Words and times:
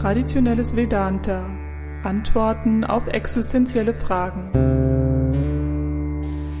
Traditionelles 0.00 0.76
Vedanta. 0.76 1.44
Antworten 2.04 2.84
auf 2.84 3.08
existenzielle 3.08 3.92
Fragen. 3.92 4.48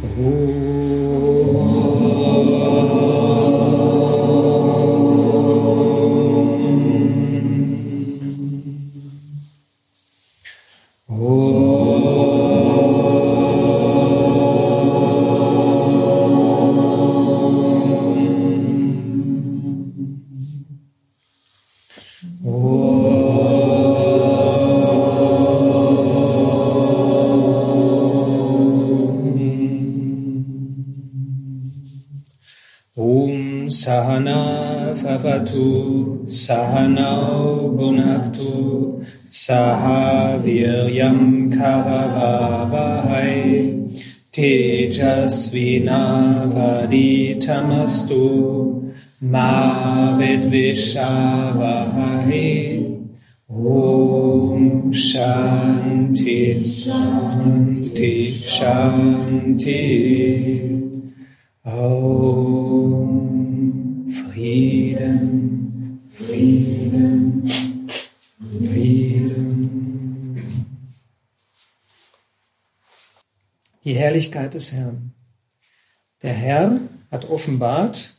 Om 0.02 1.07
Tejasvinavaditamastu 45.58 48.22
Ma 49.20 50.16
Vidvishavahai 50.18 52.86
Om 53.48 54.92
Shanti 54.92 56.60
Shanti 56.62 58.42
Shanti 58.44 59.80
Om 61.64 63.18
Frieden, 64.08 66.00
Frieden, 66.14 67.42
Frieden. 68.62 70.36
Die 73.84 73.94
Herrlichkeit 73.94 74.54
des 74.54 74.72
Herrn. 74.72 75.07
Der 76.22 76.32
Herr 76.32 76.80
hat 77.10 77.28
offenbart, 77.28 78.16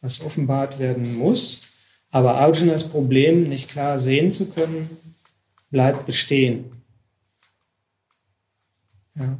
was 0.00 0.20
offenbart 0.20 0.78
werden 0.78 1.16
muss, 1.16 1.62
aber 2.10 2.36
Arjunas 2.36 2.88
Problem, 2.88 3.48
nicht 3.48 3.70
klar 3.70 3.98
sehen 3.98 4.30
zu 4.30 4.48
können, 4.48 4.96
bleibt 5.70 6.06
bestehen. 6.06 6.82
Ja. 9.14 9.38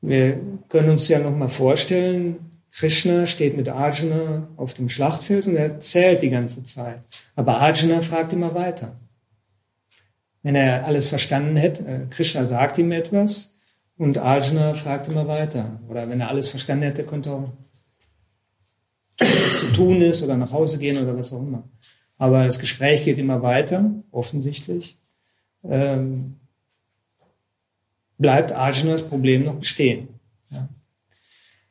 Wir 0.00 0.40
können 0.68 0.90
uns 0.90 1.08
ja 1.08 1.18
noch 1.18 1.34
mal 1.34 1.48
vorstellen, 1.48 2.60
Krishna 2.70 3.24
steht 3.26 3.56
mit 3.56 3.68
Arjuna 3.68 4.48
auf 4.56 4.74
dem 4.74 4.88
Schlachtfeld 4.88 5.46
und 5.46 5.56
er 5.56 5.64
erzählt 5.64 6.22
die 6.22 6.30
ganze 6.30 6.64
Zeit. 6.64 7.00
Aber 7.36 7.58
Arjuna 7.60 8.00
fragt 8.00 8.32
immer 8.32 8.54
weiter. 8.54 8.96
Wenn 10.42 10.56
er 10.56 10.84
alles 10.84 11.06
verstanden 11.06 11.56
hätte, 11.56 11.86
äh, 11.86 12.06
Krishna 12.10 12.46
sagt 12.46 12.76
ihm 12.78 12.92
etwas 12.92 13.53
und 13.96 14.18
Arjuna 14.18 14.74
fragt 14.74 15.10
immer 15.10 15.28
weiter. 15.28 15.80
Oder 15.88 16.08
wenn 16.08 16.20
er 16.20 16.28
alles 16.28 16.48
verstanden 16.48 16.84
hätte, 16.84 17.04
könnte 17.04 17.30
er 17.30 17.34
auch 17.36 17.52
was 19.18 19.60
zu 19.60 19.72
tun 19.72 20.00
ist 20.02 20.22
oder 20.22 20.36
nach 20.36 20.50
Hause 20.50 20.78
gehen 20.78 21.00
oder 21.00 21.16
was 21.16 21.32
auch 21.32 21.40
immer. 21.40 21.68
Aber 22.16 22.44
das 22.44 22.58
Gespräch 22.58 23.04
geht 23.04 23.18
immer 23.18 23.42
weiter, 23.42 23.90
offensichtlich. 24.10 24.98
Ähm, 25.62 26.40
bleibt 28.18 28.52
Arjunas 28.52 29.02
Problem 29.02 29.44
noch 29.44 29.56
bestehen. 29.56 30.08
Ja. 30.50 30.68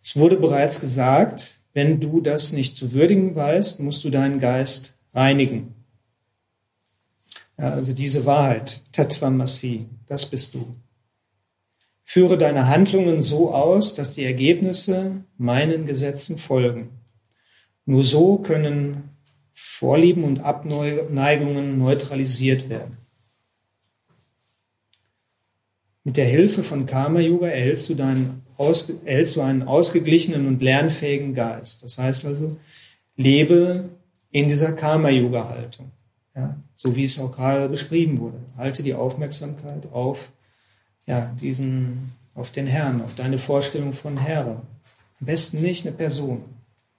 Es 0.02 0.16
wurde 0.16 0.38
bereits 0.38 0.80
gesagt, 0.80 1.59
wenn 1.74 2.00
du 2.00 2.22
das 2.22 2.53
nicht 2.53 2.75
zu 2.75 2.94
würdigen 2.94 3.36
weißt, 3.36 3.80
musst 3.80 4.03
du 4.03 4.09
deinen 4.09 4.40
Geist 4.40 4.96
reinigen. 5.14 5.75
Ja, 7.58 7.72
also 7.72 7.94
diese 7.94 8.25
Wahrheit, 8.25 8.81
Tatvamasi, 8.92 9.88
das 10.08 10.25
bist 10.25 10.53
du. 10.53 10.75
Führe 12.03 12.38
deine 12.38 12.68
Handlungen 12.68 13.22
so 13.22 13.52
aus, 13.53 13.96
dass 13.96 14.16
die 14.16 14.25
Ergebnisse 14.25 15.24
meinen 15.38 15.86
Gesetzen 15.86 16.38
folgen. 16.38 16.90
Nur 17.86 18.03
so 18.03 18.38
können 18.38 19.09
Vorlieben 19.53 20.24
und 20.24 20.42
Abneigungen 20.42 21.78
neutralisiert 21.78 22.69
werden. 22.69 22.97
Mit 26.03 26.18
der 26.18 26.25
Hilfe 26.25 26.63
von 26.63 26.86
Karma 26.86 27.19
Yoga 27.19 27.47
erhältst 27.47 27.88
du, 27.90 27.96
erhältst 27.96 29.36
du 29.36 29.42
einen 29.42 29.63
ausgeglichenen 29.63 30.47
und 30.47 30.62
lernfähigen 30.62 31.34
Geist. 31.34 31.84
Das 31.84 31.97
heißt 31.97 32.25
also, 32.25 32.58
lebe 33.16 33.90
in 34.31 34.50
dieser 34.50 34.74
Karma 34.74 35.09
Yoga 35.09 35.47
Haltung. 35.47 35.92
Ja, 36.36 36.58
so 36.74 36.96
wie 36.96 37.03
es 37.03 37.19
auch 37.19 37.31
gerade 37.31 37.69
beschrieben 37.69 38.19
wurde. 38.19 38.40
Halte 38.58 38.81
die 38.81 38.96
Aufmerksamkeit 38.96 39.92
auf, 39.94 40.31
ja, 41.06 41.34
diesen, 41.41 42.14
auf 42.36 42.52
den 42.52 42.68
Herrn, 42.68 43.02
auf 43.02 43.16
deine 43.16 43.40
Vorstellung 43.40 43.94
von 43.94 44.18
Herr. 44.18 44.46
Am 44.47 45.25
besten 45.25 45.62
nicht 45.62 45.86
eine 45.86 45.96
Person. 45.96 46.44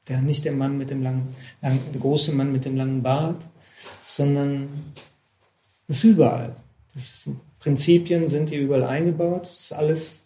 Der, 0.09 0.21
nicht 0.21 0.45
der 0.45 0.53
Mann 0.53 0.77
mit 0.77 0.91
dem 0.91 1.03
langen, 1.03 1.35
lang, 1.63 1.79
der 1.93 2.01
große 2.01 2.33
Mann 2.33 2.53
mit 2.53 2.67
dem 2.67 2.77
langen 2.77 3.03
Bart, 3.03 3.47
sondern 4.05 4.69
es 5.89 5.99
ist 5.99 6.05
überall. 6.05 6.57
Das 6.93 7.05
ist 7.05 7.31
Prinzipien 7.59 8.29
sind 8.29 8.51
hier 8.51 8.61
überall 8.61 8.85
eingebaut. 8.85 9.47
Das 9.47 9.61
ist 9.61 9.73
alles 9.73 10.25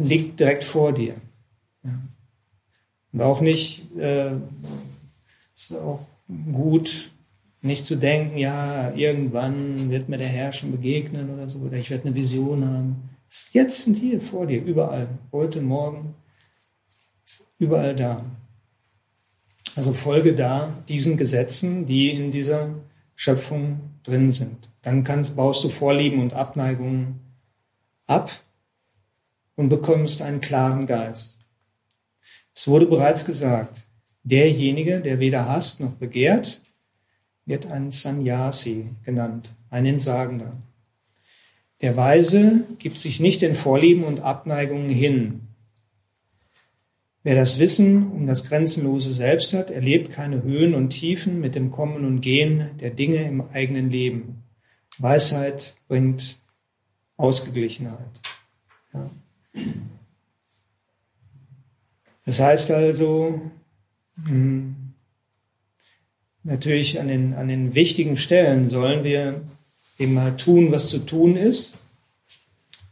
liegt 0.00 0.40
direkt 0.40 0.64
vor 0.64 0.92
dir. 0.92 1.14
Ja. 1.84 2.00
Und 3.12 3.22
auch 3.22 3.40
nicht, 3.40 3.94
äh, 3.96 4.32
ist 5.54 5.72
auch 5.72 6.06
gut, 6.52 7.10
nicht 7.62 7.84
zu 7.84 7.96
denken, 7.96 8.38
ja, 8.38 8.92
irgendwann 8.92 9.90
wird 9.90 10.08
mir 10.08 10.16
der 10.16 10.28
Herr 10.28 10.52
schon 10.52 10.70
begegnen 10.70 11.30
oder 11.30 11.48
so, 11.48 11.58
oder 11.60 11.76
ich 11.76 11.90
werde 11.90 12.06
eine 12.06 12.14
Vision 12.16 12.66
haben. 12.66 13.10
Jetzt 13.52 13.84
sind 13.84 13.98
hier 13.98 14.20
vor 14.20 14.46
dir, 14.46 14.62
überall. 14.62 15.08
Heute, 15.30 15.60
morgen, 15.60 16.14
überall 17.58 17.94
da. 17.94 18.24
Also 19.76 19.92
folge 19.92 20.34
da 20.34 20.82
diesen 20.88 21.16
Gesetzen, 21.16 21.86
die 21.86 22.10
in 22.10 22.30
dieser 22.30 22.74
Schöpfung 23.14 23.80
drin 24.02 24.32
sind. 24.32 24.68
Dann 24.82 25.04
kannst, 25.04 25.36
baust 25.36 25.62
du 25.62 25.68
Vorlieben 25.68 26.20
und 26.20 26.32
Abneigungen 26.32 27.20
ab 28.06 28.32
und 29.54 29.68
bekommst 29.68 30.22
einen 30.22 30.40
klaren 30.40 30.86
Geist. 30.86 31.38
Es 32.54 32.66
wurde 32.66 32.86
bereits 32.86 33.24
gesagt, 33.24 33.86
derjenige, 34.22 35.00
der 35.00 35.20
weder 35.20 35.46
hasst 35.46 35.80
noch 35.80 35.92
begehrt, 35.92 36.62
wird 37.46 37.66
ein 37.66 37.90
Sannyasi 37.90 38.90
genannt, 39.04 39.52
ein 39.70 39.86
Entsagender. 39.86 40.56
Der 41.80 41.96
Weise 41.96 42.64
gibt 42.78 42.98
sich 42.98 43.20
nicht 43.20 43.42
in 43.42 43.54
Vorlieben 43.54 44.04
und 44.04 44.20
Abneigungen 44.20 44.90
hin. 44.90 45.48
Wer 47.22 47.34
das 47.34 47.58
Wissen 47.58 48.10
um 48.12 48.26
das 48.26 48.44
grenzenlose 48.44 49.12
Selbst 49.12 49.52
hat, 49.52 49.70
erlebt 49.70 50.12
keine 50.12 50.42
Höhen 50.42 50.74
und 50.74 50.90
Tiefen 50.90 51.40
mit 51.40 51.54
dem 51.54 51.70
Kommen 51.70 52.04
und 52.04 52.20
Gehen 52.20 52.70
der 52.80 52.90
Dinge 52.90 53.24
im 53.24 53.42
eigenen 53.52 53.90
Leben. 53.90 54.42
Weisheit 54.98 55.76
bringt 55.88 56.38
Ausgeglichenheit. 57.16 58.20
Ja. 58.94 59.10
Das 62.24 62.40
heißt 62.40 62.70
also, 62.70 63.40
hm, 64.24 64.89
natürlich 66.42 67.00
an 67.00 67.08
den, 67.08 67.34
an 67.34 67.48
den 67.48 67.74
wichtigen 67.74 68.16
Stellen 68.16 68.70
sollen 68.70 69.04
wir 69.04 69.42
eben 69.98 70.14
mal 70.14 70.36
tun, 70.36 70.72
was 70.72 70.88
zu 70.88 70.98
tun 71.00 71.36
ist. 71.36 71.76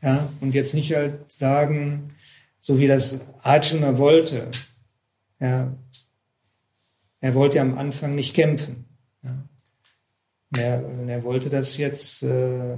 Ja, 0.03 0.33
und 0.41 0.55
jetzt 0.55 0.75
nicht 0.75 0.95
halt 0.95 1.33
sagen, 1.33 2.15
so 2.61 2.79
wie 2.79 2.87
das 2.87 3.21
Arjuna 3.41 3.99
wollte. 3.99 4.51
Ja, 5.41 5.73
er 7.21 7.35
wollte 7.35 7.57
ja 7.57 7.63
am 7.63 7.79
Anfang 7.79 8.15
nicht 8.15 8.35
kämpfen. 8.35 8.85
Er, 10.57 10.83
er 11.07 11.25
wollte 11.25 11.51
das 11.51 11.77
jetzt 11.77 12.23
äh, 12.23 12.77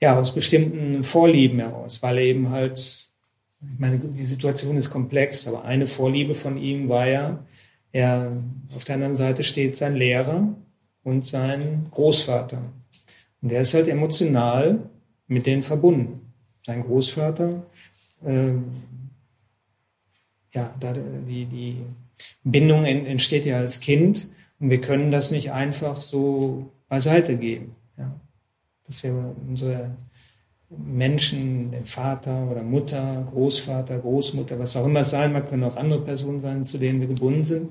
ja 0.00 0.18
aus 0.18 0.34
bestimmten 0.34 1.02
Vorlieben 1.02 1.58
heraus, 1.58 2.02
weil 2.02 2.18
er 2.18 2.24
eben 2.24 2.50
halt, 2.50 2.78
ich 2.78 3.78
meine, 3.78 3.98
die 3.98 4.24
Situation 4.24 4.76
ist 4.76 4.90
komplex, 4.90 5.48
aber 5.48 5.64
eine 5.64 5.86
Vorliebe 5.86 6.34
von 6.34 6.56
ihm 6.58 6.88
war 6.88 7.08
ja, 7.08 7.44
er 7.96 8.30
auf 8.74 8.84
der 8.84 8.96
anderen 8.96 9.16
Seite 9.16 9.42
steht 9.42 9.78
sein 9.78 9.96
Lehrer 9.96 10.54
und 11.02 11.24
sein 11.24 11.86
Großvater. 11.92 12.60
Und 13.40 13.50
er 13.50 13.62
ist 13.62 13.72
halt 13.72 13.88
emotional 13.88 14.90
mit 15.28 15.46
denen 15.46 15.62
verbunden. 15.62 16.20
Sein 16.66 16.82
Großvater, 16.82 17.64
äh, 18.22 18.52
ja, 20.52 20.74
da, 20.78 20.92
die, 20.92 21.46
die 21.46 21.76
Bindung 22.44 22.84
entsteht 22.84 23.46
ja 23.46 23.56
als 23.56 23.80
Kind 23.80 24.28
Und 24.60 24.68
wir 24.68 24.80
können 24.82 25.10
das 25.10 25.30
nicht 25.30 25.52
einfach 25.52 25.96
so 26.02 26.70
beiseite 26.88 27.38
geben. 27.38 27.76
Ja? 27.96 28.14
Dass 28.84 29.02
wir 29.04 29.34
unsere 29.48 29.96
Menschen, 30.68 31.70
den 31.70 31.84
Vater 31.84 32.50
oder 32.50 32.62
Mutter, 32.62 33.26
Großvater, 33.30 33.98
Großmutter, 33.98 34.58
was 34.58 34.76
auch 34.76 34.84
immer 34.84 35.00
es 35.00 35.10
sein 35.10 35.32
mag, 35.32 35.48
können 35.48 35.64
auch 35.64 35.76
andere 35.76 36.04
Personen 36.04 36.40
sein, 36.40 36.64
zu 36.64 36.78
denen 36.78 37.00
wir 37.00 37.06
gebunden 37.06 37.44
sind. 37.44 37.70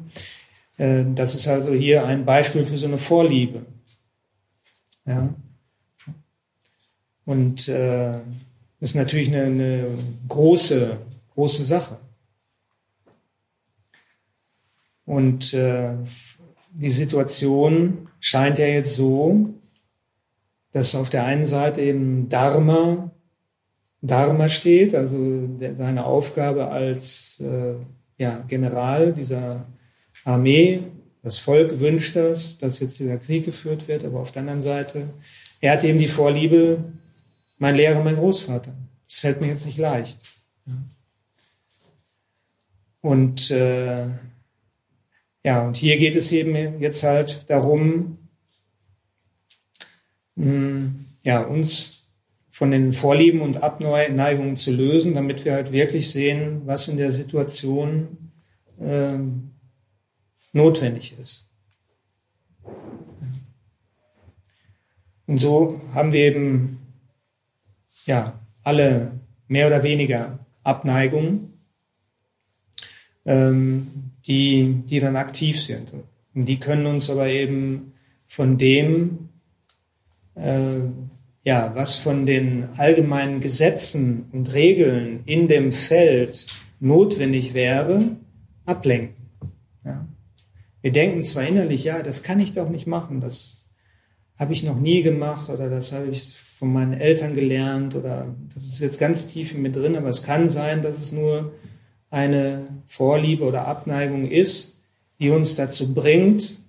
Äh, 0.77 1.03
das 1.13 1.35
ist 1.35 1.47
also 1.47 1.73
hier 1.73 2.05
ein 2.05 2.25
Beispiel 2.25 2.65
für 2.65 2.77
so 2.77 2.87
eine 2.87 2.97
Vorliebe. 2.97 3.65
Ja. 5.05 5.33
Und 7.25 7.67
äh, 7.67 8.19
das 8.79 8.91
ist 8.91 8.95
natürlich 8.95 9.27
eine, 9.27 9.43
eine 9.43 9.97
große, 10.27 10.97
große 11.33 11.63
Sache. 11.63 11.97
Und 15.05 15.53
äh, 15.53 15.95
die 16.71 16.89
Situation 16.89 18.09
scheint 18.19 18.57
ja 18.57 18.65
jetzt 18.65 18.95
so, 18.95 19.53
dass 20.75 20.93
auf 20.93 21.09
der 21.09 21.23
einen 21.23 21.45
Seite 21.45 21.79
eben 21.79 22.27
Dharma, 22.27 23.09
Dharma 24.01 24.49
steht, 24.49 24.93
also 24.93 25.47
der, 25.47 25.73
seine 25.73 26.05
Aufgabe 26.05 26.67
als 26.67 27.39
äh, 27.39 27.75
ja, 28.17 28.43
General 28.49 29.13
dieser 29.13 29.67
Armee, 30.25 30.81
das 31.23 31.37
Volk 31.37 31.79
wünscht 31.79 32.17
das, 32.17 32.57
dass 32.57 32.81
jetzt 32.81 32.99
dieser 32.99 33.15
Krieg 33.15 33.45
geführt 33.45 33.87
wird, 33.87 34.03
aber 34.03 34.19
auf 34.19 34.33
der 34.33 34.41
anderen 34.41 34.61
Seite, 34.61 35.13
er 35.61 35.71
hat 35.71 35.85
eben 35.85 35.97
die 35.97 36.09
Vorliebe, 36.09 36.83
mein 37.57 37.75
Lehrer, 37.75 38.03
mein 38.03 38.17
Großvater. 38.17 38.73
Das 39.07 39.19
fällt 39.19 39.39
mir 39.39 39.47
jetzt 39.47 39.65
nicht 39.65 39.77
leicht. 39.77 40.19
Und 42.99 43.49
äh, 43.49 44.07
ja, 45.41 45.65
und 45.65 45.77
hier 45.77 45.97
geht 45.97 46.17
es 46.17 46.33
eben 46.33 46.81
jetzt 46.81 47.01
halt 47.01 47.49
darum, 47.49 48.17
ja, 50.35 51.41
uns 51.41 52.03
von 52.49 52.71
den 52.71 52.93
Vorlieben 52.93 53.41
und 53.41 53.63
Abneigungen 53.63 54.57
zu 54.57 54.71
lösen, 54.71 55.13
damit 55.13 55.45
wir 55.45 55.53
halt 55.53 55.71
wirklich 55.71 56.09
sehen, 56.09 56.61
was 56.65 56.87
in 56.87 56.97
der 56.97 57.11
Situation 57.11 58.31
äh, 58.79 59.17
notwendig 60.53 61.15
ist. 61.21 61.47
Und 65.27 65.37
so 65.39 65.81
haben 65.93 66.13
wir 66.13 66.21
eben 66.21 66.79
ja 68.05 68.39
alle 68.63 69.11
mehr 69.47 69.67
oder 69.67 69.83
weniger 69.83 70.39
Abneigungen, 70.63 71.59
ähm, 73.25 74.11
die, 74.27 74.81
die 74.85 74.99
dann 74.99 75.15
aktiv 75.15 75.61
sind. 75.61 75.93
Und 76.33 76.45
die 76.45 76.59
können 76.59 76.85
uns 76.85 77.09
aber 77.09 77.27
eben 77.27 77.93
von 78.27 78.57
dem, 78.57 79.24
äh, 80.35 80.81
ja, 81.43 81.71
was 81.75 81.95
von 81.95 82.25
den 82.25 82.69
allgemeinen 82.75 83.39
Gesetzen 83.39 84.25
und 84.31 84.53
Regeln 84.53 85.21
in 85.25 85.47
dem 85.47 85.71
Feld 85.71 86.47
notwendig 86.79 87.53
wäre, 87.53 88.17
ablenken. 88.65 89.29
Ja. 89.83 90.07
Wir 90.81 90.91
denken 90.91 91.23
zwar 91.23 91.47
innerlich, 91.47 91.83
ja, 91.83 92.01
das 92.01 92.23
kann 92.23 92.39
ich 92.39 92.53
doch 92.53 92.69
nicht 92.69 92.87
machen, 92.87 93.21
das 93.21 93.67
habe 94.37 94.53
ich 94.53 94.63
noch 94.63 94.79
nie 94.79 95.01
gemacht 95.01 95.49
oder 95.49 95.69
das 95.69 95.93
habe 95.93 96.07
ich 96.07 96.35
von 96.35 96.73
meinen 96.73 96.93
Eltern 96.93 97.35
gelernt 97.35 97.95
oder 97.95 98.35
das 98.53 98.63
ist 98.63 98.79
jetzt 98.79 98.99
ganz 98.99 99.27
tief 99.27 99.53
in 99.53 99.61
mir 99.61 99.71
drin, 99.71 99.95
aber 99.95 100.09
es 100.09 100.23
kann 100.23 100.49
sein, 100.49 100.81
dass 100.81 100.97
es 100.99 101.11
nur 101.11 101.53
eine 102.09 102.67
Vorliebe 102.85 103.45
oder 103.45 103.67
Abneigung 103.67 104.27
ist, 104.27 104.79
die 105.19 105.29
uns 105.29 105.55
dazu 105.55 105.93
bringt, 105.93 106.59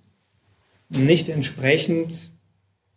nicht 0.89 1.29
entsprechend 1.29 2.31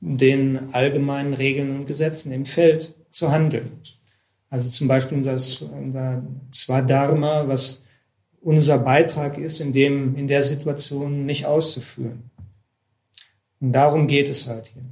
den 0.00 0.72
allgemeinen 0.72 1.34
Regeln 1.34 1.76
und 1.76 1.86
Gesetzen 1.86 2.32
im 2.32 2.46
Feld 2.46 2.94
zu 3.10 3.30
handeln. 3.30 3.80
Also 4.48 4.68
zum 4.68 4.88
Beispiel 4.88 5.18
unser, 5.18 5.34
unser 5.74 6.22
Swadharma, 6.52 7.46
was 7.46 7.84
unser 8.40 8.78
Beitrag 8.78 9.38
ist, 9.38 9.60
in 9.60 9.72
dem, 9.72 10.16
in 10.16 10.26
der 10.26 10.42
Situation 10.42 11.26
nicht 11.26 11.46
auszuführen. 11.46 12.30
Und 13.60 13.72
darum 13.72 14.06
geht 14.06 14.28
es 14.28 14.46
halt 14.46 14.68
hier. 14.68 14.82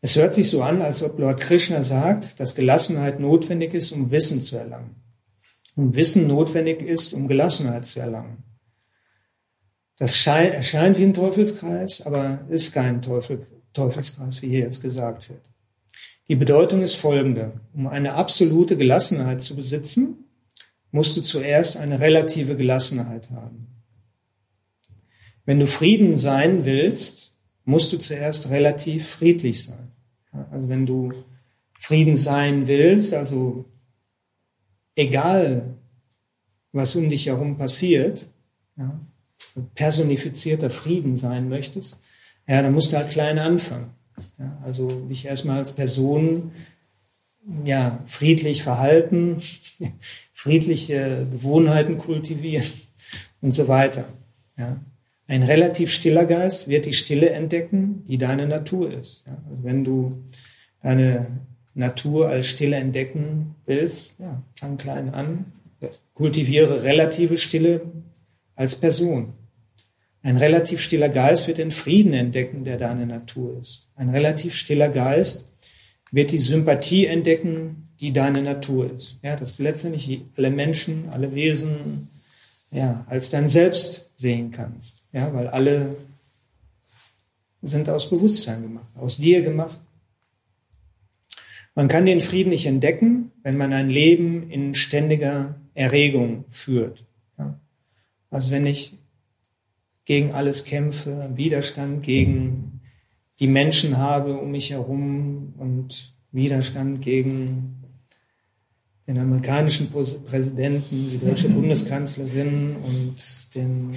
Es 0.00 0.14
hört 0.14 0.34
sich 0.34 0.48
so 0.48 0.62
an, 0.62 0.82
als 0.82 1.02
ob 1.02 1.18
Lord 1.18 1.40
Krishna 1.40 1.82
sagt, 1.82 2.38
dass 2.38 2.54
Gelassenheit 2.54 3.18
notwendig 3.18 3.74
ist, 3.74 3.90
um 3.90 4.12
Wissen 4.12 4.40
zu 4.40 4.56
erlangen. 4.56 4.94
Und 5.74 5.96
Wissen 5.96 6.28
notwendig 6.28 6.80
ist, 6.80 7.12
um 7.12 7.26
Gelassenheit 7.26 7.86
zu 7.86 7.98
erlangen. 7.98 8.44
Das 9.98 10.26
erscheint 10.26 10.98
wie 10.98 11.04
ein 11.04 11.14
Teufelskreis, 11.14 12.02
aber 12.02 12.44
ist 12.50 12.72
kein 12.72 13.00
Teufel, 13.00 13.46
Teufelskreis, 13.72 14.42
wie 14.42 14.48
hier 14.48 14.60
jetzt 14.60 14.82
gesagt 14.82 15.28
wird. 15.30 15.40
Die 16.28 16.36
Bedeutung 16.36 16.82
ist 16.82 16.96
folgende. 16.96 17.60
Um 17.72 17.86
eine 17.86 18.14
absolute 18.14 18.76
Gelassenheit 18.76 19.42
zu 19.42 19.56
besitzen, 19.56 20.24
musst 20.90 21.16
du 21.16 21.22
zuerst 21.22 21.76
eine 21.76 22.00
relative 22.00 22.56
Gelassenheit 22.56 23.30
haben. 23.30 23.68
Wenn 25.44 25.60
du 25.60 25.66
Frieden 25.66 26.16
sein 26.16 26.64
willst, 26.64 27.32
musst 27.64 27.92
du 27.92 27.98
zuerst 27.98 28.50
relativ 28.50 29.08
friedlich 29.08 29.64
sein. 29.64 29.92
Also 30.50 30.68
wenn 30.68 30.84
du 30.84 31.12
Frieden 31.78 32.16
sein 32.16 32.66
willst, 32.66 33.14
also 33.14 33.64
egal, 34.94 35.76
was 36.72 36.96
um 36.96 37.08
dich 37.08 37.26
herum 37.26 37.56
passiert, 37.56 38.28
ja, 38.76 39.00
personifizierter 39.74 40.70
Frieden 40.70 41.16
sein 41.16 41.48
möchtest, 41.48 41.98
ja, 42.46 42.62
dann 42.62 42.72
musst 42.72 42.92
du 42.92 42.96
halt 42.96 43.10
klein 43.10 43.38
anfangen. 43.38 43.90
Ja, 44.38 44.58
also 44.64 44.88
dich 45.08 45.26
erstmal 45.26 45.58
als 45.58 45.72
Person 45.72 46.52
ja, 47.64 48.02
friedlich 48.06 48.62
verhalten, 48.62 49.42
friedliche 50.32 51.26
Gewohnheiten 51.30 51.98
kultivieren 51.98 52.66
und 53.40 53.52
so 53.52 53.68
weiter. 53.68 54.08
Ja. 54.56 54.80
Ein 55.28 55.42
relativ 55.42 55.90
stiller 55.90 56.24
Geist 56.24 56.68
wird 56.68 56.86
die 56.86 56.92
Stille 56.92 57.30
entdecken, 57.30 58.04
die 58.06 58.16
deine 58.16 58.46
Natur 58.46 58.92
ist. 58.92 59.24
Ja, 59.26 59.36
also 59.48 59.64
wenn 59.64 59.84
du 59.84 60.22
deine 60.82 61.40
Natur 61.74 62.28
als 62.28 62.46
Stille 62.46 62.76
entdecken 62.76 63.56
willst, 63.66 64.18
ja, 64.20 64.42
fang 64.54 64.76
klein 64.76 65.12
an, 65.12 65.52
kultiviere 66.14 66.84
relative 66.84 67.36
Stille 67.38 67.82
als 68.56 68.74
Person. 68.74 69.34
Ein 70.22 70.38
relativ 70.38 70.80
stiller 70.80 71.08
Geist 71.08 71.46
wird 71.46 71.58
den 71.58 71.70
Frieden 71.70 72.12
entdecken, 72.12 72.64
der 72.64 72.78
deine 72.78 73.06
Natur 73.06 73.60
ist. 73.60 73.88
Ein 73.94 74.08
relativ 74.08 74.56
stiller 74.56 74.88
Geist 74.88 75.46
wird 76.10 76.32
die 76.32 76.38
Sympathie 76.38 77.06
entdecken, 77.06 77.88
die 78.00 78.12
deine 78.12 78.42
Natur 78.42 78.92
ist. 78.92 79.18
Ja, 79.22 79.36
dass 79.36 79.56
du 79.56 79.62
letztendlich 79.62 80.22
alle 80.36 80.50
Menschen, 80.50 81.08
alle 81.10 81.34
Wesen, 81.34 82.08
ja, 82.72 83.06
als 83.08 83.30
dein 83.30 83.46
Selbst 83.46 84.10
sehen 84.16 84.50
kannst. 84.50 85.02
Ja, 85.12 85.32
weil 85.32 85.46
alle 85.46 85.96
sind 87.62 87.88
aus 87.88 88.10
Bewusstsein 88.10 88.62
gemacht, 88.62 88.88
aus 88.96 89.18
dir 89.18 89.42
gemacht. 89.42 89.78
Man 91.74 91.88
kann 91.88 92.06
den 92.06 92.20
Frieden 92.20 92.50
nicht 92.50 92.66
entdecken, 92.66 93.32
wenn 93.42 93.56
man 93.56 93.72
ein 93.72 93.90
Leben 93.90 94.50
in 94.50 94.74
ständiger 94.74 95.56
Erregung 95.74 96.46
führt. 96.50 97.04
Also 98.30 98.50
wenn 98.50 98.66
ich 98.66 98.98
gegen 100.04 100.32
alles 100.32 100.64
kämpfe, 100.64 101.30
Widerstand 101.34 102.02
gegen 102.02 102.80
die 103.40 103.48
Menschen 103.48 103.98
habe 103.98 104.36
um 104.36 104.50
mich 104.50 104.70
herum 104.70 105.54
und 105.58 106.14
Widerstand 106.32 107.02
gegen 107.02 107.82
den 109.06 109.18
amerikanischen 109.18 109.90
Präsidenten, 109.90 111.10
die 111.10 111.18
deutsche 111.18 111.48
Bundeskanzlerin 111.50 112.76
und 112.76 113.54
den, 113.54 113.94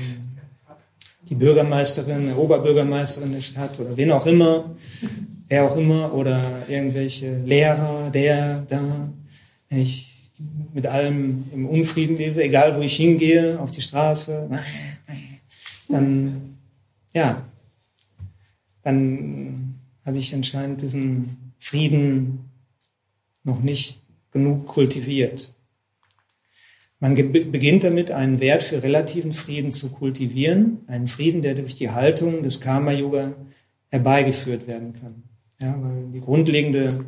die 1.29 1.35
Bürgermeisterin, 1.35 2.33
Oberbürgermeisterin 2.33 3.31
der 3.31 3.41
Stadt 3.41 3.79
oder 3.79 3.97
wen 3.97 4.11
auch 4.11 4.25
immer, 4.25 4.75
wer 5.47 5.65
auch 5.65 5.77
immer, 5.77 6.13
oder 6.13 6.67
irgendwelche 6.67 7.39
Lehrer, 7.39 8.09
der, 8.11 8.65
da, 8.69 9.09
wenn 9.69 9.79
ich 9.79 10.08
mit 10.73 10.87
allem 10.87 11.45
im 11.53 11.65
Unfrieden 11.65 12.17
lese, 12.17 12.43
egal 12.43 12.75
wo 12.75 12.81
ich 12.81 12.95
hingehe, 12.95 13.59
auf 13.59 13.71
die 13.71 13.81
Straße, 13.81 14.49
dann, 15.87 16.57
ja, 17.13 17.45
dann 18.83 19.75
habe 20.05 20.17
ich 20.17 20.33
anscheinend 20.33 20.81
diesen 20.81 21.53
Frieden 21.59 22.49
noch 23.43 23.61
nicht 23.61 24.01
genug 24.31 24.67
kultiviert. 24.67 25.53
Man 26.99 27.15
beginnt 27.15 27.85
damit, 27.85 28.11
einen 28.11 28.41
Wert 28.41 28.63
für 28.63 28.83
relativen 28.83 29.31
Frieden 29.31 29.71
zu 29.71 29.89
kultivieren, 29.89 30.79
einen 30.87 31.07
Frieden, 31.07 31.41
der 31.41 31.55
durch 31.55 31.75
die 31.75 31.91
Haltung 31.91 32.43
des 32.43 32.59
Karma-Yoga 32.59 33.33
herbeigeführt 33.89 34.67
werden 34.67 34.93
kann. 34.93 35.23
Ja, 35.59 35.81
weil 35.81 36.07
die 36.13 36.19
grundlegende 36.19 37.05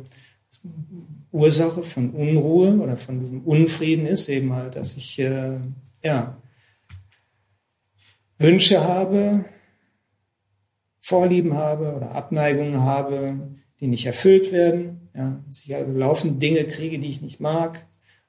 Ursache 1.32 1.82
von 1.82 2.10
Unruhe 2.10 2.78
oder 2.78 2.96
von 2.96 3.18
diesem 3.18 3.40
Unfrieden 3.42 4.06
ist 4.06 4.28
eben 4.28 4.52
halt, 4.52 4.76
dass 4.76 4.96
ich 4.96 5.18
äh, 5.18 5.58
ja 6.04 6.36
Wünsche 8.38 8.84
habe, 8.84 9.44
Vorlieben 11.00 11.54
habe 11.54 11.94
oder 11.94 12.12
Abneigungen 12.12 12.80
habe, 12.80 13.50
die 13.80 13.86
nicht 13.86 14.06
erfüllt 14.06 14.52
werden, 14.52 15.08
ja, 15.14 15.42
dass 15.46 15.60
ich 15.60 15.74
also 15.74 15.92
laufend 15.92 16.42
Dinge 16.42 16.64
kriege, 16.64 16.98
die 16.98 17.08
ich 17.08 17.22
nicht 17.22 17.40
mag 17.40 17.86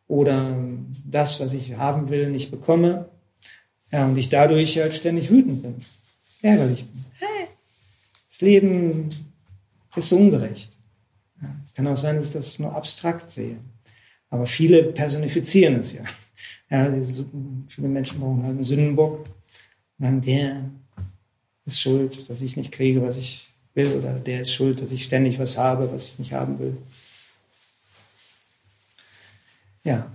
oder 0.08 0.58
das, 1.06 1.40
was 1.40 1.54
ich 1.54 1.76
haben 1.78 2.10
will, 2.10 2.30
nicht 2.30 2.52
bekomme, 2.52 3.10
ja, 3.92 4.06
und 4.06 4.18
ich 4.18 4.30
dadurch 4.30 4.80
halt 4.80 4.94
ständig 4.94 5.30
wütend 5.30 5.62
bin, 5.62 5.76
ärgerlich 6.42 6.86
bin. 6.86 7.06
Das 8.28 8.42
Leben 8.42 9.12
ist 9.96 10.10
so 10.10 10.18
ungerecht. 10.18 10.76
Es 11.74 11.78
kann 11.78 11.88
auch 11.88 11.98
sein, 11.98 12.18
dass 12.18 12.28
ich 12.28 12.34
das 12.34 12.60
nur 12.60 12.76
abstrakt 12.76 13.32
sehe. 13.32 13.58
Aber 14.30 14.46
viele 14.46 14.84
personifizieren 14.84 15.76
es 15.78 15.94
ja. 15.94 16.04
ja 16.70 16.86
viele 17.68 17.88
Menschen 17.88 18.20
brauchen 18.20 18.44
halt 18.44 18.52
einen 18.52 18.64
Sündenbock. 18.64 19.26
Dann 19.98 20.22
der 20.22 20.70
ist 21.66 21.82
schuld, 21.82 22.30
dass 22.30 22.42
ich 22.42 22.58
nicht 22.58 22.72
kriege, 22.72 23.02
was 23.02 23.18
ich 23.18 23.50
will, 23.74 23.94
oder 23.94 24.14
der 24.14 24.42
ist 24.42 24.54
schuld, 24.54 24.82
dass 24.82 24.92
ich 24.92 25.04
ständig 25.04 25.40
was 25.40 25.58
habe, 25.58 25.92
was 25.92 26.10
ich 26.10 26.20
nicht 26.20 26.34
haben 26.34 26.60
will. 26.60 26.78
Ja, 29.84 30.12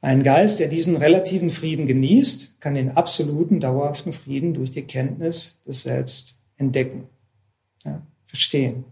ein 0.00 0.22
Geist, 0.22 0.60
der 0.60 0.68
diesen 0.68 0.96
relativen 0.96 1.50
Frieden 1.50 1.88
genießt, 1.88 2.60
kann 2.60 2.74
den 2.74 2.96
absoluten, 2.96 3.58
dauerhaften 3.58 4.12
Frieden 4.12 4.54
durch 4.54 4.70
die 4.70 4.82
Kenntnis 4.82 5.58
des 5.66 5.82
Selbst 5.82 6.36
entdecken, 6.56 7.08
ja, 7.84 8.00
verstehen. 8.26 8.84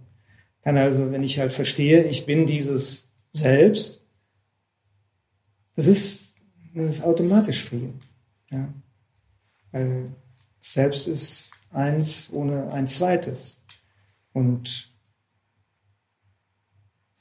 Kann 0.67 0.79
also, 0.79 1.13
wenn 1.13 1.23
ich 1.23 1.39
halt 1.39 1.53
verstehe, 1.53 2.03
ich 2.09 2.27
bin 2.27 2.45
dieses 2.45 3.09
Selbst, 3.31 4.03
das 5.77 5.87
ist, 5.87 6.35
das 6.75 6.91
ist 6.91 7.05
automatisch 7.05 7.63
Frieden. 7.63 8.01
Ja. 8.51 8.75
Weil 9.71 10.11
Selbst 10.59 11.07
ist 11.07 11.53
eins 11.71 12.31
ohne 12.33 12.73
ein 12.73 12.89
zweites. 12.89 13.61
Und 14.33 14.93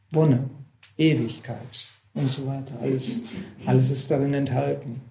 Wonne, 0.09 0.49
Ewigkeit 0.97 1.89
und 2.15 2.31
so 2.31 2.47
weiter. 2.47 2.79
Alles, 2.81 3.21
alles 3.67 3.91
ist 3.91 4.09
darin 4.09 4.33
enthalten. 4.33 5.01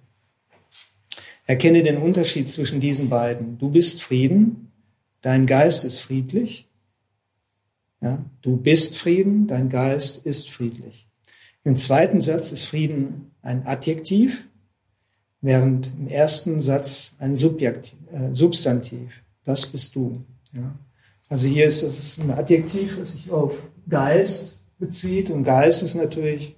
Erkenne 1.45 1.83
den 1.83 1.99
Unterschied 1.99 2.51
zwischen 2.51 2.81
diesen 2.81 3.07
beiden. 3.07 3.57
Du 3.59 3.69
bist 3.69 4.03
Frieden, 4.03 4.73
dein 5.21 5.45
Geist 5.45 5.85
ist 5.85 5.99
friedlich. 5.99 6.64
Ja, 8.05 8.23
du 8.43 8.55
bist 8.55 8.99
Frieden, 8.99 9.47
dein 9.47 9.67
Geist 9.67 10.27
ist 10.27 10.51
friedlich. 10.51 11.07
Im 11.63 11.75
zweiten 11.75 12.21
Satz 12.21 12.51
ist 12.51 12.65
Frieden 12.65 13.31
ein 13.41 13.65
Adjektiv, 13.65 14.47
während 15.41 15.91
im 15.97 16.07
ersten 16.07 16.61
Satz 16.61 17.15
ein 17.17 17.35
Subjektiv, 17.35 17.97
äh, 18.11 18.35
Substantiv. 18.35 19.23
Das 19.43 19.65
bist 19.65 19.95
du. 19.95 20.23
Ja. 20.53 20.77
Also 21.29 21.47
hier 21.47 21.65
ist 21.65 21.81
es 21.81 22.19
ein 22.19 22.29
Adjektiv, 22.29 22.99
das 22.99 23.13
sich 23.13 23.31
auf 23.31 23.59
Geist 23.89 24.59
bezieht 24.77 25.31
und 25.31 25.43
Geist 25.43 25.81
ist 25.81 25.95
natürlich 25.95 26.55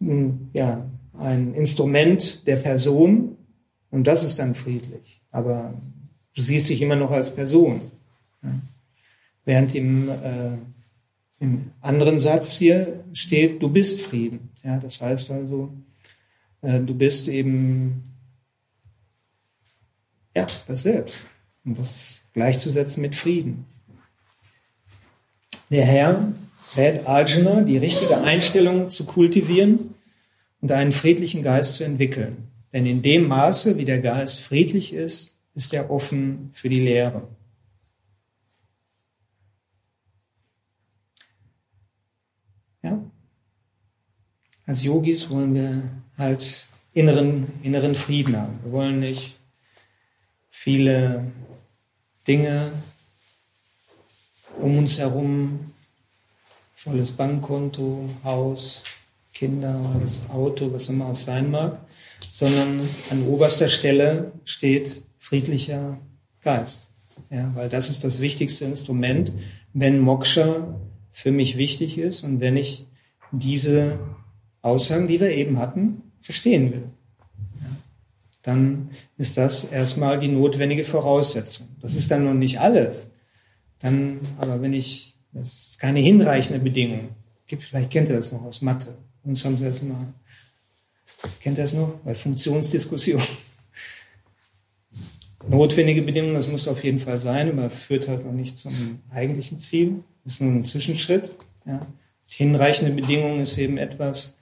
hm, 0.00 0.50
ja, 0.52 0.84
ein 1.14 1.54
Instrument 1.54 2.46
der 2.46 2.56
Person 2.56 3.38
und 3.90 4.06
das 4.06 4.22
ist 4.22 4.38
dann 4.38 4.54
friedlich. 4.54 5.22
Aber 5.30 5.72
du 6.34 6.42
siehst 6.42 6.68
dich 6.68 6.82
immer 6.82 6.96
noch 6.96 7.10
als 7.10 7.34
Person. 7.34 7.90
Ja. 8.42 8.50
Während 9.46 9.74
im, 9.74 10.10
äh, 10.10 10.58
im 11.38 11.70
anderen 11.80 12.18
Satz 12.18 12.52
hier 12.52 13.04
steht, 13.14 13.62
du 13.62 13.70
bist 13.70 14.02
Frieden. 14.02 14.50
Ja, 14.62 14.76
das 14.78 15.00
heißt 15.00 15.30
also, 15.30 15.72
äh, 16.60 16.80
du 16.80 16.94
bist 16.94 17.28
eben 17.28 18.02
ja, 20.34 20.46
das 20.66 20.82
Selbst. 20.82 21.16
Und 21.64 21.78
das 21.78 21.92
ist 21.92 22.24
gleichzusetzen 22.34 23.00
mit 23.00 23.16
Frieden. 23.16 23.64
Der 25.70 25.84
Herr 25.84 26.32
rät 26.76 27.06
Arjuna, 27.06 27.62
die 27.62 27.78
richtige 27.78 28.18
Einstellung 28.18 28.90
zu 28.90 29.04
kultivieren 29.04 29.94
und 30.60 30.72
einen 30.72 30.92
friedlichen 30.92 31.42
Geist 31.42 31.76
zu 31.76 31.84
entwickeln. 31.84 32.48
Denn 32.72 32.84
in 32.84 33.00
dem 33.00 33.26
Maße, 33.26 33.78
wie 33.78 33.84
der 33.84 34.00
Geist 34.00 34.40
friedlich 34.40 34.92
ist, 34.92 35.34
ist 35.54 35.72
er 35.72 35.90
offen 35.90 36.50
für 36.52 36.68
die 36.68 36.80
Lehre. 36.80 37.26
Ja? 42.82 43.02
Als 44.66 44.82
Yogis 44.82 45.30
wollen 45.30 45.54
wir 45.54 45.82
halt 46.18 46.68
inneren, 46.92 47.46
inneren 47.62 47.94
Frieden 47.94 48.36
haben. 48.36 48.58
Wir 48.64 48.72
wollen 48.72 48.98
nicht 48.98 49.38
viele 50.50 51.30
Dinge 52.26 52.72
um 54.60 54.78
uns 54.78 54.98
herum, 54.98 55.72
volles 56.74 57.12
Bankkonto, 57.12 58.08
Haus, 58.24 58.82
Kinder, 59.32 59.80
das 60.00 60.20
Auto, 60.30 60.72
was 60.72 60.88
immer 60.88 61.10
es 61.10 61.24
sein 61.24 61.50
mag, 61.50 61.78
sondern 62.30 62.88
an 63.10 63.26
oberster 63.28 63.68
Stelle 63.68 64.32
steht 64.44 65.02
friedlicher 65.18 65.98
Geist. 66.42 66.88
Ja, 67.30 67.52
weil 67.54 67.68
das 67.68 67.90
ist 67.90 68.02
das 68.02 68.20
wichtigste 68.20 68.64
Instrument, 68.64 69.32
wenn 69.72 70.00
Moksha 70.00 70.74
für 71.12 71.32
mich 71.32 71.56
wichtig 71.56 71.98
ist 71.98 72.24
und 72.24 72.40
wenn 72.40 72.56
ich 72.56 72.86
diese 73.30 73.98
Aussagen, 74.66 75.06
die 75.06 75.20
wir 75.20 75.30
eben 75.30 75.58
hatten, 75.58 76.02
verstehen 76.20 76.72
will. 76.72 76.84
Dann 78.42 78.90
ist 79.16 79.36
das 79.36 79.64
erstmal 79.64 80.18
die 80.18 80.28
notwendige 80.28 80.84
Voraussetzung. 80.84 81.68
Das 81.80 81.94
ist 81.94 82.10
dann 82.10 82.24
noch 82.24 82.34
nicht 82.34 82.60
alles. 82.60 83.10
Dann, 83.80 84.20
aber 84.38 84.62
wenn 84.62 84.72
ich, 84.72 85.16
das 85.32 85.70
ist 85.70 85.78
keine 85.78 86.00
hinreichende 86.00 86.60
Bedingung. 86.60 87.10
Gibt, 87.46 87.62
vielleicht 87.62 87.90
kennt 87.90 88.08
ihr 88.08 88.16
das 88.16 88.32
noch 88.32 88.42
aus 88.42 88.62
Mathe. 88.62 88.96
Uns 89.24 89.44
haben 89.44 89.58
sie 89.58 89.64
das 89.64 89.82
immer, 89.82 90.14
kennt 91.40 91.58
ihr 91.58 91.64
das 91.64 91.74
noch? 91.74 91.98
Bei 92.04 92.14
Funktionsdiskussion. 92.14 93.22
Notwendige 95.48 96.02
Bedingungen, 96.02 96.34
das 96.34 96.48
muss 96.48 96.66
auf 96.66 96.82
jeden 96.82 96.98
Fall 96.98 97.20
sein, 97.20 97.50
aber 97.50 97.70
führt 97.70 98.08
halt 98.08 98.24
noch 98.24 98.32
nicht 98.32 98.58
zum 98.58 99.00
eigentlichen 99.10 99.58
Ziel. 99.58 100.02
Ist 100.24 100.40
nur 100.40 100.52
ein 100.52 100.64
Zwischenschritt. 100.64 101.30
Ja. 101.66 101.86
Hinreichende 102.26 102.92
Bedingungen 102.92 103.40
ist 103.40 103.58
eben 103.58 103.76
etwas, 103.76 104.36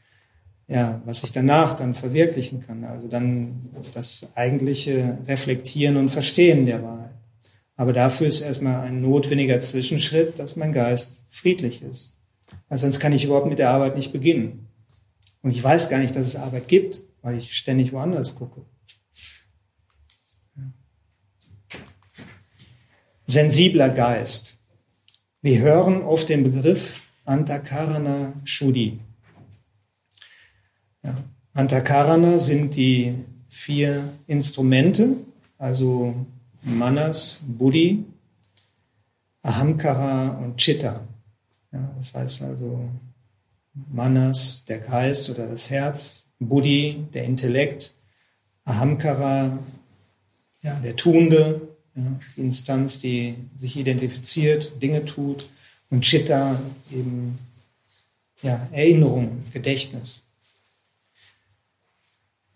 ja, 0.67 1.03
was 1.05 1.23
ich 1.23 1.33
danach 1.33 1.75
dann 1.75 1.95
verwirklichen 1.95 2.65
kann. 2.67 2.85
Also 2.85 3.09
dann 3.09 3.71
das 3.93 4.31
eigentliche 4.35 5.19
Reflektieren 5.27 5.97
und 5.97 6.09
Verstehen 6.09 6.67
der 6.67 6.83
Wahrheit. 6.83 7.11
Aber 7.77 7.93
dafür 7.93 8.27
ist 8.27 8.41
erstmal 8.41 8.81
ein 8.81 9.01
notwendiger 9.01 9.61
Zwischenschritt, 9.61 10.39
dass 10.39 10.57
mein 10.57 10.73
Geist 10.73 11.25
friedlich 11.29 11.83
ist. 11.83 12.15
Weil 12.69 12.79
sonst 12.79 13.01
kann 13.01 13.13
ich 13.13 13.25
überhaupt 13.25 13.49
mit 13.49 13.59
der 13.59 13.71
Arbeit 13.71 13.97
nicht 13.97 14.13
beginnen. 14.13 14.69
Und 15.43 15.51
ich 15.51 15.63
weiß 15.63 15.89
gar 15.89 15.99
nicht, 15.99 16.15
dass 16.17 16.27
es 16.27 16.37
Arbeit 16.37 16.69
gibt, 16.69 17.03
weil 17.21 17.37
ich 17.37 17.53
ständig 17.55 17.93
woanders 17.93 18.37
gucke. 18.37 18.63
Sensibler 23.27 23.89
Geist. 23.89 24.59
Wir 25.43 25.59
hören 25.59 26.03
oft 26.03 26.29
den 26.29 26.45
Begriff 26.45 27.01
Antakarana 27.25 28.35
Shuddhi. 28.45 29.01
Ja. 31.05 31.17
Antakarana 31.53 32.39
sind 32.39 32.75
die 32.75 33.15
vier 33.49 34.09
Instrumente, 34.27 35.17
also 35.59 36.27
Manas, 36.63 37.43
Buddhi, 37.47 38.05
Ahamkara 39.43 40.39
und 40.39 40.57
Chitta. 40.57 41.07
Ja, 41.73 41.95
das 41.99 42.15
heißt 42.15 42.43
also 42.43 42.89
Manas, 43.93 44.65
der 44.67 44.79
Geist 44.79 45.31
oder 45.31 45.47
das 45.47 45.71
Herz, 45.71 46.25
Buddhi, 46.39 47.05
der 47.13 47.25
Intellekt, 47.25 47.95
Ahamkara, 48.65 49.59
ja, 50.63 50.75
der 50.77 50.97
Tuende, 50.97 51.61
ja, 51.95 52.19
die 52.37 52.41
Instanz, 52.41 52.99
die 52.99 53.37
sich 53.57 53.77
identifiziert, 53.77 54.83
Dinge 54.83 55.05
tut, 55.05 55.47
und 55.91 56.03
Chitta 56.03 56.61
eben 56.91 57.39
ja, 58.43 58.67
Erinnerung, 58.73 59.45
Gedächtnis. 59.53 60.24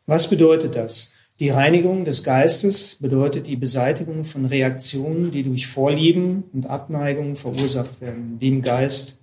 Was 0.09 0.31
bedeutet 0.31 0.75
das? 0.75 1.13
Die 1.39 1.51
Reinigung 1.51 2.07
des 2.07 2.25
Geistes 2.25 2.95
bedeutet 2.95 3.47
die 3.47 3.57
Beseitigung 3.57 4.25
von 4.25 4.47
Reaktionen, 4.47 5.31
die 5.31 5.43
durch 5.43 5.67
Vorlieben 5.67 6.45
und 6.55 6.67
Abneigungen 6.67 7.37
verursacht 7.37 8.01
werden, 8.01 8.39
die 8.41 8.49
im 8.49 8.63
Geist 8.63 9.19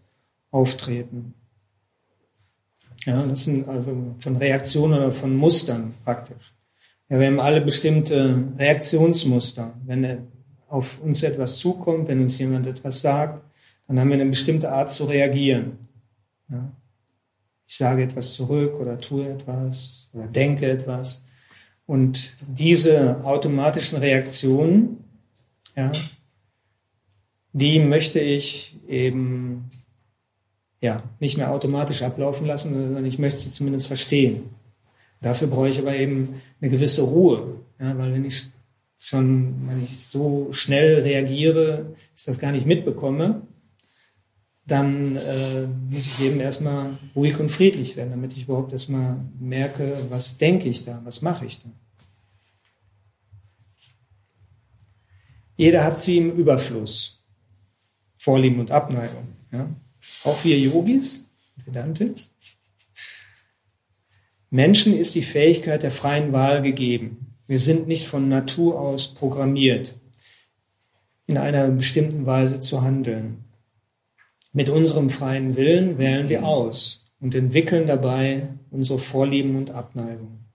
auftreten. 0.51 1.33
Ja, 3.03 3.25
das 3.25 3.45
sind 3.45 3.67
also 3.67 4.15
von 4.19 4.37
Reaktionen 4.37 4.93
oder 4.93 5.11
von 5.11 5.35
Mustern 5.35 5.95
praktisch. 6.03 6.53
Ja, 7.09 7.19
wir 7.19 7.27
haben 7.27 7.39
alle 7.39 7.61
bestimmte 7.61 8.43
Reaktionsmuster. 8.59 9.73
Wenn 9.87 10.27
auf 10.69 11.01
uns 11.01 11.23
etwas 11.23 11.57
zukommt, 11.57 12.09
wenn 12.09 12.21
uns 12.21 12.37
jemand 12.37 12.67
etwas 12.67 13.01
sagt, 13.01 13.43
dann 13.87 13.99
haben 13.99 14.09
wir 14.09 14.15
eine 14.21 14.29
bestimmte 14.29 14.71
Art 14.71 14.93
zu 14.93 15.05
reagieren. 15.05 15.79
Ja 16.47 16.71
ich 17.67 17.77
sage 17.77 18.03
etwas 18.03 18.33
zurück 18.33 18.79
oder 18.79 18.99
tue 18.99 19.27
etwas 19.27 20.09
oder 20.13 20.27
denke 20.27 20.69
etwas. 20.69 21.23
Und 21.85 22.37
diese 22.47 23.23
automatischen 23.23 23.97
Reaktionen, 23.99 25.03
ja, 25.75 25.91
die 27.53 27.79
möchte 27.79 28.19
ich 28.19 28.77
eben 28.87 29.71
ja, 30.81 31.03
nicht 31.19 31.37
mehr 31.37 31.51
automatisch 31.51 32.03
ablaufen 32.03 32.45
lassen, 32.45 32.73
sondern 32.73 33.05
ich 33.05 33.17
möchte 33.17 33.39
sie 33.39 33.51
zumindest 33.51 33.87
verstehen. 33.87 34.49
Dafür 35.21 35.47
brauche 35.47 35.69
ich 35.69 35.79
aber 35.79 35.95
eben 35.95 36.41
eine 36.61 36.69
gewisse 36.69 37.01
Ruhe, 37.01 37.61
ja, 37.79 37.97
weil 37.97 38.13
wenn 38.13 38.25
ich 38.25 38.45
schon, 38.97 39.67
wenn 39.67 39.83
ich 39.83 39.99
so 39.99 40.49
schnell 40.51 41.01
reagiere, 41.01 41.95
ist 42.15 42.27
das 42.27 42.39
gar 42.39 42.51
nicht 42.51 42.65
mitbekomme, 42.65 43.41
dann 44.65 45.15
äh, 45.15 45.67
muss 45.91 46.07
ich 46.07 46.19
eben 46.21 46.39
erstmal 46.39 46.97
ruhig 47.15 47.39
und 47.39 47.49
friedlich 47.49 47.95
werden, 47.95 48.09
damit 48.09 48.33
ich 48.33 48.43
überhaupt 48.43 48.73
erstmal 48.73 49.17
merke, 49.39 50.05
was 50.09 50.37
denke 50.37 50.67
ich 50.69 50.83
da, 50.83 51.01
was 51.03 51.21
mache 51.21 51.45
ich 51.45 51.61
da. 51.61 51.69
Jeder 55.55 55.83
hat 55.83 56.01
sie 56.01 56.17
im 56.17 56.31
Überfluss. 56.31 57.23
Vorlieben 58.17 58.59
und 58.59 58.71
Abneigung. 58.71 59.27
Ja? 59.51 59.69
Auch 60.23 60.43
wir 60.43 60.57
Yogis, 60.57 61.25
Vedantics. 61.63 62.31
Menschen 64.49 64.97
ist 64.97 65.15
die 65.15 65.21
Fähigkeit 65.21 65.83
der 65.83 65.91
freien 65.91 66.33
Wahl 66.33 66.61
gegeben. 66.61 67.35
Wir 67.47 67.59
sind 67.59 67.87
nicht 67.87 68.07
von 68.07 68.27
Natur 68.27 68.79
aus 68.79 69.13
programmiert, 69.13 69.95
in 71.27 71.37
einer 71.37 71.67
bestimmten 71.69 72.25
Weise 72.25 72.59
zu 72.59 72.81
handeln. 72.81 73.44
Mit 74.55 74.69
unserem 74.69 75.09
freien 75.09 75.57
Willen 75.57 75.97
wählen 75.97 76.29
wir 76.29 76.45
aus 76.45 77.05
und 77.19 77.35
entwickeln 77.35 77.87
dabei 77.87 78.47
unsere 78.71 78.99
Vorlieben 78.99 79.57
und 79.57 79.71
Abneigungen. 79.71 80.45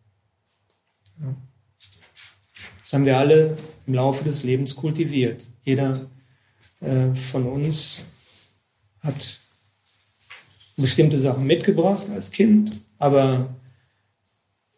Das 2.79 2.95
haben 2.95 3.05
wir 3.05 3.19
alle 3.19 3.59
im 3.87 3.93
Laufe 3.93 4.25
des 4.25 4.43
Lebens 4.43 4.75
kultiviert. 4.75 5.47
Jeder 5.65 6.07
äh, 6.81 7.15
von 7.15 7.47
uns 7.47 8.01
hat 9.01 9.39
bestimmte 10.79 11.19
Sachen 11.19 11.47
mitgebracht 11.47 12.09
als 12.09 12.31
Kind, 12.31 12.81
aber 12.97 13.55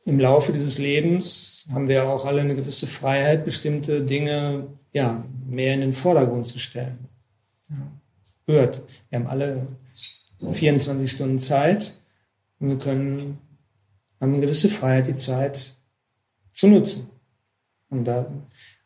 im 0.05 0.19
Laufe 0.19 0.53
dieses 0.53 0.79
Lebens 0.79 1.65
haben 1.73 1.87
wir 1.87 2.09
auch 2.09 2.27
alle 2.27 2.41
eine 2.41 2.57
gewisse 2.57 2.89
Freiheit, 2.89 3.45
bestimmte 3.45 4.01
Dinge 4.05 4.67
ja 4.93 5.25
mehr 5.47 5.75
in 5.75 5.81
den 5.81 5.93
Vordergrund 5.93 6.49
zu 6.49 6.59
stellen. 6.59 7.07
Ja. 7.71 8.02
Hört, 8.47 8.83
wir 9.09 9.19
haben 9.19 9.27
alle 9.27 9.67
24 10.53 11.11
Stunden 11.11 11.39
Zeit 11.39 11.99
und 12.59 12.69
wir 12.69 12.79
können 12.79 13.39
haben 14.23 14.35
eine 14.35 14.41
gewisse 14.41 14.69
Freiheit, 14.69 15.09
die 15.09 15.17
Zeit 15.17 15.75
zu 16.53 16.69
nutzen. 16.69 17.11
Und 17.91 18.05
da, 18.05 18.33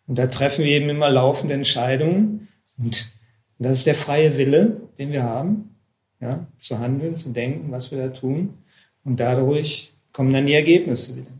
und 0.07 0.17
da 0.17 0.29
treffen 0.29 0.65
wir 0.65 0.73
eben 0.73 0.89
immer 0.89 1.11
laufende 1.11 1.53
Entscheidungen 1.53 2.49
und 2.79 3.13
das 3.59 3.79
ist 3.79 3.87
der 3.87 3.95
freie 3.95 4.37
Wille, 4.37 4.81
den 4.99 5.13
wir 5.13 5.23
haben, 5.23 5.77
ja, 6.21 6.47
zu 6.57 6.79
handeln, 6.79 7.17
zu 7.17 7.31
denken, 7.31 7.71
was 7.71 7.91
wir 7.91 7.99
da 7.99 8.09
tun. 8.09 8.59
Und 9.05 9.21
dadurch 9.21 9.95
kommen 10.13 10.33
dann 10.33 10.47
die 10.47 10.55
Ergebnisse 10.55 11.17
wieder. 11.17 11.31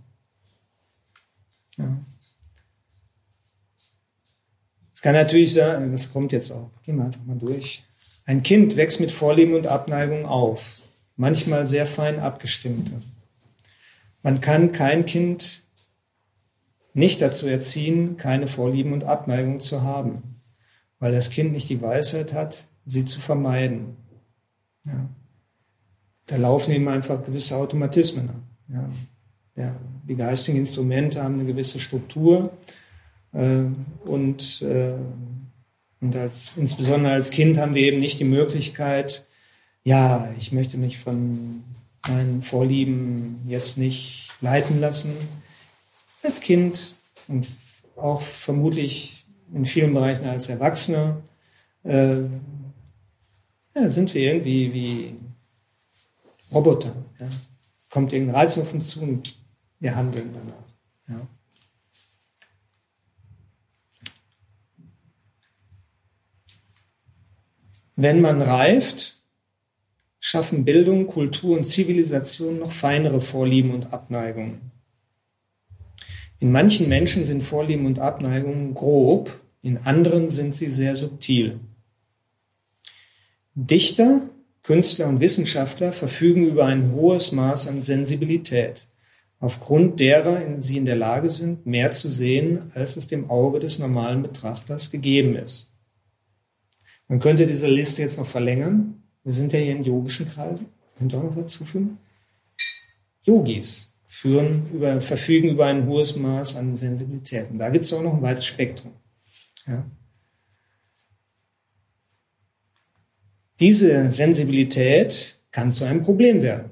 Ja. 1.79 1.97
Es 4.95 5.03
kann 5.03 5.15
natürlich 5.15 5.53
sein, 5.53 5.93
das 5.93 6.13
kommt 6.13 6.33
jetzt 6.33 6.51
auch, 6.51 6.71
gehen 6.83 6.97
wir 6.97 7.05
einfach 7.05 7.25
mal 7.25 7.37
durch. 7.37 7.83
Ein 8.27 8.43
Kind 8.43 8.77
wächst 8.77 9.01
mit 9.01 9.13
Vorlieben 9.13 9.55
und 9.55 9.67
Abneigung 9.67 10.27
auf, 10.27 10.83
manchmal 11.17 11.67
sehr 11.67 11.87
fein 11.87 12.21
abgestimmte. 12.21 12.93
Man 14.23 14.41
kann 14.41 14.73
kein 14.73 15.07
Kind 15.07 15.63
nicht 16.93 17.23
dazu 17.23 17.47
erziehen, 17.47 18.19
keine 18.19 18.47
Vorlieben 18.47 18.93
und 18.93 19.05
Abneigung 19.05 19.61
zu 19.61 19.83
haben 19.83 20.37
weil 20.99 21.13
das 21.13 21.31
Kind 21.31 21.53
nicht 21.53 21.69
die 21.69 21.81
Weisheit 21.81 22.33
hat, 22.33 22.67
sie 22.85 23.05
zu 23.05 23.21
vermeiden. 23.21 23.97
Ja. 24.85 25.09
Da 26.27 26.37
laufen 26.37 26.73
eben 26.73 26.89
einfach 26.89 27.25
gewisse 27.25 27.57
Automatismen. 27.57 28.31
Ja. 28.69 28.89
Ja. 29.57 29.77
Die 30.09 30.17
geistigen 30.17 30.59
Instrumente 30.59 31.23
haben 31.23 31.35
eine 31.35 31.45
gewisse 31.45 31.81
Struktur 31.81 32.51
äh, 33.33 33.63
und, 34.05 34.63
äh, 34.63 34.95
und 36.01 36.15
als, 36.15 36.53
insbesondere 36.57 37.15
als 37.15 37.31
Kind 37.31 37.59
haben 37.59 37.75
wir 37.75 37.83
eben 37.83 37.99
nicht 37.99 38.21
die 38.21 38.25
Möglichkeit, 38.25 39.27
ja, 39.85 40.33
ich 40.39 40.53
möchte 40.53 40.77
mich 40.77 40.99
von 40.99 41.65
meinen 42.09 42.43
Vorlieben 42.43 43.41
jetzt 43.47 43.79
nicht 43.79 44.31
leiten 44.41 44.81
lassen. 44.81 45.15
Als 46.23 46.41
Kind 46.41 46.97
und 47.29 47.47
auch 47.97 48.21
vermutlich 48.21 49.25
in 49.53 49.65
vielen 49.65 49.95
Bereichen 49.95 50.27
als 50.27 50.49
Erwachsene, 50.49 51.23
äh, 51.85 52.17
ja, 53.75 53.91
sind 53.91 54.13
wir 54.15 54.23
irgendwie 54.23 54.73
wie 54.73 55.15
Roboter. 56.53 56.95
Ja. 57.19 57.29
Kommt 57.91 58.13
irgendein 58.13 58.37
Reiz 58.37 58.59
auf 58.59 58.73
uns 58.73 58.89
zu 58.89 59.03
und 59.03 59.39
wir 59.79 59.95
handeln 59.95 60.31
danach. 60.35 61.19
Ja. 61.21 61.27
Wenn 67.99 68.21
man 68.21 68.43
reift, 68.43 69.17
schaffen 70.21 70.67
Bildung, 70.67 71.07
Kultur 71.07 71.57
und 71.57 71.65
Zivilisation 71.65 72.59
noch 72.59 72.73
feinere 72.73 73.23
Vorlieben 73.23 73.71
und 73.71 73.95
Abneigungen. 73.95 74.71
In 76.39 76.53
manchen 76.53 76.91
Menschen 76.91 77.25
sind 77.25 77.43
Vorlieben 77.43 77.87
und 77.87 77.99
Abneigungen 77.99 78.75
grob, 78.75 79.41
in 79.63 79.79
anderen 79.79 80.29
sind 80.29 80.55
sie 80.55 80.71
sehr 80.71 80.95
subtil. 80.95 81.59
Dichter, 83.55 84.21
Künstler 84.63 85.07
und 85.07 85.21
Wissenschaftler 85.21 85.95
verfügen 85.95 86.47
über 86.47 86.67
ein 86.67 86.93
hohes 86.93 87.33
Maß 87.33 87.69
an 87.69 87.81
Sensibilität, 87.81 88.89
aufgrund 89.41 90.01
derer 90.01 90.61
sie 90.61 90.77
in 90.77 90.85
der 90.85 90.97
Lage 90.97 91.31
sind, 91.31 91.65
mehr 91.65 91.93
zu 91.93 92.11
sehen, 92.11 92.71
als 92.75 92.99
es 92.99 93.07
dem 93.07 93.31
Auge 93.31 93.59
des 93.59 93.79
normalen 93.79 94.23
Betrachters 94.23 94.91
gegeben 94.91 95.35
ist. 95.35 95.71
Man 97.09 97.21
könnte 97.21 97.47
diese 97.47 97.69
Liste 97.69 98.03
jetzt 98.03 98.19
noch 98.19 98.27
verlängern. 98.27 99.03
Wir 99.23 99.33
sind 99.33 99.53
ja 99.53 99.59
hier 99.59 99.77
in 99.77 99.85
yogischen 99.85 100.27
Kreisen. 100.27 100.67
Könnt 100.99 101.13
ihr 101.13 101.19
auch 101.19 101.25
noch 101.25 101.37
dazu 101.37 101.65
fügen? 101.65 101.99
Yogis 103.23 103.93
führen 104.05 104.71
über, 104.73 105.01
verfügen 105.01 105.51
über 105.51 105.67
ein 105.67 105.87
hohes 105.87 106.17
Maß 106.17 106.57
an 106.57 106.77
Sensibilität. 106.77 107.51
Und 107.51 107.59
da 107.59 107.69
gibt 107.71 107.85
es 107.85 107.93
auch 107.93 108.03
noch 108.03 108.15
ein 108.15 108.23
weites 108.23 108.47
Spektrum. 108.47 108.93
Ja. 109.67 109.85
Diese 113.61 114.11
Sensibilität 114.13 115.39
kann 115.51 115.73
zu 115.73 115.85
einem 115.85 116.03
Problem 116.03 116.43
werden. 116.43 116.71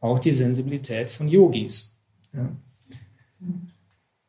Auch 0.00 0.18
die 0.18 0.32
Sensibilität 0.32 1.10
von 1.10 1.28
Yogis. 1.28 1.96
Ja. 2.32 2.54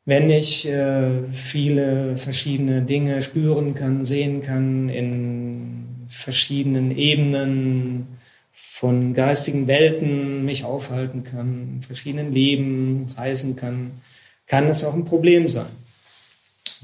Wenn 0.08 0.30
ich 0.30 0.65
äh, 0.65 1.28
viele 1.34 2.15
verschiedene 2.15 2.82
Dinge 2.82 3.22
spüren 3.22 3.76
kann, 3.76 4.06
sehen 4.06 4.41
kann 4.41 4.88
in 4.88 6.06
verschiedenen 6.08 6.98
Ebenen, 6.98 8.08
von 8.54 9.13
geistigen 9.13 9.67
Welten 9.67 10.46
mich 10.46 10.63
aufhalten 10.63 11.26
kann, 11.26 11.74
in 11.74 11.82
verschiedenen 11.82 12.32
Leben 12.32 13.08
reisen 13.17 13.58
kann, 13.58 14.00
kann 14.46 14.67
es 14.67 14.86
auch 14.86 14.93
ein 14.93 15.04
Problem 15.04 15.50
sein. 15.50 15.76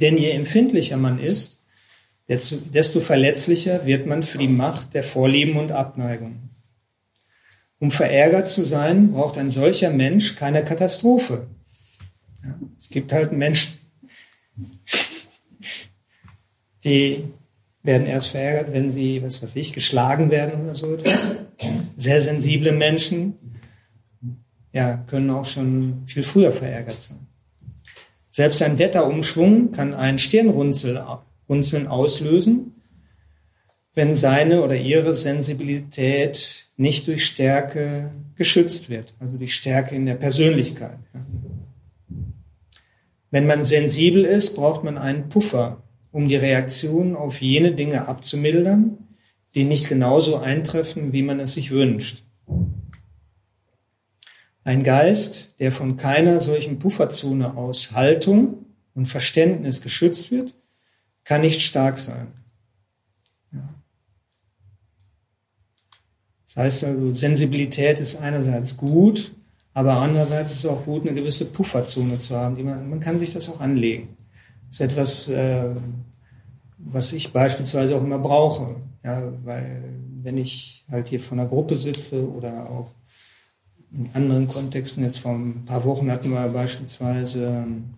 Denn 0.02 0.18
je 0.18 0.32
empfindlicher 0.32 0.98
man 0.98 1.18
ist, 1.18 1.60
desto 2.28 3.00
verletzlicher 3.00 3.86
wird 3.86 4.06
man 4.06 4.24
für 4.24 4.38
die 4.38 4.50
Macht 4.50 4.96
der 4.96 5.04
Vorlieben 5.04 5.56
und 5.56 5.72
Abneigung. 5.72 6.50
Um 7.80 7.90
verärgert 7.90 8.50
zu 8.50 8.66
sein, 8.66 9.14
braucht 9.14 9.38
ein 9.38 9.50
solcher 9.50 9.92
Mensch 9.92 10.36
keine 10.36 10.66
Katastrophe. 10.66 11.48
Ja, 12.44 12.60
es 12.78 12.90
gibt 12.90 13.14
halt 13.14 13.32
Menschen, 13.32 13.74
die 16.84 17.24
werden 17.82 18.08
erst 18.08 18.30
verärgert, 18.30 18.74
wenn 18.74 18.92
sie, 18.92 19.22
was 19.24 19.42
weiß 19.42 19.56
ich, 19.56 19.74
geschlagen 19.74 20.32
werden 20.32 20.64
oder 20.64 20.76
so 20.76 20.94
etwas. 20.94 21.36
Sehr 21.98 22.22
sensible 22.22 22.72
Menschen, 22.72 23.34
ja, 24.72 24.98
können 25.08 25.30
auch 25.30 25.46
schon 25.46 26.04
viel 26.08 26.24
früher 26.24 26.52
verärgert 26.52 27.02
sein. 27.02 27.28
Selbst 28.30 28.62
ein 28.64 28.80
Wetterumschwung 28.80 29.72
kann 29.72 29.94
ein 29.94 30.18
Stirnrunzeln 30.18 31.88
auslösen, 31.88 32.82
wenn 33.94 34.16
seine 34.16 34.64
oder 34.64 34.76
ihre 34.76 35.14
Sensibilität 35.14 36.68
nicht 36.78 37.08
durch 37.08 37.26
Stärke 37.26 38.12
geschützt 38.36 38.90
wird, 38.90 39.14
also 39.20 39.38
die 39.38 39.48
Stärke 39.48 39.94
in 39.94 40.08
der 40.08 40.16
Persönlichkeit. 40.16 40.98
Wenn 43.34 43.48
man 43.48 43.66
sensibel 43.66 44.26
ist, 44.26 44.54
braucht 44.54 44.84
man 44.84 44.96
einen 44.96 45.28
Puffer, 45.28 45.82
um 46.12 46.28
die 46.28 46.36
Reaktion 46.36 47.16
auf 47.16 47.42
jene 47.42 47.72
Dinge 47.72 48.08
abzumildern, 48.08 49.08
die 49.56 49.64
nicht 49.64 49.90
genauso 49.90 50.38
eintreffen, 50.38 51.14
wie 51.14 51.24
man 51.24 51.40
es 51.40 51.54
sich 51.54 51.72
wünscht. 51.72 52.24
Ein 54.64 54.84
Geist, 54.84 55.56
der 55.58 55.72
von 55.72 55.98
keiner 55.98 56.42
solchen 56.42 56.78
Pufferzone 56.78 57.58
aus 57.58 57.94
Haltung 57.94 58.68
und 58.94 59.08
Verständnis 59.08 59.82
geschützt 59.82 60.30
wird, 60.30 60.54
kann 61.24 61.42
nicht 61.42 61.64
stark 61.64 61.98
sein. 61.98 62.28
Das 66.46 66.58
heißt 66.58 66.84
also, 66.84 67.16
Sensibilität 67.16 68.00
ist 68.00 68.16
einerseits 68.16 68.78
gut, 68.78 69.34
aber 69.74 69.94
andererseits 69.94 70.52
ist 70.52 70.60
es 70.60 70.66
auch 70.66 70.86
gut, 70.86 71.02
eine 71.02 71.16
gewisse 71.16 71.46
Pufferzone 71.46 72.18
zu 72.20 72.36
haben. 72.36 72.56
Die 72.56 72.64
man, 72.64 72.90
man 72.90 73.00
kann 73.00 73.20
sich 73.20 73.34
das 73.34 73.50
auch 73.50 73.60
anlegen. 73.60 74.18
Das 74.68 74.80
ist 74.80 74.82
etwas, 74.82 75.28
äh, 75.28 75.70
was 76.78 77.14
ich 77.14 77.34
beispielsweise 77.34 77.96
auch 77.96 78.04
immer 78.04 78.20
brauche. 78.20 78.76
Ja, 79.04 79.24
weil 79.44 79.84
wenn 80.22 80.38
ich 80.38 80.86
halt 80.90 81.08
hier 81.08 81.20
vor 81.20 81.38
einer 81.38 81.48
Gruppe 81.48 81.76
sitze 81.78 82.30
oder 82.30 82.70
auch 82.70 82.92
in 83.92 84.10
anderen 84.14 84.48
Kontexten, 84.48 85.04
jetzt 85.04 85.20
vor 85.20 85.34
ein 85.34 85.66
paar 85.66 85.84
Wochen 85.86 86.12
hatten 86.12 86.30
wir 86.30 86.48
beispielsweise 86.48 87.66
ähm, 87.66 87.96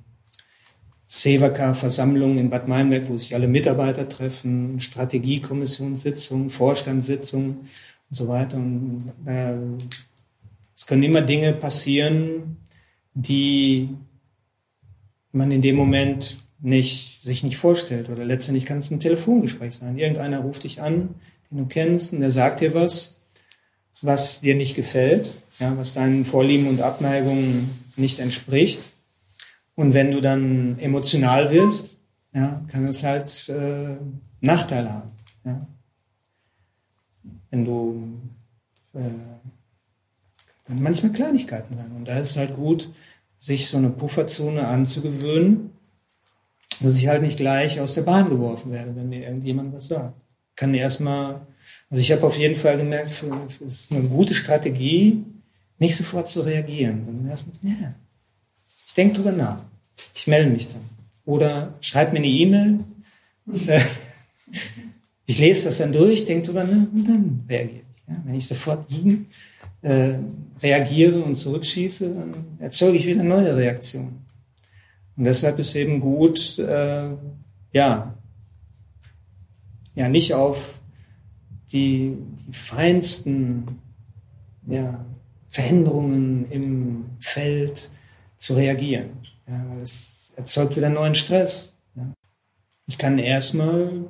Sevaka-Versammlungen 1.08 2.38
in 2.38 2.50
Bad 2.50 2.68
Meinberg, 2.68 3.08
wo 3.10 3.18
sich 3.18 3.36
alle 3.36 3.48
Mitarbeiter 3.48 4.10
treffen, 4.10 4.80
Strategiekommissionssitzungen, 4.80 6.50
Vorstandssitzungen 6.50 7.70
und 8.10 8.16
so 8.16 8.28
weiter. 8.28 8.58
Und 8.58 9.14
äh, 9.26 9.56
es 10.76 10.86
können 10.86 11.04
immer 11.04 11.22
Dinge 11.22 11.54
passieren, 11.54 12.58
die 13.14 13.90
man 15.32 15.52
in 15.52 15.62
dem 15.62 15.76
Moment 15.76 16.38
nicht, 16.60 17.24
sich 17.24 17.44
nicht 17.44 17.58
vorstellt. 17.58 18.10
Oder 18.10 18.26
letztendlich 18.26 18.66
kann 18.66 18.80
es 18.80 18.92
ein 18.92 19.00
Telefongespräch 19.00 19.76
sein. 19.76 19.98
Irgendeiner 19.98 20.40
ruft 20.40 20.64
dich 20.64 20.82
an, 20.82 21.16
den 21.50 21.60
du 21.60 21.66
kennst, 21.66 22.12
und 22.14 22.20
der 22.20 22.32
sagt 22.32 22.62
dir 22.62 22.74
was, 22.74 23.22
was 24.02 24.42
dir 24.42 24.56
nicht 24.56 24.76
gefällt, 24.76 25.32
ja, 25.60 25.78
was 25.78 25.94
deinen 25.94 26.26
Vorlieben 26.26 26.68
und 26.68 26.82
Abneigungen 26.82 27.70
nicht 27.96 28.20
entspricht. 28.20 28.92
Und 29.76 29.94
wenn 29.94 30.12
du 30.12 30.22
dann 30.22 30.78
emotional 30.80 31.52
wirst, 31.52 31.96
ja, 32.34 32.64
kann 32.68 32.84
es 32.86 33.04
halt 33.04 33.50
äh, 33.50 33.96
Nachteile 34.42 34.92
haben. 34.92 35.12
Ja. 35.46 35.60
Wenn 37.50 37.66
du 37.66 38.20
äh, 38.94 39.02
können 40.66 40.82
manchmal 40.82 41.12
Kleinigkeiten 41.12 41.78
sein. 41.78 41.92
Und 41.96 42.08
da 42.08 42.20
ist 42.20 42.32
es 42.32 42.38
halt 42.38 42.56
gut, 42.56 42.90
sich 43.38 43.68
so 43.68 43.78
eine 43.78 43.90
Pufferzone 43.90 44.68
anzugewöhnen, 44.68 45.72
dass 46.82 46.98
ich 46.98 47.08
halt 47.08 47.22
nicht 47.22 47.38
gleich 47.38 47.80
aus 47.80 47.94
der 47.94 48.02
Bahn 48.02 48.30
geworfen 48.30 48.72
werde, 48.72 48.96
wenn 48.96 49.10
mir 49.10 49.24
irgendjemand 49.24 49.74
was 49.74 49.88
sagt. 49.88 50.16
Kann 50.56 50.74
erstmal, 50.74 51.46
also 51.90 52.02
ich 52.02 52.12
habe 52.12 52.26
auf 52.26 52.38
jeden 52.38 52.56
Fall 52.56 52.78
gemerkt, 52.78 53.12
es 53.12 53.62
ist 53.62 53.92
eine 53.92 54.08
gute 54.08 54.34
Strategie, 54.34 55.24
nicht 55.78 55.96
sofort 55.96 56.30
zu 56.30 56.42
reagieren, 56.42 57.04
sondern 57.06 57.30
erstmal, 57.30 57.56
ja, 57.64 57.94
ich 58.88 58.94
denke 58.94 59.16
drüber 59.16 59.34
nach. 59.34 59.60
Ich 60.14 60.28
melde 60.28 60.50
mich 60.50 60.70
dann. 60.70 60.82
Oder 61.26 61.74
schreib 61.82 62.14
mir 62.14 62.20
eine 62.20 62.28
E-Mail. 62.28 62.80
ich 65.26 65.38
lese 65.38 65.66
das 65.66 65.78
dann 65.78 65.92
durch, 65.92 66.26
denke 66.26 66.48
drüber 66.48 66.64
nach 66.64 66.88
und 66.94 67.04
dann 67.08 67.46
reagiere 67.50 67.80
ich. 67.80 67.86
Ja, 68.08 68.22
wenn 68.24 68.36
ich 68.36 68.48
sofort 68.48 68.90
äh, 69.86 70.18
reagiere 70.64 71.22
und 71.22 71.36
zurückschieße, 71.36 72.10
dann 72.10 72.46
erzeuge 72.60 72.98
ich 72.98 73.06
wieder 73.06 73.24
neue 73.24 73.56
Reaktionen. 73.56 74.26
Und 75.16 75.26
deshalb 75.26 75.60
ist 75.60 75.76
eben 75.76 76.00
gut, 76.00 76.58
äh, 76.58 77.10
ja, 77.72 78.14
ja, 79.94 80.10
nicht 80.10 80.34
auf 80.34 80.80
die, 81.72 82.18
die 82.48 82.54
feinsten 82.54 83.80
ja, 84.68 85.06
Veränderungen 85.50 86.50
im 86.50 87.06
Feld 87.20 87.92
zu 88.38 88.56
reagieren. 88.56 89.12
Ja, 89.48 89.64
weil 89.70 89.84
es 89.84 90.32
erzeugt 90.36 90.76
wieder 90.76 90.90
neuen 90.90 91.16
Stress. 91.16 91.74
Ja. 91.96 92.12
Ich 92.88 92.98
kann 92.98 93.20
erstmal 93.20 94.06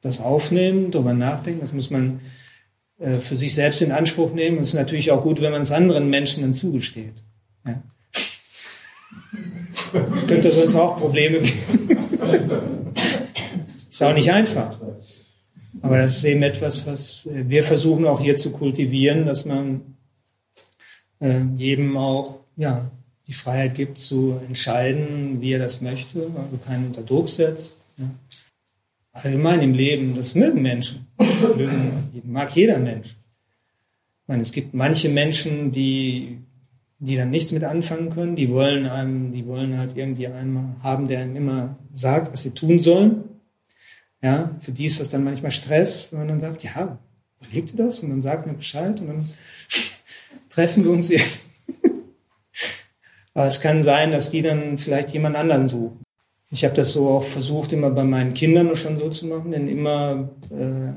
das 0.00 0.20
aufnehmen, 0.20 0.92
darüber 0.92 1.12
nachdenken, 1.12 1.60
das 1.60 1.72
muss 1.72 1.90
man 1.90 2.20
äh, 2.98 3.18
für 3.18 3.36
sich 3.36 3.54
selbst 3.54 3.82
in 3.82 3.92
Anspruch 3.92 4.32
nehmen. 4.32 4.58
Und 4.58 4.62
es 4.62 4.68
ist 4.68 4.74
natürlich 4.74 5.10
auch 5.10 5.22
gut, 5.22 5.40
wenn 5.40 5.52
man 5.52 5.62
es 5.62 5.72
anderen 5.72 6.10
Menschen 6.10 6.42
dann 6.42 6.54
zugesteht. 6.54 7.14
Ja. 7.66 7.82
Es 10.12 10.26
könnte 10.26 10.52
sonst 10.52 10.74
auch 10.76 10.96
Probleme 10.98 11.40
geben. 11.40 12.08
ist 13.90 14.02
auch 14.02 14.14
nicht 14.14 14.32
einfach. 14.32 14.80
Aber 15.82 15.98
das 15.98 16.16
ist 16.18 16.24
eben 16.24 16.42
etwas, 16.42 16.86
was 16.86 17.22
wir 17.24 17.64
versuchen 17.64 18.06
auch 18.06 18.20
hier 18.20 18.36
zu 18.36 18.52
kultivieren, 18.52 19.26
dass 19.26 19.44
man 19.44 19.96
äh, 21.20 21.40
jedem 21.56 21.96
auch 21.96 22.40
ja, 22.56 22.90
die 23.26 23.34
Freiheit 23.34 23.74
gibt 23.74 23.98
zu 23.98 24.40
entscheiden, 24.46 25.40
wie 25.40 25.52
er 25.52 25.58
das 25.58 25.80
möchte, 25.80 26.30
also 26.36 26.58
keinen 26.64 26.86
unter 26.86 27.02
Druck 27.02 27.28
setzt. 27.28 27.74
Ja 27.98 28.08
allgemein 29.14 29.62
im 29.62 29.72
Leben, 29.72 30.14
das 30.14 30.34
mögen 30.34 30.60
Menschen. 30.60 31.06
Mögen, 31.56 32.10
mag 32.24 32.54
jeder 32.54 32.78
Mensch. 32.78 33.08
Ich 33.08 34.28
meine, 34.28 34.42
es 34.42 34.52
gibt 34.52 34.74
manche 34.74 35.08
Menschen, 35.08 35.70
die, 35.70 36.38
die 36.98 37.16
dann 37.16 37.30
nichts 37.30 37.52
mit 37.52 37.64
anfangen 37.64 38.10
können, 38.10 38.36
die 38.36 38.48
wollen 38.48 38.86
einem, 38.86 39.32
die 39.32 39.46
wollen 39.46 39.78
halt 39.78 39.96
irgendwie 39.96 40.26
einen 40.26 40.82
haben, 40.82 41.08
der 41.08 41.20
einem 41.20 41.36
immer 41.36 41.78
sagt, 41.92 42.32
was 42.32 42.42
sie 42.42 42.50
tun 42.50 42.80
sollen. 42.80 43.24
Ja, 44.22 44.56
für 44.60 44.72
die 44.72 44.86
ist 44.86 45.00
das 45.00 45.10
dann 45.10 45.22
manchmal 45.22 45.50
Stress, 45.50 46.08
wenn 46.10 46.20
man 46.20 46.28
dann 46.28 46.40
sagt, 46.40 46.64
ja, 46.64 46.98
überleg 47.40 47.66
dir 47.66 47.76
das 47.76 48.00
und 48.00 48.10
dann 48.10 48.22
sag 48.22 48.46
mir 48.46 48.54
Bescheid 48.54 48.98
und 49.00 49.06
dann 49.06 49.28
treffen 50.48 50.84
wir 50.84 50.90
uns 50.90 51.08
hier. 51.08 51.20
Aber 53.34 53.46
es 53.46 53.60
kann 53.60 53.84
sein, 53.84 54.10
dass 54.10 54.30
die 54.30 54.42
dann 54.42 54.78
vielleicht 54.78 55.10
jemand 55.10 55.36
anderen 55.36 55.68
suchen. 55.68 56.04
Ich 56.54 56.64
habe 56.64 56.76
das 56.76 56.92
so 56.92 57.08
auch 57.08 57.24
versucht, 57.24 57.72
immer 57.72 57.90
bei 57.90 58.04
meinen 58.04 58.32
Kindern 58.32 58.76
schon 58.76 58.96
so 58.96 59.10
zu 59.10 59.26
machen, 59.26 59.50
denn 59.50 59.66
immer 59.66 60.30
äh, 60.50 60.92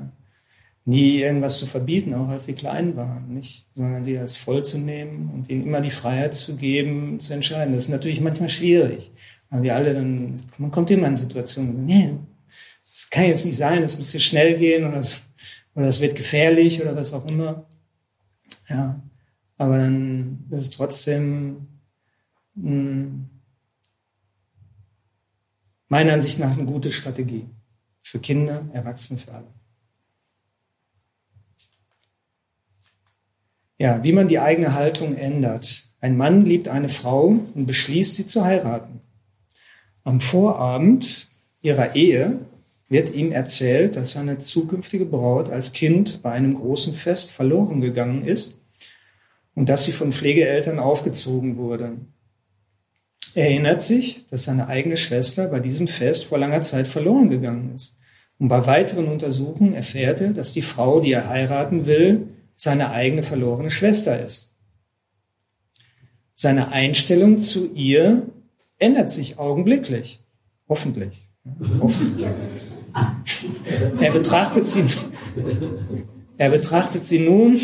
nie 0.86 1.22
irgendwas 1.22 1.58
zu 1.58 1.66
verbieten, 1.66 2.14
auch 2.14 2.28
als 2.28 2.46
sie 2.46 2.54
klein 2.54 2.96
waren, 2.96 3.34
nicht, 3.34 3.66
sondern 3.74 4.04
sie 4.04 4.20
als 4.20 4.36
voll 4.36 4.64
zu 4.64 4.78
nehmen 4.78 5.32
und 5.34 5.50
ihnen 5.50 5.64
immer 5.64 5.82
die 5.82 5.90
Freiheit 5.90 6.36
zu 6.36 6.56
geben, 6.56 7.20
zu 7.20 7.34
entscheiden. 7.34 7.74
Das 7.74 7.86
ist 7.86 7.90
natürlich 7.90 8.22
manchmal 8.22 8.50
schwierig, 8.50 9.12
weil 9.50 9.64
wir 9.64 9.76
alle 9.76 9.96
dann, 9.96 10.40
man 10.60 10.70
kommt 10.70 10.92
immer 10.92 11.08
in 11.08 11.16
Situationen, 11.16 11.86
nee, 11.86 12.14
das 12.92 13.10
kann 13.10 13.26
jetzt 13.26 13.44
nicht 13.44 13.58
sein, 13.58 13.82
das 13.82 13.98
muss 13.98 14.12
hier 14.12 14.20
schnell 14.20 14.58
gehen 14.58 14.86
oder 14.86 14.98
das, 14.98 15.24
oder 15.74 15.88
das 15.88 16.02
wird 16.02 16.16
gefährlich 16.16 16.80
oder 16.84 16.96
was 16.96 17.14
auch 17.14 17.26
immer. 17.26 17.66
Ja, 18.70 19.02
aber 19.58 19.80
dann 19.80 20.46
ist 20.52 20.60
es 20.60 20.70
trotzdem 20.70 21.68
mh, 22.54 22.70
hm, 22.70 23.30
meiner 25.90 26.14
Ansicht 26.14 26.40
nach 26.40 26.52
eine 26.52 26.66
gute 26.66 26.92
Strategie. 26.92 27.46
Für 28.04 28.20
Kinder, 28.20 28.68
Erwachsene, 28.74 29.20
für 29.20 29.34
alle. 29.34 29.48
Ja, 33.78 34.04
wie 34.04 34.12
man 34.12 34.28
die 34.28 34.40
eigene 34.40 34.74
Haltung 34.74 35.16
ändert. 35.16 35.88
Ein 36.00 36.18
Mann 36.18 36.46
liebt 36.46 36.68
eine 36.68 36.90
Frau 36.90 37.36
und 37.54 37.66
beschließt, 37.68 38.16
sie 38.16 38.26
zu 38.26 38.44
heiraten. 38.44 39.02
Am 40.04 40.20
Vorabend 40.20 41.28
ihrer 41.62 41.96
Ehe 41.96 42.40
wird 42.90 43.14
ihm 43.14 43.32
erzählt, 43.32 43.96
dass 43.96 44.12
seine 44.12 44.38
zukünftige 44.38 45.06
Braut 45.06 45.50
als 45.50 45.74
Kind 45.74 46.22
bei 46.24 46.32
einem 46.32 46.56
großen 46.56 46.94
Fest 46.94 47.32
verloren 47.32 47.82
gegangen 47.82 48.24
ist 48.24 48.58
und 49.54 49.70
dass 49.70 49.86
sie 49.86 49.92
von 49.92 50.14
Pflegeeltern 50.14 50.80
aufgezogen 50.80 51.58
wurde. 51.58 51.98
Er 53.38 53.52
erinnert 53.52 53.84
sich, 53.84 54.26
dass 54.32 54.46
seine 54.46 54.66
eigene 54.66 54.98
Schwester 54.98 55.46
bei 55.46 55.60
diesem 55.60 55.88
Fest 55.88 56.26
vor 56.26 56.40
langer 56.40 56.64
Zeit 56.64 56.88
verloren 56.88 57.30
gegangen 57.30 57.72
ist. 57.76 57.96
Und 58.40 58.48
bei 58.48 58.66
weiteren 58.66 59.08
Untersuchungen 59.08 59.76
erfährt 59.76 60.22
er, 60.22 60.32
dass 60.32 60.54
die 60.54 60.64
Frau, 60.64 61.02
die 61.02 61.12
er 61.12 61.30
heiraten 61.30 61.86
will, 61.86 62.30
seine 62.56 62.90
eigene 62.90 63.22
verlorene 63.22 63.70
Schwester 63.70 64.20
ist. 64.26 64.50
Seine 66.34 66.72
Einstellung 66.72 67.38
zu 67.38 67.72
ihr 67.76 68.26
ändert 68.80 69.12
sich 69.12 69.38
augenblicklich. 69.38 70.20
Hoffentlich. 70.68 71.30
Hoffentlich. 71.80 72.26
Er 74.00 74.12
betrachtet 74.14 74.68
sie, 74.68 74.84
er 76.40 76.50
betrachtet 76.50 77.06
sie 77.06 77.20
nun 77.20 77.62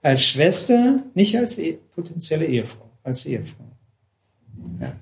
als 0.00 0.24
Schwester, 0.24 1.02
nicht 1.12 1.36
als 1.36 1.60
potenzielle 1.94 2.46
Ehefrau, 2.46 2.88
als 3.02 3.26
Ehefrau. 3.26 3.73
Ja. 4.80 4.92